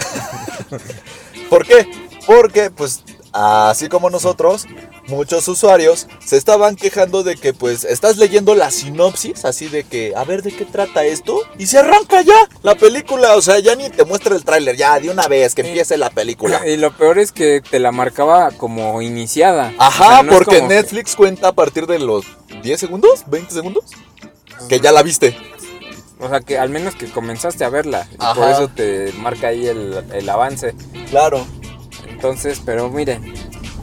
¿Por 1.50 1.66
qué? 1.66 1.90
Porque, 2.26 2.70
pues, 2.70 3.06
así 3.32 3.88
como 3.88 4.10
nosotros, 4.10 4.66
muchos 5.08 5.48
usuarios 5.48 6.08
se 6.26 6.38
estaban 6.38 6.76
quejando 6.76 7.24
de 7.24 7.36
que, 7.36 7.54
pues, 7.54 7.84
estás 7.84 8.18
leyendo 8.18 8.56
la 8.56 8.72
sinopsis, 8.72 9.46
así 9.46 9.68
de 9.68 9.84
que, 9.84 10.14
a 10.16 10.24
ver 10.24 10.44
de 10.44 10.52
qué 10.52 10.66
trata 10.66 11.06
esto, 11.06 11.40
y 11.58 11.66
se 11.68 11.80
arranca 11.80 12.22
ya 12.22 12.38
la 12.64 12.76
película, 12.76 13.36
o 13.36 13.42
sea, 13.42 13.60
ya 13.60 13.76
ni 13.76 13.90
te 13.90 14.06
muestra 14.06 14.36
el 14.36 14.44
tráiler, 14.44 14.76
ya 14.76 15.00
de 15.00 15.10
una 15.10 15.28
vez 15.28 15.56
que 15.56 15.62
empiece 15.62 15.98
la 15.98 16.10
película. 16.10 16.68
Y 16.68 16.78
lo 16.78 16.92
peor 16.96 17.20
es 17.20 17.32
que 17.32 17.62
te 17.62 17.80
la 17.80 17.92
marcaba 17.92 18.52
como 18.52 19.02
iniciada. 19.02 19.74
Ajá, 19.78 20.06
O 20.06 20.10
sea, 20.10 20.24
no 20.24 20.32
es 20.32 20.38
porque 20.38 20.58
que- 20.58 20.68
Netflix 20.68 21.16
cuenta 21.16 21.50
a 21.50 21.54
partir 21.54 21.88
de 21.88 22.00
los 22.00 22.26
10 22.64 22.80
segundos, 22.80 23.24
20 23.28 23.54
segundos, 23.54 23.86
que 24.70 24.80
ya 24.80 24.92
la 24.92 25.04
viste. 25.04 25.38
o 26.20 26.28
sea, 26.28 26.40
que 26.42 26.58
al 26.58 26.70
menos 26.70 26.96
que 26.96 27.06
comenzaste 27.12 27.64
a 27.64 27.70
verla. 27.70 28.08
Y 28.12 28.18
por 28.36 28.50
eso 28.50 28.68
te 28.70 29.14
marca 29.20 29.50
ahí 29.50 29.68
el, 29.68 30.04
el 30.14 30.28
avance. 30.30 30.74
Claro. 31.12 31.46
Entonces, 32.10 32.60
pero 32.66 32.90
miren, 32.90 33.34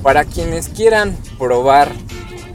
para 0.04 0.26
quienes 0.26 0.68
quieran 0.68 1.16
probar 1.38 1.90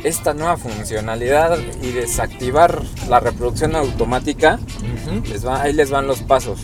esta 0.04 0.36
nueva 0.36 0.56
funcionalidad 0.56 1.58
y 1.82 1.92
desactivar 1.92 2.82
la 3.10 3.20
reproducción 3.20 3.76
automática, 3.76 4.60
les 5.30 5.46
va, 5.46 5.64
ahí 5.64 5.74
les 5.74 5.90
van 5.90 6.06
los 6.06 6.22
pasos. 6.22 6.62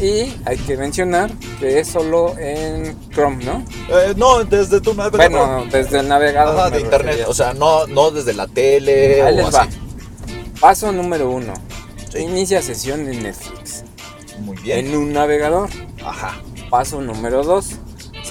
Y 0.00 0.32
hay 0.44 0.56
que 0.64 0.76
mencionar 0.76 1.32
que 1.58 1.80
es 1.80 1.88
solo 1.88 2.38
en 2.38 2.96
Chrome, 3.10 3.44
¿no? 3.44 3.64
Eh, 3.88 4.14
no, 4.16 4.44
desde 4.44 4.80
tu 4.80 4.94
navegador. 4.94 5.30
Bueno, 5.30 5.64
desde 5.70 5.98
el 5.98 6.08
navegador. 6.08 6.58
Ajá, 6.58 6.70
de 6.70 6.80
internet. 6.80 7.06
refería. 7.06 7.28
O 7.28 7.34
sea, 7.34 7.52
no, 7.52 7.86
no 7.88 8.12
desde 8.12 8.32
la 8.32 8.46
tele 8.46 9.22
Ahí 9.22 9.34
o 9.34 9.36
les 9.38 9.54
va. 9.54 9.68
Paso 10.60 10.92
número 10.92 11.30
uno. 11.30 11.52
Sí. 12.10 12.18
Inicia 12.18 12.62
sesión 12.62 13.08
en 13.08 13.24
Netflix. 13.24 13.84
Muy 14.38 14.56
bien. 14.58 14.86
En 14.86 14.96
un 14.96 15.12
navegador. 15.12 15.68
Ajá. 16.04 16.40
Paso 16.70 17.00
número 17.00 17.42
2. 17.42 17.66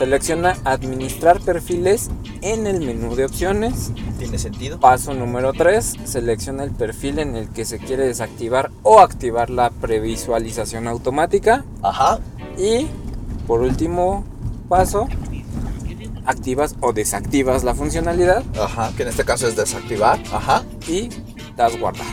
Selecciona 0.02 0.58
administrar 0.64 1.40
perfiles 1.42 2.10
en 2.42 2.66
el 2.66 2.80
menú 2.82 3.14
de 3.16 3.26
opciones. 3.26 3.92
¿Tiene 4.18 4.40
sentido? 4.40 4.80
Paso 4.80 5.14
número 5.14 5.54
3. 5.54 5.94
Selecciona 6.06 6.64
el 6.64 6.72
perfil 6.72 7.20
en 7.20 7.36
el 7.36 7.50
que 7.50 7.66
se 7.66 7.78
quiere 7.78 8.08
desactivar 8.08 8.72
o 8.82 9.00
activar 9.00 9.52
la 9.52 9.70
previsualización 9.70 10.88
automática. 10.88 11.66
Ajá. 11.84 12.20
Y 12.58 12.88
por 13.46 13.62
último 13.62 14.26
paso, 14.68 15.08
activas 16.26 16.76
o 16.82 16.94
desactivas 16.94 17.64
la 17.64 17.76
funcionalidad 17.76 18.44
Ajá. 18.60 18.92
Que 18.98 19.04
en 19.04 19.10
este 19.10 19.24
caso 19.24 19.48
es 19.48 19.56
desactivar. 19.56 20.20
Ajá. 20.32 20.64
y 20.88 21.10
das 21.56 21.80
guardar. 21.80 22.08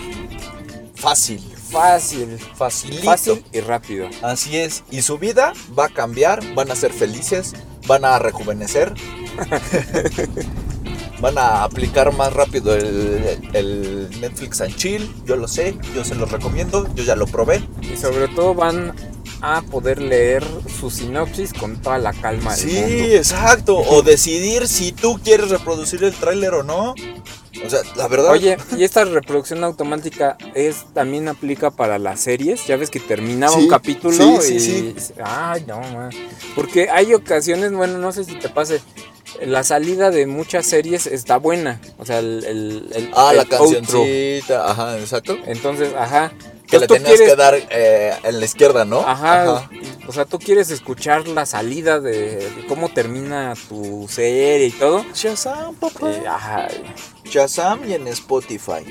Fácil. 0.94 1.40
Fácil, 1.70 2.38
Facilito. 2.54 3.02
fácil 3.04 3.44
y 3.52 3.60
rápido. 3.60 4.08
Así 4.22 4.56
es. 4.56 4.84
Y 4.90 5.02
su 5.02 5.18
vida 5.18 5.52
va 5.78 5.86
a 5.86 5.88
cambiar. 5.88 6.42
Van 6.54 6.70
a 6.70 6.74
ser 6.74 6.92
felices. 6.92 7.54
Van 7.88 8.04
a 8.04 8.18
rejuvenecer. 8.20 8.94
van 11.20 11.36
a 11.38 11.64
aplicar 11.64 12.14
más 12.16 12.32
rápido 12.32 12.74
el, 12.76 13.38
el 13.52 14.08
Netflix 14.20 14.60
and 14.60 14.76
Chill. 14.76 15.10
Yo 15.24 15.34
lo 15.36 15.48
sé. 15.48 15.76
Yo 15.94 16.04
se 16.04 16.14
los 16.14 16.30
recomiendo. 16.30 16.86
Yo 16.94 17.02
ya 17.04 17.16
lo 17.16 17.26
probé. 17.26 17.60
Y 17.82 17.96
sobre 17.96 18.28
todo 18.28 18.54
van 18.54 18.94
a 19.40 19.62
poder 19.62 20.00
leer 20.02 20.44
su 20.80 20.90
sinopsis 20.90 21.52
con 21.52 21.80
toda 21.80 21.98
la 21.98 22.12
calma 22.12 22.56
del 22.56 22.70
Sí, 22.70 22.76
mundo. 22.80 23.14
exacto. 23.14 23.76
O 23.76 24.02
decidir 24.02 24.66
si 24.68 24.92
tú 24.92 25.18
quieres 25.22 25.50
reproducir 25.50 26.02
el 26.04 26.12
tráiler 26.14 26.54
o 26.54 26.62
no. 26.62 26.94
O 27.64 27.70
sea, 27.70 27.80
la 27.96 28.08
verdad. 28.08 28.30
Oye, 28.30 28.56
y 28.76 28.84
esta 28.84 29.04
reproducción 29.04 29.62
automática 29.64 30.36
es 30.54 30.84
también 30.94 31.28
aplica 31.28 31.70
para 31.70 31.98
las 31.98 32.20
series. 32.20 32.66
Ya 32.66 32.76
ves 32.76 32.90
que 32.90 33.00
terminaba 33.00 33.54
Sí, 33.54 33.62
un 33.62 33.68
capítulo 33.68 34.40
sí, 34.40 34.54
y 34.54 34.60
sí, 34.60 34.94
ay, 35.22 35.64
no, 35.66 35.80
man. 35.80 36.10
porque 36.54 36.88
hay 36.90 37.14
ocasiones, 37.14 37.72
bueno, 37.72 37.98
no 37.98 38.12
sé 38.12 38.24
si 38.24 38.34
te 38.38 38.48
pase, 38.48 38.80
la 39.44 39.62
salida 39.64 40.10
de 40.10 40.26
muchas 40.26 40.66
series 40.66 41.06
está 41.06 41.36
buena, 41.36 41.80
o 41.98 42.06
sea, 42.06 42.18
el, 42.20 42.44
el, 42.44 42.88
el- 42.94 43.10
Ah, 43.14 43.32
la 43.34 43.42
el 43.42 43.52
outro. 43.52 43.58
cancioncita. 43.58 44.70
Ajá, 44.70 44.98
exacto. 44.98 45.36
Entonces, 45.46 45.92
ajá. 45.96 46.32
Que 46.70 46.78
le 46.78 46.86
tenías 46.86 47.12
quieres- 47.12 47.28
que 47.30 47.36
dar 47.36 47.54
eh, 47.70 48.14
en 48.24 48.38
la 48.40 48.44
izquierda, 48.44 48.84
¿no? 48.84 49.00
Ajá, 49.00 49.68
o 50.06 50.12
sea, 50.12 50.24
tú 50.26 50.38
quieres 50.38 50.70
escuchar 50.70 51.26
la 51.28 51.46
salida 51.46 51.98
de, 52.00 52.36
de 52.50 52.66
cómo 52.68 52.88
termina 52.90 53.54
tu 53.68 54.06
serie 54.08 54.66
y 54.66 54.70
todo. 54.72 55.04
Shazam, 55.14 55.74
papá. 55.76 56.10
y, 56.10 56.26
ajá, 56.26 56.68
Shazam 57.24 57.88
y 57.88 57.94
en 57.94 58.06
Spotify. 58.08 58.84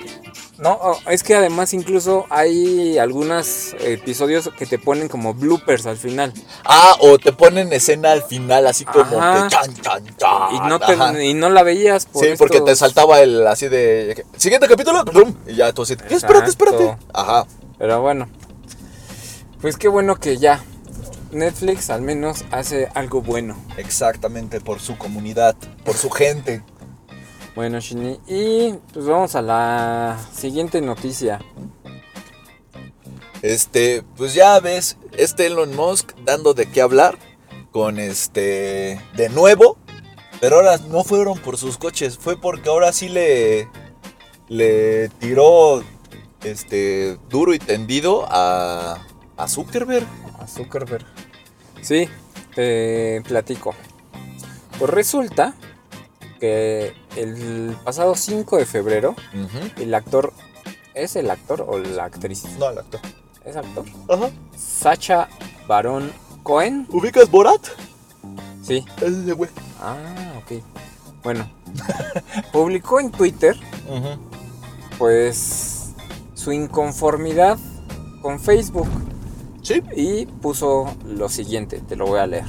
No, 0.59 0.71
oh, 0.81 0.97
es 1.07 1.21
que 1.21 1.35
además 1.35 1.73
incluso 1.75 2.25
hay 2.31 2.97
algunos 2.97 3.75
episodios 3.79 4.49
que 4.57 4.65
te 4.65 4.79
ponen 4.79 5.07
como 5.07 5.35
bloopers 5.35 5.85
al 5.85 5.97
final. 5.97 6.33
Ah, 6.65 6.95
o 6.99 7.19
te 7.19 7.31
ponen 7.31 7.71
escena 7.73 8.11
al 8.11 8.23
final, 8.23 8.65
así 8.65 8.83
como 8.85 9.21
Ajá. 9.21 9.43
que 9.43 9.49
chan, 9.49 9.75
chan, 9.81 10.03
chan. 10.17 10.55
Y 10.55 10.59
no, 10.67 10.75
Ajá. 10.81 11.13
te, 11.13 11.25
y 11.25 11.33
no 11.35 11.51
la 11.51 11.61
veías 11.61 12.07
por 12.07 12.25
Sí, 12.25 12.31
porque 12.39 12.61
te 12.61 12.75
saltaba 12.75 13.21
el 13.21 13.45
así 13.45 13.67
de. 13.67 14.25
Siguiente 14.35 14.67
capítulo, 14.67 15.03
y 15.47 15.55
ya 15.55 15.71
tú 15.73 15.83
así. 15.83 15.95
"¿Qué? 15.95 16.15
Espérate, 16.15 16.49
espérate. 16.49 16.97
Ajá. 17.13 17.45
Pero 17.77 18.01
bueno, 18.01 18.27
pues 19.61 19.77
qué 19.77 19.87
bueno 19.87 20.15
que 20.15 20.37
ya 20.37 20.63
Netflix 21.31 21.89
al 21.89 22.01
menos 22.01 22.45
hace 22.51 22.89
algo 22.93 23.21
bueno. 23.21 23.55
Exactamente, 23.77 24.61
por 24.61 24.79
su 24.79 24.97
comunidad, 24.97 25.55
por 25.83 25.95
su 25.95 26.09
gente. 26.09 26.63
Bueno, 27.55 27.79
Shini, 27.79 28.19
y 28.27 28.73
pues 28.93 29.05
vamos 29.07 29.35
a 29.35 29.41
la 29.41 30.19
siguiente 30.31 30.79
noticia. 30.79 31.39
Este, 33.41 34.03
pues 34.15 34.33
ya 34.33 34.59
ves, 34.59 34.97
este 35.13 35.47
Elon 35.47 35.75
Musk 35.75 36.15
dando 36.23 36.53
de 36.53 36.69
qué 36.69 36.81
hablar 36.81 37.17
con 37.71 37.99
este, 37.99 39.01
de 39.15 39.29
nuevo, 39.29 39.77
pero 40.39 40.57
ahora 40.57 40.77
no 40.89 41.03
fueron 41.03 41.37
por 41.39 41.57
sus 41.57 41.77
coches, 41.77 42.17
fue 42.17 42.39
porque 42.39 42.69
ahora 42.69 42.91
sí 42.93 43.09
le, 43.09 43.67
le 44.47 45.09
tiró, 45.19 45.83
este, 46.51 47.17
duro 47.29 47.53
y 47.53 47.59
tendido 47.59 48.25
a, 48.29 48.97
a 49.37 49.47
Zuckerberg. 49.47 50.05
A 50.39 50.47
Zuckerberg. 50.47 51.05
Sí, 51.81 52.09
te 52.55 53.21
platico. 53.27 53.73
Pues 54.79 54.91
resulta 54.91 55.55
que 56.39 56.93
el 57.15 57.75
pasado 57.83 58.15
5 58.15 58.57
de 58.57 58.65
febrero, 58.65 59.15
el 59.77 59.93
actor, 59.93 60.33
¿es 60.93 61.15
el 61.15 61.29
actor 61.31 61.65
o 61.67 61.79
la 61.79 62.05
actriz? 62.05 62.43
No, 62.59 62.69
el 62.69 62.79
actor. 62.79 62.99
Es 63.43 63.55
actor. 63.55 63.85
Ajá. 64.09 64.29
Sacha 64.55 65.29
Baron 65.67 66.11
Cohen. 66.43 66.85
¿Ubicas 66.89 67.31
Borat? 67.31 67.65
Sí. 68.61 68.85
Ese 69.01 69.33
güey. 69.33 69.49
Ah, 69.81 70.33
ok. 70.37 70.61
Bueno, 71.23 71.49
publicó 72.53 72.99
en 72.99 73.11
Twitter, 73.11 73.57
pues, 74.97 75.76
su 76.47 76.53
inconformidad 76.53 77.57
con 78.21 78.39
Facebook 78.39 78.87
Sí. 79.63 79.81
y 79.97 80.27
puso 80.27 80.85
lo 81.05 81.27
siguiente, 81.27 81.81
te 81.85 81.97
lo 81.97 82.05
voy 82.07 82.19
a 82.21 82.25
leer. 82.25 82.45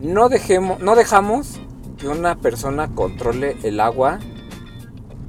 No, 0.00 0.28
dejemos, 0.28 0.80
no 0.80 0.96
dejamos 0.96 1.60
que 1.96 2.08
una 2.08 2.34
persona 2.40 2.92
controle 2.96 3.56
el 3.62 3.78
agua 3.78 4.18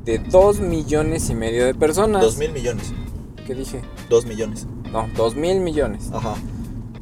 de 0.03 0.17
2 0.17 0.61
millones 0.61 1.29
y 1.29 1.35
medio 1.35 1.63
de 1.63 1.75
personas. 1.75 2.23
Dos 2.23 2.37
mil 2.37 2.51
millones. 2.53 2.91
¿Qué 3.45 3.53
dije? 3.53 3.81
Dos 4.09 4.25
millones. 4.25 4.65
No, 4.91 5.07
2 5.15 5.35
mil 5.35 5.59
millones. 5.59 6.09
Ajá. 6.11 6.33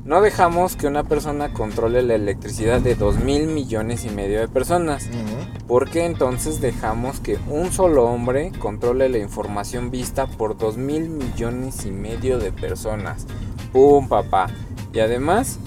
No 0.07 0.21
dejamos 0.21 0.77
que 0.77 0.87
una 0.87 1.03
persona 1.03 1.51
controle 1.51 2.01
la 2.01 2.15
electricidad 2.15 2.79
de 2.79 2.95
2 2.95 3.19
mil 3.19 3.47
millones 3.47 4.05
y 4.05 4.09
medio 4.09 4.39
de 4.39 4.47
personas. 4.47 5.07
Ujú. 5.07 5.65
Porque 5.67 6.05
entonces 6.05 6.61
dejamos 6.61 7.19
que 7.19 7.37
un 7.49 7.73
solo 7.73 8.05
hombre 8.05 8.53
controle 8.57 9.09
la 9.09 9.17
información 9.17 9.91
vista 9.91 10.25
por 10.25 10.57
2 10.57 10.77
mil 10.77 11.09
millones 11.09 11.85
y 11.85 11.91
medio 11.91 12.39
de 12.39 12.53
personas. 12.53 13.27
¡Pum, 13.73 14.07
papá! 14.07 14.47
Y 14.93 14.99
además 15.01 15.59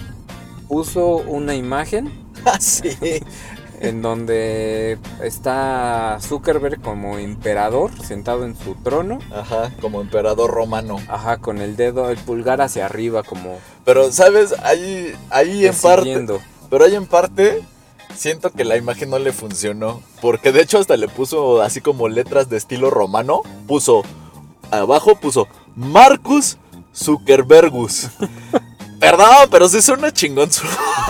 puso 0.68 1.16
una 1.16 1.54
imagen 1.54 2.10
Ah, 2.44 2.58
sí. 2.58 2.96
En 3.80 4.02
donde 4.02 4.98
está 5.22 6.18
Zuckerberg 6.20 6.80
como 6.80 7.18
emperador 7.18 7.90
sentado 8.04 8.44
en 8.44 8.54
su 8.56 8.74
trono. 8.74 9.18
Ajá, 9.34 9.72
como 9.80 10.00
emperador 10.00 10.50
romano. 10.50 10.98
Ajá, 11.08 11.38
con 11.38 11.58
el 11.58 11.76
dedo, 11.76 12.10
el 12.10 12.18
pulgar 12.18 12.60
hacia 12.60 12.84
arriba 12.84 13.22
como 13.22 13.58
Pero, 13.84 14.12
¿sabes? 14.12 14.54
Ahí, 14.62 15.14
ahí 15.30 15.66
en 15.66 15.74
parte. 15.74 16.26
Pero 16.68 16.84
ahí 16.84 16.94
en 16.94 17.06
parte. 17.06 17.62
Siento 18.14 18.50
que 18.50 18.64
la 18.64 18.76
imagen 18.76 19.10
no 19.10 19.18
le 19.18 19.32
funcionó. 19.32 20.02
Porque 20.20 20.52
de 20.52 20.62
hecho 20.62 20.78
hasta 20.78 20.96
le 20.96 21.08
puso 21.08 21.62
así 21.62 21.80
como 21.80 22.08
letras 22.08 22.50
de 22.50 22.58
estilo 22.58 22.90
romano. 22.90 23.42
Puso. 23.66 24.02
Abajo 24.70 25.16
puso. 25.16 25.48
Marcus 25.74 26.58
Zuckerbergus. 26.94 28.08
Perdón, 29.00 29.48
pero 29.50 29.68
sí 29.68 29.80
suena 29.82 30.12
chingón 30.12 30.52
su. 30.52 30.64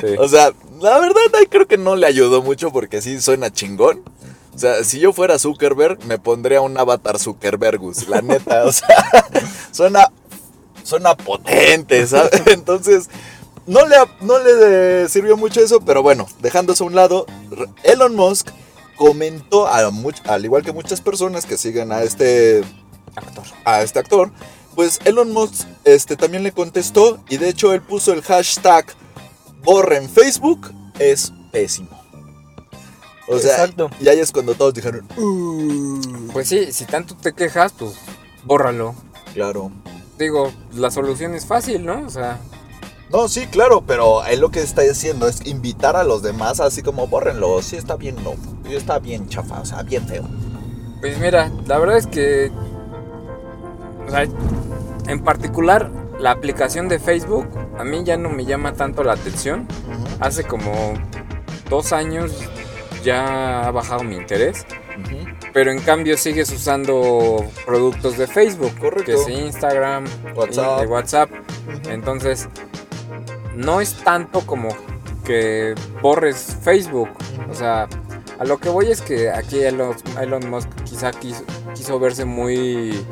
Sí. 0.00 0.06
O 0.18 0.28
sea, 0.28 0.52
la 0.80 0.98
verdad 0.98 1.20
creo 1.48 1.66
que 1.66 1.78
no 1.78 1.96
le 1.96 2.06
ayudó 2.06 2.42
mucho 2.42 2.72
porque 2.72 3.00
sí 3.02 3.20
suena 3.20 3.52
chingón. 3.52 4.02
O 4.54 4.58
sea, 4.58 4.84
si 4.84 4.98
yo 5.00 5.12
fuera 5.12 5.38
Zuckerberg, 5.38 6.04
me 6.06 6.18
pondría 6.18 6.60
un 6.60 6.76
avatar 6.78 7.18
Zuckerbergus, 7.18 8.08
la 8.08 8.20
neta. 8.20 8.64
O 8.64 8.72
sea, 8.72 8.88
suena, 9.70 10.08
suena 10.82 11.14
potente, 11.16 12.06
¿sabes? 12.06 12.42
Entonces, 12.46 13.08
no 13.66 13.86
le, 13.86 13.96
no 14.20 14.38
le 14.38 15.08
sirvió 15.08 15.36
mucho 15.36 15.60
eso, 15.60 15.80
pero 15.80 16.02
bueno, 16.02 16.26
dejando 16.40 16.72
eso 16.74 16.84
a 16.84 16.88
un 16.88 16.94
lado, 16.94 17.26
Elon 17.82 18.14
Musk 18.14 18.48
comentó, 18.96 19.66
a 19.68 19.90
much- 19.90 20.22
al 20.26 20.44
igual 20.44 20.62
que 20.62 20.72
muchas 20.72 21.00
personas 21.00 21.46
que 21.46 21.56
siguen 21.56 21.90
a 21.92 22.02
este 22.02 22.62
Actor. 23.16 23.44
a 23.64 23.82
este 23.82 23.98
actor, 23.98 24.30
pues 24.74 24.98
Elon 25.04 25.32
Musk 25.32 25.66
este, 25.84 26.16
también 26.16 26.42
le 26.42 26.52
contestó 26.52 27.20
y 27.28 27.36
de 27.36 27.48
hecho 27.50 27.72
él 27.72 27.82
puso 27.82 28.12
el 28.12 28.22
hashtag 28.22 28.86
borren 29.64 30.08
Facebook 30.08 30.72
es 30.98 31.32
pésimo. 31.52 31.90
O 33.28 33.38
sea, 33.38 33.52
Exacto. 33.52 33.90
y 34.00 34.08
ahí 34.08 34.18
es 34.18 34.32
cuando 34.32 34.54
todos 34.54 34.74
dijeron, 34.74 35.06
"Uh". 35.16 36.28
Pues 36.32 36.48
sí, 36.48 36.72
si 36.72 36.84
tanto 36.84 37.14
te 37.16 37.32
quejas, 37.32 37.72
pues 37.72 37.92
bórralo. 38.44 38.94
claro. 39.34 39.70
Digo, 40.18 40.52
la 40.74 40.90
solución 40.90 41.34
es 41.34 41.46
fácil, 41.46 41.84
¿no? 41.84 42.06
O 42.06 42.10
sea, 42.10 42.38
No, 43.10 43.28
sí, 43.28 43.46
claro, 43.46 43.82
pero 43.86 44.24
él 44.24 44.40
lo 44.40 44.50
que 44.50 44.60
está 44.62 44.82
haciendo 44.82 45.28
es 45.28 45.44
invitar 45.46 45.96
a 45.96 46.04
los 46.04 46.22
demás 46.22 46.60
así 46.60 46.82
como 46.82 47.06
bórrenlo, 47.08 47.60
sí 47.62 47.76
está 47.76 47.96
bien, 47.96 48.16
no, 48.24 48.34
está 48.70 48.98
bien 48.98 49.28
chafa, 49.28 49.60
o 49.60 49.64
sea, 49.66 49.82
bien 49.82 50.06
feo. 50.08 50.24
pues 51.00 51.18
mira, 51.18 51.50
la 51.66 51.78
verdad 51.78 51.98
es 51.98 52.06
que 52.06 52.50
o 54.06 54.10
sea, 54.10 54.26
en 55.06 55.24
particular, 55.24 55.90
la 56.18 56.30
aplicación 56.30 56.88
de 56.88 56.98
Facebook 56.98 57.48
a 57.78 57.84
mí 57.84 58.04
ya 58.04 58.16
no 58.16 58.28
me 58.28 58.44
llama 58.44 58.74
tanto 58.74 59.02
la 59.02 59.14
atención. 59.14 59.66
Hace 60.20 60.44
como 60.44 60.94
dos 61.68 61.92
años 61.92 62.32
ya 63.02 63.66
ha 63.66 63.70
bajado 63.70 64.04
mi 64.04 64.16
interés. 64.16 64.64
Pero 65.52 65.70
en 65.70 65.80
cambio 65.80 66.16
sigues 66.16 66.50
usando 66.50 67.44
productos 67.66 68.16
de 68.16 68.26
Facebook. 68.26 68.72
Correcto. 68.78 69.04
Que 69.04 69.14
es 69.14 69.28
Instagram, 69.28 70.04
WhatsApp. 70.34 70.80
de 70.80 70.86
WhatsApp. 70.86 71.30
Ujú. 71.30 71.90
Entonces, 71.90 72.48
no 73.54 73.80
es 73.80 73.94
tanto 74.02 74.40
como 74.46 74.68
que 75.24 75.74
borres 76.00 76.56
Facebook. 76.62 77.10
O 77.50 77.54
sea, 77.54 77.88
a 78.38 78.44
lo 78.44 78.58
que 78.58 78.68
voy 78.68 78.90
es 78.90 79.02
que 79.02 79.30
aquí 79.30 79.60
Elon, 79.60 79.94
Elon 80.20 80.48
Musk 80.48 80.68
quizá 80.84 81.10
quiso, 81.10 81.44
quiso 81.74 81.98
verse 81.98 82.24
muy... 82.24 83.04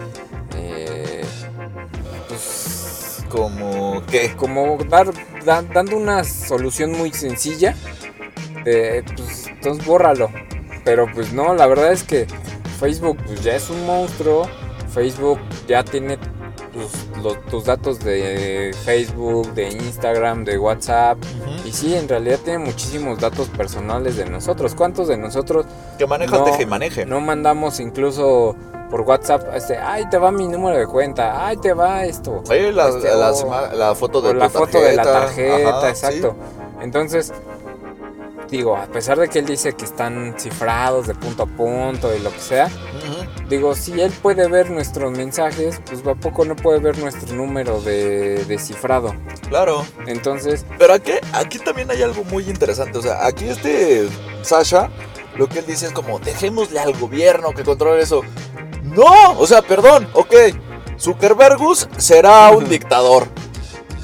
Como 3.30 4.02
que. 4.06 4.32
como 4.36 4.76
dar, 4.88 5.10
da- 5.44 5.62
dando 5.62 5.96
una 5.96 6.24
solución 6.24 6.92
muy 6.92 7.12
sencilla. 7.12 7.74
de, 8.64 9.02
pues, 9.16 9.46
entonces 9.46 9.86
bórralo. 9.86 10.30
Pero 10.84 11.06
pues 11.14 11.32
no, 11.32 11.54
la 11.54 11.66
verdad 11.66 11.92
es 11.92 12.02
que 12.02 12.26
Facebook 12.78 13.18
pues, 13.26 13.42
ya 13.42 13.54
es 13.56 13.70
un 13.70 13.86
monstruo. 13.86 14.48
Facebook 14.92 15.38
ya 15.68 15.82
tiene 15.84 16.18
tus, 16.72 17.22
los- 17.22 17.40
tus 17.46 17.64
datos 17.64 17.98
de 18.00 18.74
Facebook, 18.84 19.52
de 19.54 19.68
Instagram, 19.70 20.44
de 20.44 20.58
WhatsApp. 20.58 21.18
Y 21.64 21.72
sí, 21.72 21.94
en 21.94 22.08
realidad 22.08 22.38
tiene 22.44 22.58
muchísimos 22.58 23.18
datos 23.20 23.48
personales 23.48 24.16
de 24.16 24.24
nosotros. 24.28 24.74
¿Cuántos 24.74 25.08
de 25.08 25.16
nosotros 25.16 25.66
Que 25.98 26.06
maneja, 26.06 26.36
No, 26.38 26.44
teje 26.44 26.62
y 26.62 26.66
maneje. 26.66 27.04
no 27.06 27.20
mandamos 27.20 27.78
incluso 27.80 28.56
por 28.90 29.02
WhatsApp, 29.02 29.54
este, 29.54 29.76
ay, 29.78 30.08
te 30.10 30.18
va 30.18 30.32
mi 30.32 30.48
número 30.48 30.76
de 30.76 30.86
cuenta, 30.86 31.46
ay, 31.46 31.56
te 31.58 31.72
va 31.72 32.04
esto. 32.06 32.42
Oye, 32.50 32.72
la, 32.72 32.88
Este, 32.88 33.08
la 33.14 33.30
o- 33.30 33.34
sema- 33.36 33.72
la 33.72 33.94
foto 33.94 34.20
de 34.20 34.30
o 34.30 34.34
la 34.34 34.48
tu 34.48 34.58
foto 34.58 34.80
de 34.80 34.96
la 34.96 35.02
tarjeta, 35.04 35.78
Ajá, 35.78 35.88
exacto. 35.90 36.34
Entonces, 36.80 37.32
digo, 38.50 38.76
a 38.76 38.86
pesar 38.86 39.18
de 39.18 39.28
que 39.28 39.38
él 39.38 39.46
dice 39.46 39.74
que 39.74 39.84
están 39.84 40.34
cifrados 40.38 41.06
de 41.06 41.14
punto 41.14 41.44
a 41.44 41.46
punto 41.46 42.14
y 42.14 42.18
lo 42.20 42.32
que 42.32 42.40
sea, 42.40 42.68
digo, 43.48 43.74
si 43.74 44.00
él 44.00 44.12
puede 44.22 44.48
ver 44.48 44.70
nuestros 44.70 45.12
mensajes, 45.12 45.80
pues 45.86 46.06
¿a 46.06 46.14
poco 46.14 46.44
no 46.44 46.56
puede 46.56 46.80
ver 46.80 46.98
nuestro 46.98 47.34
número 47.34 47.80
de, 47.80 48.44
de 48.44 48.58
cifrado? 48.58 49.14
Claro. 49.48 49.84
Entonces, 50.06 50.66
Pero 50.78 50.94
aquí, 50.94 51.12
aquí 51.32 51.58
también 51.58 51.90
hay 51.90 52.02
algo 52.02 52.24
muy 52.24 52.44
interesante. 52.48 52.98
O 52.98 53.02
sea, 53.02 53.26
aquí 53.26 53.48
este 53.48 54.08
Sasha, 54.42 54.90
lo 55.36 55.48
que 55.48 55.60
él 55.60 55.66
dice 55.66 55.86
es 55.86 55.92
como, 55.92 56.18
dejémosle 56.18 56.80
al 56.80 56.98
gobierno 56.98 57.52
que 57.52 57.62
controle 57.62 58.02
eso. 58.02 58.22
No, 58.82 59.38
o 59.38 59.46
sea, 59.46 59.62
perdón, 59.62 60.08
ok. 60.14 60.34
Zuckerbergus 60.98 61.88
será 61.96 62.50
un 62.50 62.68
dictador. 62.68 63.26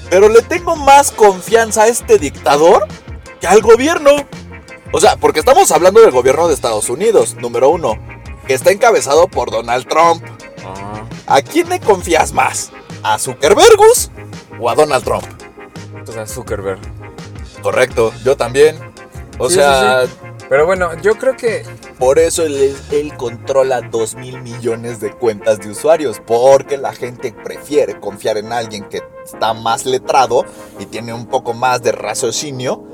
Pero 0.09 0.29
le 0.29 0.41
tengo 0.43 0.77
más 0.77 1.11
confianza 1.11 1.83
a 1.83 1.89
este 1.89 2.19
dictador 2.19 2.87
al 3.47 3.63
gobierno. 3.63 4.11
O 4.93 5.01
sea, 5.01 5.17
porque 5.17 5.41
estamos 5.41 5.71
hablando 5.73 6.01
del 6.01 6.11
gobierno 6.11 6.49
de 6.49 6.55
Estados 6.55 6.89
Unidos, 6.89 7.37
número 7.41 7.69
uno, 7.71 7.95
que 8.47 8.55
está 8.55 8.71
encabezado 8.71 9.29
por 9.29 9.51
Donald 9.51 9.87
Trump. 9.89 10.23
ah, 10.65 11.03
¿A 11.27 11.43
quién 11.43 11.69
le 11.69 11.81
confías 11.81 12.33
más? 12.33 12.71
¿A 13.03 13.19
Zuckerbergus 13.19 14.11
o 14.61 14.71
a 14.71 14.75
Donald 14.75 15.05
Trump? 15.05 15.25
o 16.09 16.13
sea, 16.13 16.27
Zuckerberg. 16.27 16.79
Correcto, 17.63 18.13
yo 18.25 18.37
también. 18.37 18.77
O 19.39 19.49
Sí, 19.49 19.57
sea, 19.57 20.05
Pero 20.49 20.65
bueno, 20.67 20.91
yo 21.03 21.17
creo 21.17 21.37
que 21.37 21.65
por 21.99 22.19
eso 22.21 22.45
él, 22.45 22.77
él 22.93 23.17
controla 23.17 23.83
2 23.83 24.15
mil 24.15 24.41
millones 24.41 25.01
de 25.01 25.11
cuentas 25.13 25.59
de 25.59 25.71
usuarios. 25.71 26.23
Porque 26.25 26.77
la 26.79 26.93
gente 26.95 27.33
prefiere 27.33 27.99
confiar 27.99 28.39
en 28.39 28.53
alguien 28.53 28.85
que 28.85 29.03
está 29.25 29.53
más 29.53 29.85
letrado 29.85 30.45
y 30.79 30.87
tiene 30.87 31.13
un 31.13 31.27
poco 31.27 31.53
más 31.55 31.83
de 31.83 31.91
raciocinio 31.93 32.85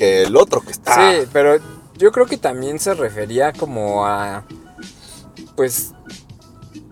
que 0.00 0.22
el 0.22 0.34
otro 0.34 0.62
que 0.62 0.72
está. 0.72 1.12
Sí, 1.12 1.28
pero 1.30 1.58
yo 1.98 2.10
creo 2.10 2.24
que 2.24 2.38
también 2.38 2.78
se 2.78 2.94
refería 2.94 3.52
como 3.52 4.06
a. 4.06 4.44
Pues. 5.56 5.92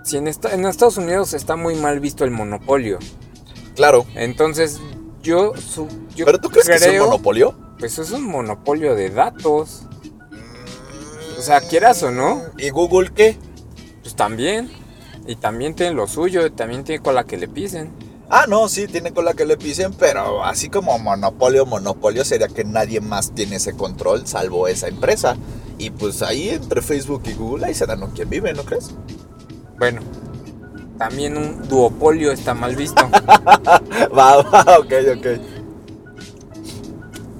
Si 0.05 0.17
en, 0.19 0.29
esta- 0.29 0.55
en 0.55 0.65
Estados 0.67 0.99
Unidos 0.99 1.33
está 1.33 1.57
muy 1.57 1.75
mal 1.75 2.01
visto 2.01 2.25
el 2.25 2.31
monopolio. 2.31 2.99
Claro. 3.75 4.05
Entonces, 4.15 4.79
yo. 5.23 5.55
su- 5.57 5.89
yo 6.15 6.27
¿Pero 6.27 6.39
tú 6.39 6.51
crees 6.51 6.67
que 6.69 6.75
es 6.75 6.87
un 7.01 7.07
monopolio? 7.09 7.55
Pues 7.79 7.99
es 7.99 8.11
un 8.11 8.25
monopolio 8.25 8.95
de 8.95 9.09
datos. 9.09 9.85
O 11.39 11.41
sea, 11.41 11.61
quieras 11.63 12.03
o 12.03 12.11
no, 12.11 12.43
¿Y 12.59 12.69
Google 12.71 13.11
qué? 13.15 13.39
pues 14.03 14.15
también. 14.17 14.71
Y 15.27 15.37
también 15.37 15.75
tiene 15.75 15.95
lo 15.95 16.07
suyo, 16.07 16.51
también 16.53 16.85
tiene 16.85 17.03
con 17.03 17.15
la 17.15 17.25
que 17.25 17.37
le 17.39 17.49
pisen. 17.49 17.91
Ah, 18.31 18.45
no, 18.47 18.68
sí, 18.68 18.87
tiene 18.87 19.12
con 19.12 19.24
la 19.24 19.33
que 19.35 19.47
le 19.47 19.57
pisen, 19.57 19.93
pero 19.95 20.45
así 20.45 20.68
como 20.68 20.99
monopolio, 20.99 21.64
monopolio 21.64 22.24
sería 22.24 22.49
que 22.49 22.64
nadie 22.64 23.01
más 23.01 23.33
tiene 23.35 23.57
ese 23.57 23.74
control 23.74 24.26
salvo 24.26 24.68
esa 24.68 24.89
empresa. 24.89 25.37
Y 25.79 25.91
pues 25.91 26.22
ahí 26.22 26.51
entre 26.51 26.83
Facebook 26.83 27.22
y 27.26 27.35
Google 27.35 27.66
ahí 27.66 27.74
se 27.74 27.87
dan 27.87 28.01
con 28.01 28.11
quién 28.11 28.29
vive, 28.29 28.53
¿no 28.53 28.64
crees? 28.64 28.91
Bueno, 29.79 30.03
también 30.99 31.37
un 31.39 31.66
duopolio 31.68 32.33
está 32.33 32.53
mal 32.53 32.76
visto. 32.76 33.09
Va, 34.16 34.43
va, 34.43 34.79
ok, 34.79 34.93
ok. 35.16 35.26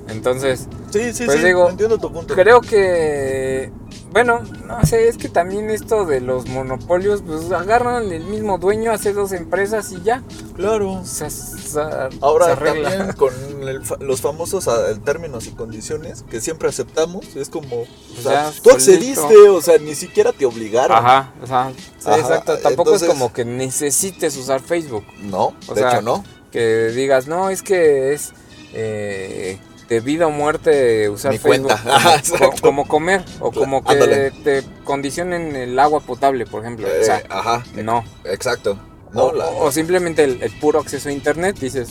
Entonces, 0.09 0.69
Sí, 0.91 1.13
sí, 1.13 1.27
Pues 1.27 1.39
sí, 1.41 1.47
digo, 1.47 1.69
entiendo 1.69 1.99
tu 1.99 2.11
punto. 2.11 2.35
creo 2.35 2.61
que. 2.61 3.71
Bueno, 4.11 4.41
no 4.67 4.85
sé, 4.87 5.07
es 5.09 5.19
que 5.19 5.29
también 5.29 5.69
esto 5.71 6.07
de 6.07 6.21
los 6.21 6.49
monopolios, 6.49 7.23
pues 7.27 7.51
agarran 7.53 8.11
el 8.11 8.25
mismo 8.25 8.57
dueño, 8.59 8.91
hace 8.91 9.13
dos 9.13 9.33
empresas 9.33 9.93
y 9.93 10.01
ya. 10.03 10.23
Claro. 10.57 11.03
Se, 11.05 11.29
se- 11.31 11.59
se 11.59 11.81
Ahora 12.23 12.53
arregla. 12.53 12.89
también 12.91 13.13
con 13.17 13.33
el 13.69 13.83
los 14.01 14.21
famosos 14.23 14.67
términos 15.05 15.47
y 15.47 15.51
condiciones 15.51 16.25
que 16.31 16.41
siempre 16.41 16.71
aceptamos, 16.71 17.37
es 17.37 17.51
como, 17.51 17.83
o 17.83 18.23
sea, 18.23 18.45
Ya, 18.45 18.51
tú 18.51 18.71
solito. 18.71 18.71
accediste, 18.73 19.49
o 19.51 19.61
sea, 19.61 19.77
ni 19.79 19.95
siquiera 19.95 20.33
te 20.33 20.47
obligaron. 20.47 20.97
Ajá, 20.97 21.33
o 21.43 21.47
sea, 21.47 21.73
sí, 21.99 22.07
Ajá, 22.09 22.19
exacto. 22.19 22.59
Tampoco 22.59 22.91
entonces- 22.95 23.09
es 23.09 23.15
como 23.15 23.33
que 23.33 23.45
necesites 23.45 24.37
usar 24.39 24.61
Facebook. 24.61 25.05
No, 25.21 25.55
O 25.69 25.75
de 25.75 25.81
sea, 25.83 25.93
hecho 25.93 26.03
no. 26.03 26.25
Que 26.51 26.89
digas, 26.95 27.27
no, 27.29 27.51
es 27.51 27.63
que 27.63 28.15
es 28.15 28.33
eh, 28.73 29.59
de 29.89 30.01
vida 30.01 30.27
o 30.27 30.31
muerte 30.31 31.09
usar 31.09 31.33
Mi 31.33 31.39
Facebook. 31.39 31.69
cuenta. 31.69 31.83
Como, 31.83 31.95
Ajá, 31.97 32.11
co- 32.11 32.17
exacto. 32.19 32.63
como 32.63 32.87
comer 32.89 33.25
o 33.41 33.51
como 33.53 33.83
que 33.83 33.93
Ándale. 33.93 34.31
te 34.31 34.63
condicionen 34.85 35.57
el 35.57 35.79
agua 35.79 36.01
potable, 36.01 36.45
por 36.47 36.63
ejemplo. 36.63 36.87
o 36.87 36.91
Eh, 36.91 37.05
sea, 37.05 37.23
ajá, 37.31 37.65
no. 37.75 38.05
exacto. 38.25 38.79
No, 39.13 39.25
o, 39.25 39.33
la- 39.33 39.47
o 39.47 39.73
simplemente 39.73 40.25
el, 40.25 40.43
el 40.43 40.53
puro 40.61 40.79
acceso 40.81 41.09
a 41.09 41.13
internet, 41.13 41.59
dices, 41.59 41.89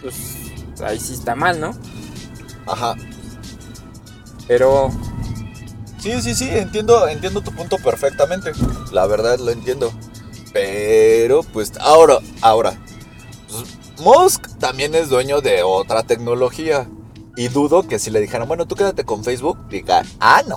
pues 0.00 0.14
ahí 0.82 0.98
sí 0.98 1.12
está 1.14 1.34
mal, 1.34 1.60
¿no? 1.60 1.72
ajá. 2.66 2.94
Pero 4.46 4.90
Sí, 6.00 6.22
sí, 6.22 6.34
sí, 6.34 6.48
entiendo, 6.50 7.08
entiendo 7.08 7.40
tu 7.42 7.50
punto 7.52 7.76
perfectamente. 7.78 8.52
La 8.92 9.06
verdad 9.06 9.38
lo 9.40 9.50
entiendo. 9.50 9.92
Pero, 10.52 11.42
pues, 11.42 11.72
ahora, 11.80 12.18
ahora. 12.40 12.78
pues, 13.48 13.64
Musk 14.00 14.46
también 14.58 14.94
es 14.94 15.08
dueño 15.08 15.40
de 15.40 15.62
otra 15.64 16.04
tecnología. 16.04 16.88
Y 17.38 17.48
dudo 17.48 17.86
que 17.86 17.98
si 18.00 18.10
le 18.10 18.20
dijeran, 18.20 18.48
bueno, 18.48 18.66
tú 18.66 18.74
quédate 18.74 19.04
con 19.04 19.22
Facebook, 19.22 19.56
diga, 19.68 20.02
ah, 20.18 20.42
no. 20.48 20.56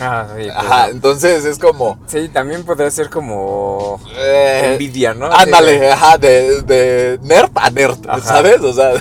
ah, 0.00 0.26
sí, 0.36 0.42
pues, 0.44 0.50
Ajá, 0.54 0.88
entonces 0.90 1.44
es 1.46 1.58
como. 1.58 1.98
Sí, 2.06 2.28
también 2.28 2.62
podría 2.64 2.90
ser 2.90 3.08
como 3.08 3.98
eh, 4.16 4.72
envidia, 4.72 5.14
¿no? 5.14 5.32
ándale, 5.32 5.90
ajá, 5.90 6.18
de, 6.18 6.60
de 6.62 7.18
nerd 7.22 7.50
a 7.54 7.70
nerd, 7.70 7.98
Ajá. 8.06 8.20
¿sabes? 8.20 8.60
O 8.60 8.72
sea, 8.74 8.92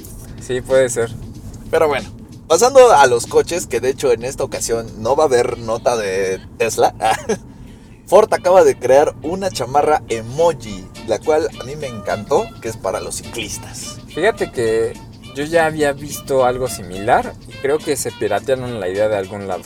Sí, 0.40 0.60
puede 0.62 0.88
ser. 0.88 1.10
pero 1.70 1.88
bueno. 1.88 2.08
Pasando 2.48 2.92
a 2.92 3.06
los 3.08 3.26
coches, 3.26 3.66
que 3.66 3.80
de 3.80 3.90
hecho 3.90 4.12
en 4.12 4.24
esta 4.24 4.44
ocasión 4.44 4.86
no 5.02 5.14
va 5.16 5.24
a 5.24 5.26
haber 5.26 5.58
nota 5.58 5.96
de 5.96 6.40
Tesla. 6.58 6.94
Ford 8.06 8.32
acaba 8.32 8.62
de 8.62 8.78
crear 8.78 9.14
una 9.24 9.50
chamarra 9.50 10.02
emoji, 10.08 10.86
la 11.08 11.18
cual 11.18 11.48
a 11.60 11.64
mí 11.64 11.74
me 11.74 11.88
encantó, 11.88 12.46
que 12.62 12.68
es 12.68 12.76
para 12.76 13.00
los 13.00 13.16
ciclistas. 13.16 13.96
Fíjate 14.14 14.52
que 14.52 14.92
yo 15.36 15.44
ya 15.44 15.66
había 15.66 15.92
visto 15.92 16.46
algo 16.46 16.66
similar 16.66 17.34
y 17.46 17.52
creo 17.60 17.78
que 17.78 17.94
se 17.94 18.10
piratearon 18.10 18.80
la 18.80 18.88
idea 18.88 19.06
de 19.06 19.16
algún 19.16 19.46
lado. 19.46 19.62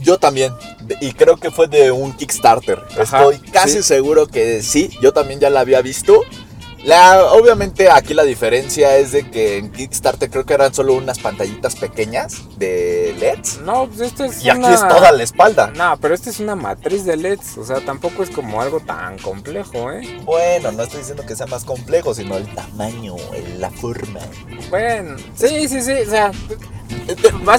Yo 0.00 0.18
también, 0.18 0.52
y 1.00 1.12
creo 1.12 1.36
que 1.36 1.52
fue 1.52 1.68
de 1.68 1.92
un 1.92 2.12
Kickstarter. 2.12 2.82
Ajá, 2.98 3.22
Estoy 3.22 3.38
casi 3.52 3.76
sí. 3.76 3.82
seguro 3.84 4.26
que 4.26 4.60
sí, 4.62 4.90
yo 5.00 5.12
también 5.12 5.38
ya 5.38 5.48
la 5.48 5.60
había 5.60 5.80
visto. 5.80 6.22
La, 6.84 7.32
obviamente 7.32 7.90
aquí 7.90 8.12
la 8.12 8.24
diferencia 8.24 8.98
es 8.98 9.12
de 9.12 9.30
que 9.30 9.56
en 9.56 9.72
Kickstarter 9.72 10.30
creo 10.30 10.44
que 10.44 10.52
eran 10.52 10.74
solo 10.74 10.92
unas 10.94 11.18
pantallitas 11.18 11.76
pequeñas 11.76 12.42
de 12.58 13.14
LEDs. 13.18 13.60
No, 13.60 13.86
pues 13.88 14.00
esto 14.00 14.24
es 14.24 14.44
Y 14.44 14.50
aquí 14.50 14.66
es 14.72 14.86
toda 14.86 15.10
la 15.12 15.22
espalda. 15.22 15.72
No, 15.74 15.96
pero 15.98 16.14
esta 16.14 16.28
es 16.28 16.40
una 16.40 16.54
matriz 16.56 17.06
de 17.06 17.16
LEDs, 17.16 17.56
o 17.56 17.64
sea, 17.64 17.80
tampoco 17.80 18.22
es 18.22 18.28
como 18.28 18.60
algo 18.60 18.80
tan 18.80 19.18
complejo, 19.18 19.92
¿eh? 19.92 20.20
Bueno, 20.24 20.72
no 20.72 20.82
estoy 20.82 20.98
diciendo 21.00 21.24
que 21.26 21.34
sea 21.34 21.46
más 21.46 21.64
complejo, 21.64 22.14
sino 22.14 22.36
el 22.36 22.46
tamaño, 22.54 23.16
la 23.58 23.70
forma. 23.70 24.20
Bueno, 24.68 25.16
sí, 25.34 25.66
sí, 25.68 25.80
sí, 25.80 25.92
o 25.92 26.10
sea, 26.10 26.32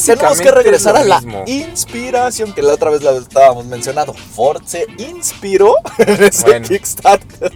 tenemos 0.05 0.39
que 0.39 0.51
regresar 0.51 0.95
es 0.95 1.01
a 1.01 1.03
la 1.03 1.43
inspiración 1.47 2.53
que 2.53 2.61
la 2.61 2.73
otra 2.73 2.91
vez 2.91 3.01
la 3.01 3.11
estábamos 3.11 3.65
mencionando. 3.65 4.13
Ford 4.13 4.61
se 4.65 4.85
inspiró 4.97 5.75
en 5.97 6.23
ese 6.23 6.43
Bueno. 6.43 6.67
Kickstarter. 6.67 7.51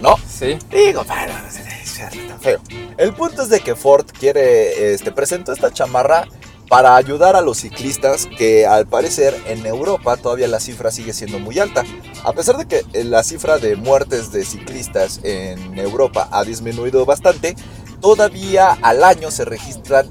¿No? 0.00 0.16
Sí. 0.28 0.58
Digo, 0.70 1.04
bueno, 1.04 1.32
es 1.48 1.98
tan 2.28 2.40
feo. 2.40 2.60
El 2.96 3.14
punto 3.14 3.42
es 3.42 3.48
de 3.48 3.60
que 3.60 3.74
Ford 3.74 4.06
quiere, 4.18 4.92
este, 4.92 5.12
presentó 5.12 5.52
esta 5.52 5.72
chamarra 5.72 6.26
para 6.68 6.96
ayudar 6.96 7.36
a 7.36 7.40
los 7.40 7.58
ciclistas 7.58 8.26
que 8.38 8.66
al 8.66 8.86
parecer 8.86 9.34
en 9.46 9.64
Europa 9.66 10.16
todavía 10.16 10.48
la 10.48 10.60
cifra 10.60 10.90
sigue 10.90 11.12
siendo 11.12 11.38
muy 11.38 11.58
alta. 11.58 11.84
A 12.24 12.32
pesar 12.32 12.56
de 12.56 12.66
que 12.66 12.82
eh, 12.92 13.04
la 13.04 13.22
cifra 13.22 13.58
de 13.58 13.76
muertes 13.76 14.32
de 14.32 14.44
ciclistas 14.44 15.20
en 15.22 15.78
Europa 15.78 16.28
ha 16.32 16.44
disminuido 16.44 17.04
bastante, 17.06 17.54
todavía 18.00 18.76
al 18.82 19.04
año 19.04 19.30
se 19.30 19.44
registran 19.44 20.10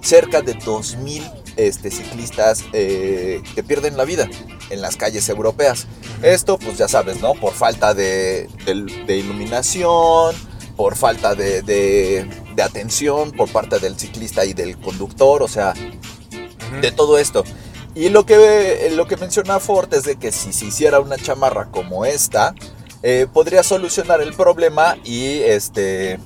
cerca 0.00 0.40
de 0.40 0.56
2.000 0.56 1.37
este, 1.58 1.90
ciclistas 1.90 2.64
eh, 2.72 3.42
que 3.54 3.62
pierden 3.62 3.96
la 3.98 4.04
vida 4.06 4.28
en 4.70 4.80
las 4.80 4.96
calles 4.96 5.28
europeas. 5.28 5.86
Esto, 6.22 6.58
pues 6.58 6.78
ya 6.78 6.88
sabes, 6.88 7.20
¿no? 7.20 7.34
Por 7.34 7.52
falta 7.52 7.92
de, 7.92 8.48
de- 8.64 9.04
de 9.06 9.16
iluminación, 9.18 10.34
por 10.76 10.96
falta 10.96 11.34
de, 11.34 12.26
atención 12.62 13.32
por 13.32 13.50
parte 13.50 13.78
del 13.78 13.98
ciclista 13.98 14.44
y 14.44 14.52
del 14.54 14.78
conductor, 14.78 15.42
o 15.42 15.48
sea, 15.48 15.74
de 16.80 16.90
todo 16.92 17.18
esto. 17.18 17.44
Y 17.94 18.08
lo 18.10 18.24
que, 18.26 18.90
lo 18.94 19.06
que 19.08 19.16
menciona 19.16 19.58
Ford 19.60 19.92
es 19.94 20.04
de 20.04 20.16
que 20.16 20.30
si 20.32 20.52
se 20.52 20.66
hiciera 20.66 21.00
una 21.00 21.16
chamarra 21.16 21.68
como 21.70 22.04
esta, 22.04 22.54
eh, 23.02 23.26
podría 23.32 23.62
solucionar 23.62 24.20
el 24.20 24.34
problema 24.34 24.96
y 25.04 25.38
este 25.40 26.18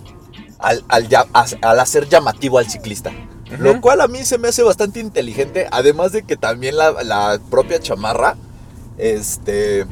al, 0.59 0.85
al 0.89 1.09
ya- 1.09 1.27
al 1.63 1.81
hacer 1.81 2.09
llamativo 2.09 2.59
al 2.59 2.69
ciclista. 2.71 3.11
Lo 3.59 3.81
cual 3.81 4.01
a 4.01 4.09
mí 4.09 4.25
se 4.25 4.39
me 4.39 4.49
hace 4.49 4.63
bastante 4.63 5.01
inteligente, 5.01 5.67
además 5.71 6.13
de 6.13 6.23
que 6.23 6.37
también 6.37 6.77
la, 6.77 7.03
la 7.03 7.41
propia 7.51 7.81
chamarra 7.81 8.37
este, 8.99 9.87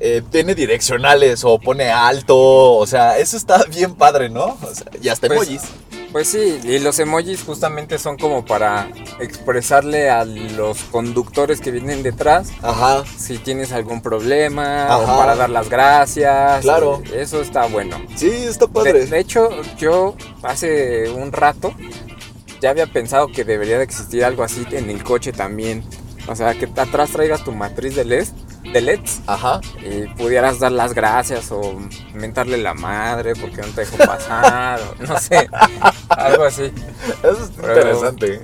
eh, 0.00 0.22
tiene 0.30 0.54
direccionales 0.54 1.44
o 1.44 1.58
pone 1.58 1.90
alto, 1.90 2.36
o 2.74 2.86
sea, 2.86 3.18
eso 3.18 3.36
está 3.36 3.64
bien 3.70 3.94
padre, 3.94 4.28
¿no? 4.28 4.58
O 4.62 4.74
sea, 4.74 4.86
y 5.00 5.08
hasta 5.08 5.28
Pues, 5.28 5.48
emojis. 5.48 5.62
Pues 6.10 6.28
sí, 6.28 6.60
y 6.62 6.78
los 6.78 6.98
emojis 6.98 7.42
justamente 7.42 7.98
son 7.98 8.18
como 8.18 8.44
para 8.44 8.90
expresarle 9.18 10.10
a 10.10 10.26
los 10.26 10.82
conductores 10.90 11.62
que 11.62 11.70
vienen 11.70 12.02
detrás 12.02 12.50
Ajá, 12.60 13.02
si 13.16 13.38
tienes 13.38 13.72
algún 13.72 14.02
problema 14.02 14.94
o 14.98 15.04
Ajá. 15.04 15.16
para 15.16 15.36
dar 15.36 15.48
las 15.48 15.70
gracias. 15.70 16.60
Claro. 16.60 17.02
Eso 17.14 17.40
está 17.40 17.64
bueno. 17.66 17.98
sí, 18.14 18.28
está 18.30 18.66
De, 18.66 18.72
padre. 18.72 19.06
de 19.06 19.18
hecho, 19.20 19.48
yo 19.78 20.14
hace 20.42 21.08
un 21.08 21.32
rato 21.32 21.72
ya 22.62 22.70
había 22.70 22.86
pensado 22.86 23.26
que 23.28 23.44
debería 23.44 23.76
de 23.76 23.84
existir 23.84 24.24
algo 24.24 24.44
así 24.44 24.64
en 24.70 24.88
el 24.88 25.02
coche 25.04 25.32
también. 25.32 25.84
O 26.28 26.36
sea, 26.36 26.54
que 26.54 26.66
atrás 26.76 27.10
traigas 27.10 27.42
tu 27.42 27.50
matriz 27.50 27.96
de 27.96 28.04
LEDs, 28.04 28.32
de 28.72 28.80
LEDs 28.80 29.22
Ajá. 29.26 29.60
y 29.84 30.06
pudieras 30.14 30.60
dar 30.60 30.70
las 30.70 30.94
gracias 30.94 31.50
o 31.50 31.76
mentarle 32.14 32.58
la 32.58 32.74
madre 32.74 33.32
porque 33.34 33.56
no 33.60 33.66
te 33.74 33.80
dejó 33.80 33.96
pasar 33.96 34.80
o 34.80 35.02
no 35.04 35.18
sé, 35.18 35.48
algo 36.10 36.44
así. 36.44 36.72
Eso 37.24 37.30
es 37.44 37.50
Pero, 37.60 37.72
interesante. 37.74 38.40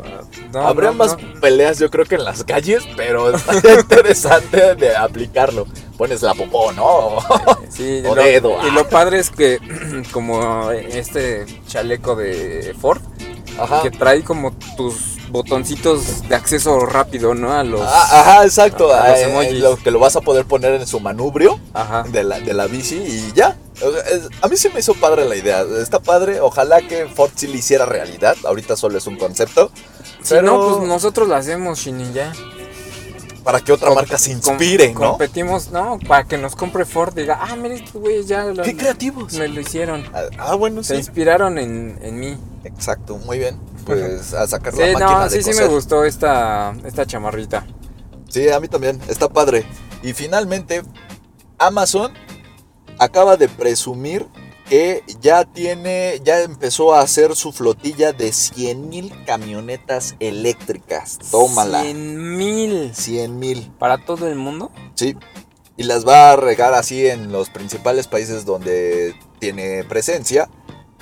no, 0.53 0.67
Habría 0.67 0.91
no, 0.91 0.97
más 0.97 1.17
no. 1.23 1.41
peleas, 1.41 1.79
yo 1.79 1.89
creo 1.89 2.05
que 2.05 2.17
en 2.17 2.25
las 2.25 2.43
calles, 2.43 2.83
pero 2.97 3.33
está 3.33 3.53
interesante 3.81 4.75
de 4.75 4.97
aplicarlo. 4.97 5.65
Pones 5.97 6.23
la 6.23 6.35
popó, 6.35 6.73
¿no? 6.73 7.19
Sí, 7.71 8.03
O 8.05 8.17
lo- 8.17 8.23
dedo, 8.25 8.51
y 8.65 8.71
ah. 8.71 8.73
lo 8.75 8.89
padre 8.89 9.21
es 9.21 9.31
que 9.31 9.61
como 10.13 10.73
este 10.73 11.47
chaleco 11.69 12.17
de 12.17 12.75
Ford 12.81 13.01
Ajá. 13.59 13.83
que 13.83 13.91
trae 13.91 14.23
como 14.23 14.53
tus 14.77 15.17
botoncito 15.31 15.99
de 16.29 16.35
acceso 16.35 16.87
rápido, 16.87 17.35
¿no? 17.35 17.53
A 17.53 17.63
los 17.63 17.83
Ah, 17.83 18.21
ajá, 18.21 18.45
exacto. 18.45 18.93
a 18.95 19.09
los 19.11 19.19
eh, 19.19 19.23
emojis. 19.31 19.61
lo 19.61 19.77
que 19.77 19.91
lo 19.91 19.99
vas 19.99 20.17
a 20.17 20.21
poder 20.23 20.47
poner 20.47 20.75
en 20.75 20.87
su 20.87 21.01
manubrio 21.01 21.61
Ajá. 21.75 22.05
de 22.05 22.25
la, 22.25 22.41
de 22.41 22.55
la 22.55 22.67
bici 22.67 22.97
y 22.97 23.33
ya. 23.35 23.57
A 24.43 24.49
mí 24.49 24.57
sí 24.57 24.69
me 24.73 24.81
hizo 24.81 24.95
padre 24.95 25.25
la 25.29 25.37
idea. 25.37 25.63
Está 25.81 26.01
padre. 26.01 26.41
Ojalá 26.41 26.81
que 26.81 27.07
Ford 27.07 27.31
sí 27.35 27.47
le 27.47 27.59
hiciera 27.59 27.85
realidad. 27.87 28.37
Ahorita 28.45 28.75
solo 28.77 28.99
es 28.99 29.07
un 29.07 29.17
concepto. 29.17 29.71
Si 30.23 30.31
Pero 30.35 30.43
no, 30.43 30.79
pues 30.79 30.89
nosotros 30.89 31.29
lo 31.29 31.37
hacemos, 31.37 31.79
Shini, 31.79 32.13
ya. 32.13 32.33
Para 33.49 33.61
que 33.63 33.73
otra 33.73 33.89
Com- 33.89 33.95
marca 33.95 34.19
se 34.19 34.29
com- 34.29 34.37
inspire, 34.53 34.93
¿no? 34.93 35.01
Competimos, 35.13 35.71
¿no? 35.71 35.99
Para 36.07 36.25
que 36.25 36.37
nos 36.37 36.55
compre 36.55 36.85
Ford, 36.85 37.15
diga, 37.15 37.39
ah, 37.41 37.57
mira, 37.57 37.77
estos 37.77 37.95
güeyes 37.95 38.27
ya 38.29 38.45
lo, 38.45 38.63
Qué 38.63 38.77
creativos. 38.77 39.33
me 39.33 39.49
lo 39.49 39.59
hicieron. 39.59 40.05
Ah, 40.13 40.25
Ah, 40.37 40.55
bueno, 40.55 40.83
Se 40.85 40.93
sí. 40.93 40.99
inspiraron 41.01 41.57
en, 41.57 41.99
en 42.03 42.21
mí. 42.21 42.37
Exacto, 42.65 43.17
muy 43.17 43.39
bien. 43.39 43.59
Pues 43.87 44.35
a 44.35 44.47
sacar 44.47 44.75
Sí, 44.75 44.81
la 44.81 44.87
máquina 44.93 45.13
no, 45.21 45.29
de 45.31 45.43
sí, 45.43 45.51
sí 45.55 45.59
me 45.59 45.67
gustó 45.67 46.05
esta, 46.05 46.75
esta 46.85 47.07
chamarrita. 47.07 47.65
Sí, 48.29 48.51
a 48.51 48.61
mí 48.61 48.69
también. 48.69 49.01
Está 49.09 49.31
padre. 49.31 49.65
Y 50.03 50.13
finalmente, 50.13 50.83
Amazon 51.57 52.13
acaba 52.99 53.39
de 53.39 53.49
presumir 53.49 54.27
que 54.69 55.03
ya 55.21 55.45
tiene, 55.45 56.21
ya 56.25 56.43
empezó 56.43 56.95
a 56.95 57.01
hacer 57.01 57.35
su 57.35 57.53
flotilla 57.53 58.13
de 58.13 58.33
100 58.33 58.89
mil 58.89 59.13
camionetas 59.25 60.15
eléctricas. 60.21 61.19
Tómala. 61.31 61.83
100 61.83 62.37
mil. 62.37 62.95
100 62.95 63.39
mil. 63.39 63.71
¿Para 63.79 64.05
todo 64.05 64.29
el 64.29 64.37
mundo? 64.37 64.71
Sí. 64.95 65.17
Y 65.77 65.85
las 65.85 66.07
va 66.07 66.33
a 66.33 66.37
regar 66.37 66.75
así 66.75 67.07
en 67.07 67.33
los 67.33 67.51
principales 67.51 68.09
países 68.09 68.45
donde 68.45 69.15
tiene 69.39 69.85
presencia. 69.85 70.51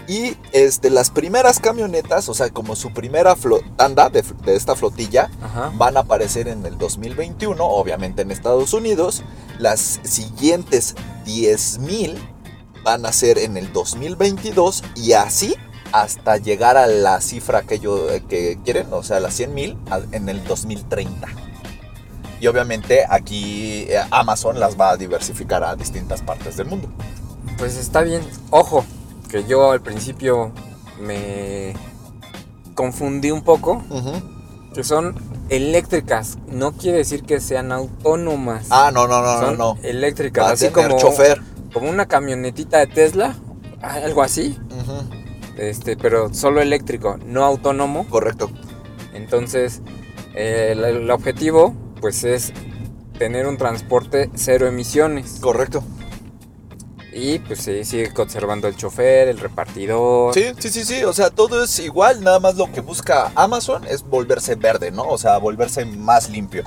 Y 0.09 0.37
este, 0.53 0.89
las 0.89 1.11
primeras 1.11 1.59
camionetas, 1.59 2.29
o 2.29 2.35
sea, 2.35 2.51
como 2.51 2.77
su 2.77 2.93
primera 2.93 3.35
tanda 3.77 4.09
de, 4.09 4.23
de 4.45 4.55
esta 4.55 4.77
flotilla, 4.77 5.31
Ajá. 5.43 5.73
van 5.75 5.97
a 5.97 6.01
aparecer 6.01 6.47
en 6.47 6.65
el 6.65 6.79
2021, 6.79 7.65
obviamente 7.65 8.23
en 8.23 8.31
Estados 8.31 8.73
Unidos. 8.73 9.25
Las 9.59 9.99
siguientes 10.05 10.95
10.000 11.25 12.36
van 12.87 13.05
a 13.05 13.13
ser 13.13 13.39
en 13.39 13.57
el 13.57 13.73
2022 13.73 14.85
y 14.95 15.13
así 15.15 15.57
hasta 15.91 16.37
llegar 16.37 16.77
a 16.77 16.87
la 16.87 17.21
cifra 17.21 17.63
que 17.63 17.75
ellos 17.75 18.01
eh, 18.13 18.23
que 18.29 18.59
quieren, 18.65 18.87
o 18.93 19.03
sea, 19.03 19.19
las 19.19 19.35
100.000 19.39 19.77
a- 19.91 20.01
en 20.13 20.29
el 20.29 20.45
2030. 20.45 21.27
Y 22.41 22.47
obviamente 22.47 23.05
aquí 23.09 23.87
eh, 23.89 23.99
Amazon 24.13 24.61
las 24.61 24.79
va 24.81 24.91
a 24.91 24.97
diversificar 24.97 25.65
a 25.65 25.75
distintas 25.75 26.23
partes 26.23 26.57
del 26.57 26.69
mundo. 26.69 26.89
Pues 27.59 27.77
está 27.77 28.03
bien. 28.03 28.23
Ojo, 28.51 28.85
que 29.31 29.43
yo 29.45 29.73
al 29.73 29.81
principio 29.81 30.53
me 31.01 31.75
confundí 32.77 33.33
un 33.33 33.43
poco. 33.43 33.83
Que 34.75 34.85
son 34.85 35.15
eléctricas. 35.49 36.37
No 36.47 36.73
quiere 36.73 36.99
decir 36.99 37.23
que 37.25 37.41
sean 37.41 37.73
autónomas. 37.73 38.67
Ah, 38.71 38.91
no, 38.93 39.09
no, 39.09 39.23
no, 39.23 39.41
no, 39.41 39.57
no. 39.57 39.79
eléctricas. 39.83 40.45
Va 40.45 40.51
a 40.51 40.53
así 40.53 40.69
tener 40.69 40.91
como, 40.91 41.01
chofer. 41.01 41.41
Como 41.77 41.91
una 41.91 42.07
camionetita 42.07 42.79
de 42.79 42.87
Tesla. 42.87 43.37
Algo 43.83 44.23
así. 44.23 44.59
Este, 45.59 45.95
pero 45.99 46.33
solo 46.33 46.63
eléctrico, 46.63 47.19
no 47.27 47.45
autónomo. 47.45 48.07
Correcto. 48.09 48.51
Entonces, 49.13 49.83
eh, 50.35 50.69
el, 50.73 50.83
el 50.85 51.11
objetivo, 51.11 51.75
pues, 52.01 52.25
es 52.25 52.55
tener 53.19 53.47
un 53.47 53.59
transporte 53.59 54.31
cero 54.35 54.67
emisiones. 54.67 55.39
Correcto. 55.43 55.85
Y 57.13 57.41
pues 57.41 57.61
se 57.61 57.85
sigue 57.85 58.11
conservando 58.11 58.69
el 58.69 58.77
chofer, 58.77 59.29
el 59.29 59.39
repartidor. 59.39 60.33
Sí, 60.33 60.45
sí, 60.59 60.71
sí, 60.71 60.83
sí, 60.83 61.05
o 61.05 61.13
sea, 61.13 61.29
todo 61.29 61.63
es 61.65 61.79
igual, 61.79 62.25
nada 62.25 62.41
más 62.41 62.57
lo 62.57 62.73
que 62.73 62.81
busca 62.81 63.33
Amazon 63.35 63.85
es 63.87 64.03
volverse 64.03 64.55
verde, 64.55 64.91
¿no? 64.91 65.03
O 65.03 65.19
sea, 65.19 65.37
volverse 65.37 65.85
más 65.85 66.31
limpio. 66.31 66.65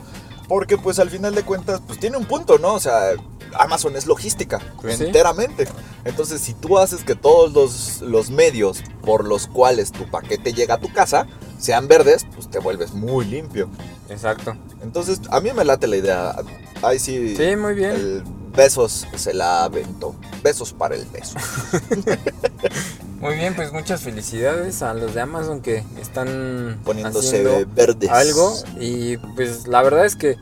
Porque 0.48 0.78
pues 0.78 1.00
al 1.00 1.10
final 1.10 1.34
de 1.34 1.42
cuentas, 1.42 1.82
pues 1.86 2.00
tiene 2.00 2.18
un 2.18 2.26
punto, 2.26 2.60
¿no? 2.60 2.74
O 2.74 2.80
sea, 2.80 3.12
Amazon 3.58 3.96
es 3.96 4.06
logística, 4.06 4.60
sí. 4.60 5.04
enteramente. 5.06 5.68
Entonces, 6.06 6.42
si 6.42 6.54
tú 6.54 6.78
haces 6.78 7.04
que 7.04 7.16
todos 7.16 7.54
los, 7.54 8.02
los 8.02 8.30
medios 8.30 8.82
por 9.02 9.26
los 9.26 9.48
cuales 9.48 9.92
tu 9.92 10.10
paquete 10.10 10.54
llega 10.54 10.76
a 10.76 10.80
tu 10.80 10.92
casa 10.94 11.28
sean 11.60 11.88
verdes, 11.88 12.26
pues 12.36 12.50
te 12.50 12.60
vuelves 12.60 12.94
muy 12.94 13.26
limpio. 13.26 13.70
Exacto. 14.10 14.56
Entonces, 14.82 15.20
a 15.30 15.40
mí 15.42 15.52
me 15.54 15.66
late 15.66 15.88
la 15.88 15.98
idea. 15.98 16.36
Ahí 16.82 17.00
sí, 17.00 17.36
Sí, 17.36 17.56
muy 17.56 17.74
bien. 17.74 17.92
el 17.92 18.24
besos 18.56 19.06
se 19.16 19.34
la 19.34 19.64
aventó. 19.66 20.16
Besos 20.44 20.74
para 20.74 20.96
el 20.96 21.06
beso. 21.06 21.36
Muy 23.20 23.36
bien, 23.36 23.54
pues 23.54 23.74
muchas 23.74 24.02
felicidades 24.02 24.82
a 24.82 24.94
los 24.94 25.14
de 25.14 25.20
Amazon 25.22 25.62
que 25.62 25.84
están 26.02 26.80
Poniéndose 26.86 27.66
verdes. 27.76 28.10
algo 28.10 28.54
y 28.80 29.18
pues 29.36 29.68
la 29.68 29.82
verdad 29.84 30.06
es 30.06 30.16
que 30.16 30.38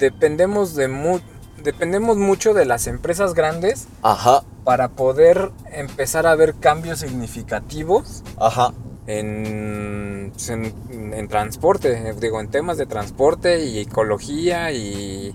dependemos 0.00 0.74
de 0.74 0.88
mu- 0.88 1.20
dependemos 1.62 2.16
mucho 2.16 2.54
de 2.54 2.64
las 2.64 2.86
empresas 2.86 3.34
grandes 3.34 3.86
Ajá, 4.02 4.42
para 4.64 4.88
poder 4.88 5.50
empezar 5.72 6.26
a 6.26 6.34
ver 6.34 6.54
cambios 6.54 7.00
significativos 7.00 8.22
ajá. 8.38 8.72
en, 9.06 10.30
pues, 10.32 10.48
en, 10.50 10.74
en 11.14 11.28
transporte, 11.28 11.92
eh, 12.10 12.14
digo, 12.20 12.40
en 12.40 12.48
temas 12.48 12.76
de 12.78 12.86
transporte 12.86 13.64
y 13.64 13.78
ecología 13.80 14.72
y 14.72 15.34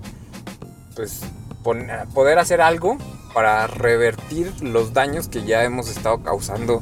pues 0.96 1.22
pon- 1.64 1.88
poder 2.14 2.40
hacer 2.40 2.62
algo 2.62 2.98
para 3.34 3.68
revertir 3.68 4.54
los 4.62 4.94
daños 4.94 5.28
que 5.28 5.44
ya 5.44 5.64
hemos 5.64 5.90
estado 5.90 6.24
causando 6.24 6.82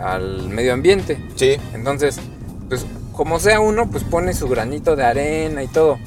al 0.00 0.48
medio 0.48 0.72
ambiente. 0.72 1.22
Sí, 1.36 1.56
Entonces, 1.74 2.18
pues 2.68 2.86
como 3.12 3.38
sea 3.38 3.60
uno, 3.60 3.90
pues 3.90 4.02
pone 4.04 4.32
su 4.32 4.48
granito 4.48 4.96
de 4.96 5.04
arena 5.04 5.62
y 5.62 5.66
todo. 5.68 5.98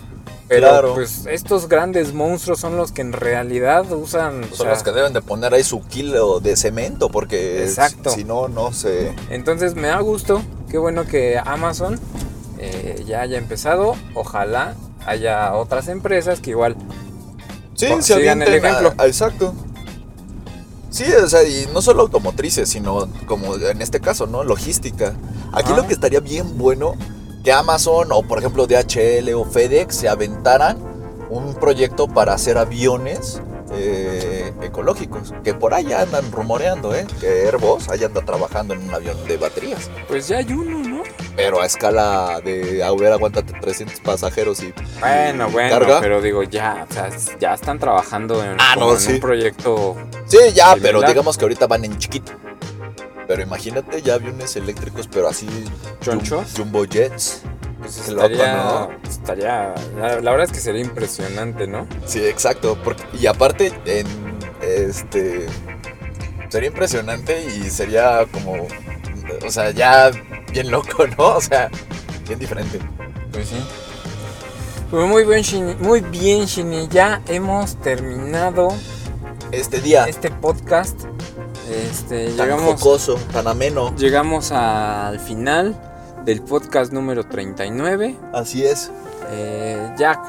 Pero 0.50 0.68
Claro. 0.70 0.94
pues 0.96 1.26
estos 1.26 1.68
grandes 1.70 2.14
monstruos 2.14 2.60
son 2.60 2.76
los 2.78 2.92
que 2.92 3.02
en 3.02 3.14
realidad 3.14 3.90
usan... 3.92 4.44
Son 4.50 4.58
sea, 4.66 4.70
los 4.72 4.84
que 4.84 4.92
deben 4.92 5.14
de 5.14 5.22
poner 5.22 5.54
ahí 5.54 5.64
su 5.64 5.82
kilo 5.82 6.40
de 6.42 6.56
cemento 6.58 7.10
porque 7.10 7.64
Exacto. 7.64 8.10
si 8.10 8.24
no, 8.24 8.48
no 8.50 8.74
se... 8.74 9.14
Entonces 9.30 9.76
me 9.76 9.88
da 9.88 10.00
gusto, 10.02 10.42
qué 10.70 10.78
bueno 10.78 11.06
que 11.06 11.40
Amazon 11.44 12.00
eh, 12.60 13.04
ya 13.08 13.22
haya 13.22 13.38
empezado. 13.38 13.96
Ojalá 14.16 14.76
haya 15.06 15.54
otras 15.56 15.88
empresas 15.88 16.40
que 16.40 16.52
igual 16.52 16.76
Sí, 17.76 17.88
se 18.02 18.16
sigan 18.16 18.42
el 18.42 18.54
ejemplo. 18.54 18.94
a- 18.98 19.08
exacto. 19.08 19.54
Sí, 20.90 21.06
o 21.12 21.28
sea, 21.28 21.44
y 21.44 21.68
no 21.74 21.82
solo 21.82 22.04
automotrices, 22.04 22.70
sino 22.70 23.08
como 23.26 23.56
en 23.56 23.82
este 23.82 24.00
caso, 24.00 24.28
¿no? 24.28 24.44
Logística. 24.44 25.16
Aquí 25.52 25.72
Ah. 25.74 25.78
lo 25.78 25.88
que 25.88 25.94
estaría 25.94 26.20
bien 26.20 26.58
bueno 26.58 26.94
que 27.44 27.52
Amazon 27.52 28.12
o 28.12 28.24
por 28.24 28.40
ejemplo 28.40 28.68
DHL 28.68 29.34
o 29.36 29.46
FedEx 29.46 29.96
se 29.96 30.10
aventaran 30.10 30.78
un 31.30 31.56
proyecto 31.56 32.08
para 32.08 32.34
hacer 32.34 32.58
aviones 32.58 33.42
eh, 33.76 34.54
ecológicos, 34.62 35.34
que 35.44 35.56
por 35.56 35.74
ahí 35.74 35.86
ya 35.86 36.02
andan 36.02 36.32
rumoreando, 36.32 36.94
¿eh? 36.94 37.08
Que 37.20 37.48
Airbus 37.48 37.90
ahí 37.90 38.04
anda 38.04 38.22
trabajando 38.22 38.76
en 38.76 38.84
un 38.84 38.94
avión 38.94 39.18
de 39.28 39.38
baterías, 39.38 39.90
pues 40.08 40.28
ya 40.28 40.38
hay 40.38 40.54
uno, 40.54 40.78
¿no? 40.88 41.04
pero 41.36 41.60
a 41.60 41.66
escala 41.66 42.40
de, 42.46 42.84
a 42.84 42.92
ver, 42.92 43.12
aguántate 43.12 43.54
300 43.60 44.00
pasajeros 44.02 44.62
y... 44.62 44.72
Bueno, 45.00 45.48
y 45.50 45.52
bueno, 45.52 45.70
carga. 45.80 46.00
pero 46.02 46.22
digo, 46.22 46.44
ya, 46.44 46.86
o 46.88 46.94
sea, 46.94 47.10
ya 47.40 47.56
están 47.56 47.80
trabajando 47.80 48.44
en, 48.44 48.56
Ah, 48.60 48.76
no, 48.78 48.92
en 48.94 49.00
sí. 49.00 49.14
un 49.14 49.20
proyecto. 49.20 49.96
Sí, 50.28 50.38
ya, 50.54 50.74
Similar. 50.74 50.80
pero 50.82 51.02
digamos 51.02 51.36
que 51.36 51.46
ahorita 51.46 51.66
van 51.66 51.86
en 51.86 51.98
chiquito. 51.98 52.32
Pero 53.28 53.42
imagínate 53.42 54.02
ya 54.02 54.16
aviones 54.16 54.56
eléctricos, 54.56 55.08
pero 55.12 55.28
así. 55.30 55.48
¿Chonchos? 56.02 56.54
jum- 56.54 56.58
Jumbo 56.58 56.86
jets. 56.86 57.42
Pues 57.80 58.08
loco, 58.10 58.24
estaría, 58.28 58.56
¿no? 58.56 58.92
estaría, 59.10 59.76
la, 59.98 60.22
la 60.22 60.32
verdad 60.32 60.46
es 60.46 60.52
que 60.54 60.60
sería 60.60 60.82
impresionante, 60.82 61.68
¿no? 61.68 61.86
Sí, 62.06 62.24
exacto. 62.26 62.78
porque- 62.84 63.04
y 63.20 63.26
aparte, 63.28 63.74
en 63.86 64.08
este. 64.62 65.48
Sería 66.50 66.70
impresionante 66.70 67.44
y 67.46 67.70
sería 67.70 68.26
como. 68.32 68.68
O 69.46 69.52
sea, 69.52 69.72
ya 69.72 70.12
bien 70.52 70.70
loco, 70.72 71.06
¿no? 71.18 71.36
O 71.36 71.42
sea, 71.42 71.70
bien 72.28 72.40
diferente. 72.40 72.80
Pues 73.32 73.48
sí. 73.50 73.56
Pues 74.92 75.08
muy 75.08 75.26
bien, 75.26 75.42
Shini, 75.42 75.76
muy 75.80 76.02
bien, 76.02 76.46
Shini, 76.46 76.88
ya 76.88 77.22
hemos 77.28 77.82
terminado 77.82 78.68
Este 79.52 79.82
día 79.82 80.06
este 80.06 80.30
podcast. 80.30 81.02
Este, 81.74 82.28
tan 82.34 82.48
llegamos, 82.48 82.82
jocoso, 82.82 83.16
tan 83.32 83.48
ameno. 83.48 83.96
llegamos 83.96 84.52
al 84.52 85.20
final 85.20 85.76
del 86.24 86.42
podcast 86.42 86.94
número 86.94 87.26
39. 87.26 88.16
Así 88.32 88.64
es. 88.64 88.92
Eh, 89.32 89.94
ya 89.98 90.22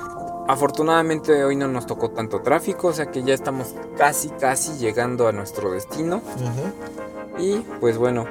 afortunadamente 0.49 1.45
hoy 1.45 1.57
no 1.57 1.69
nos 1.69 1.87
tocó 1.87 2.11
tanto 2.11 2.41
tráfico, 2.41 2.89
o 2.89 2.93
sea 2.93 3.11
que 3.11 3.23
ya 3.23 3.35
estamos 3.35 3.75
casi 3.97 4.31
casi 4.31 4.79
llegando 4.79 5.29
a 5.29 5.33
nuestro 5.33 5.71
destino. 5.73 6.23
Y 7.39 7.59
pues 7.81 7.99
bueno, 7.99 8.27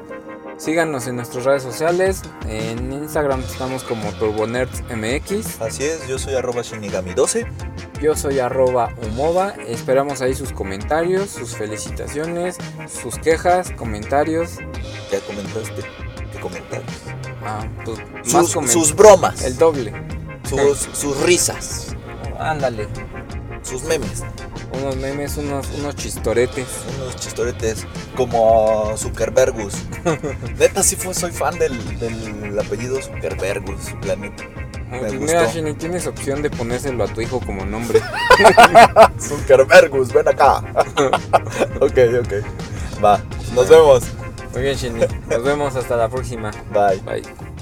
síganos 0.63 1.07
en 1.07 1.17
nuestras 1.17 1.43
redes 1.43 1.63
sociales. 1.63 2.21
En 2.47 2.91
Instagram 2.93 3.41
estamos 3.41 3.83
como 3.83 4.11
TurboNerdsMX. 4.13 5.61
Así 5.61 5.83
es, 5.83 6.07
yo 6.07 6.17
soy 6.17 6.35
arroba 6.35 6.61
shinigami12. 6.61 7.45
Yo 8.01 8.15
soy 8.15 8.39
arroba 8.39 8.93
Umova. 9.07 9.53
Esperamos 9.67 10.21
ahí 10.21 10.33
sus 10.35 10.51
comentarios, 10.51 11.29
sus 11.29 11.55
felicitaciones, 11.55 12.57
sus 13.01 13.15
quejas, 13.17 13.71
comentarios. 13.71 14.57
Ya 15.11 15.19
comentaste. 15.21 15.83
¿Qué 16.31 16.39
comentarios? 16.39 16.91
Ah, 17.45 17.67
pues, 17.85 17.99
más 18.31 18.47
Sus, 18.47 18.55
comen- 18.55 18.67
sus 18.67 18.95
bromas. 18.95 19.43
El 19.43 19.57
doble. 19.57 19.93
sus, 20.49 20.79
sus 20.97 21.19
risas. 21.23 21.95
Ándale. 22.39 22.87
Sus 23.63 23.83
memes. 23.83 24.23
Unos 24.73 24.95
memes, 24.97 25.37
unos, 25.37 25.67
unos 25.79 25.95
chistoretes. 25.95 26.67
Unos 26.97 27.15
chistoretes 27.15 27.85
como 28.15 28.93
Zuckerbergus. 28.97 29.75
neta, 30.57 30.83
sí 30.83 30.95
fue, 30.95 31.13
soy 31.13 31.31
fan 31.31 31.57
del, 31.59 31.99
del 31.99 32.57
apellido 32.59 33.01
Zuckerbergus, 33.01 33.93
la 34.05 34.15
neta. 34.15 34.43
Me 34.89 34.99
Pues 34.99 35.13
mira, 35.13 35.45
Shini, 35.51 35.73
tienes 35.73 36.05
opción 36.05 36.41
de 36.43 36.51
ponérselo 36.51 37.03
a 37.03 37.07
tu 37.07 37.21
hijo 37.21 37.39
como 37.39 37.65
nombre. 37.65 37.99
Zuckerbergus, 39.19 40.13
ven 40.13 40.27
acá. 40.27 40.57
ok, 41.79 41.97
ok. 42.21 43.03
Va, 43.03 43.19
nos 43.55 43.69
vemos. 43.69 44.03
Muy 44.53 44.61
bien, 44.61 44.75
Shini. 44.75 44.99
Nos 45.29 45.43
vemos 45.43 45.75
hasta 45.75 45.97
la 45.97 46.09
próxima. 46.09 46.51
Bye. 46.71 46.99
Bye. 47.01 47.52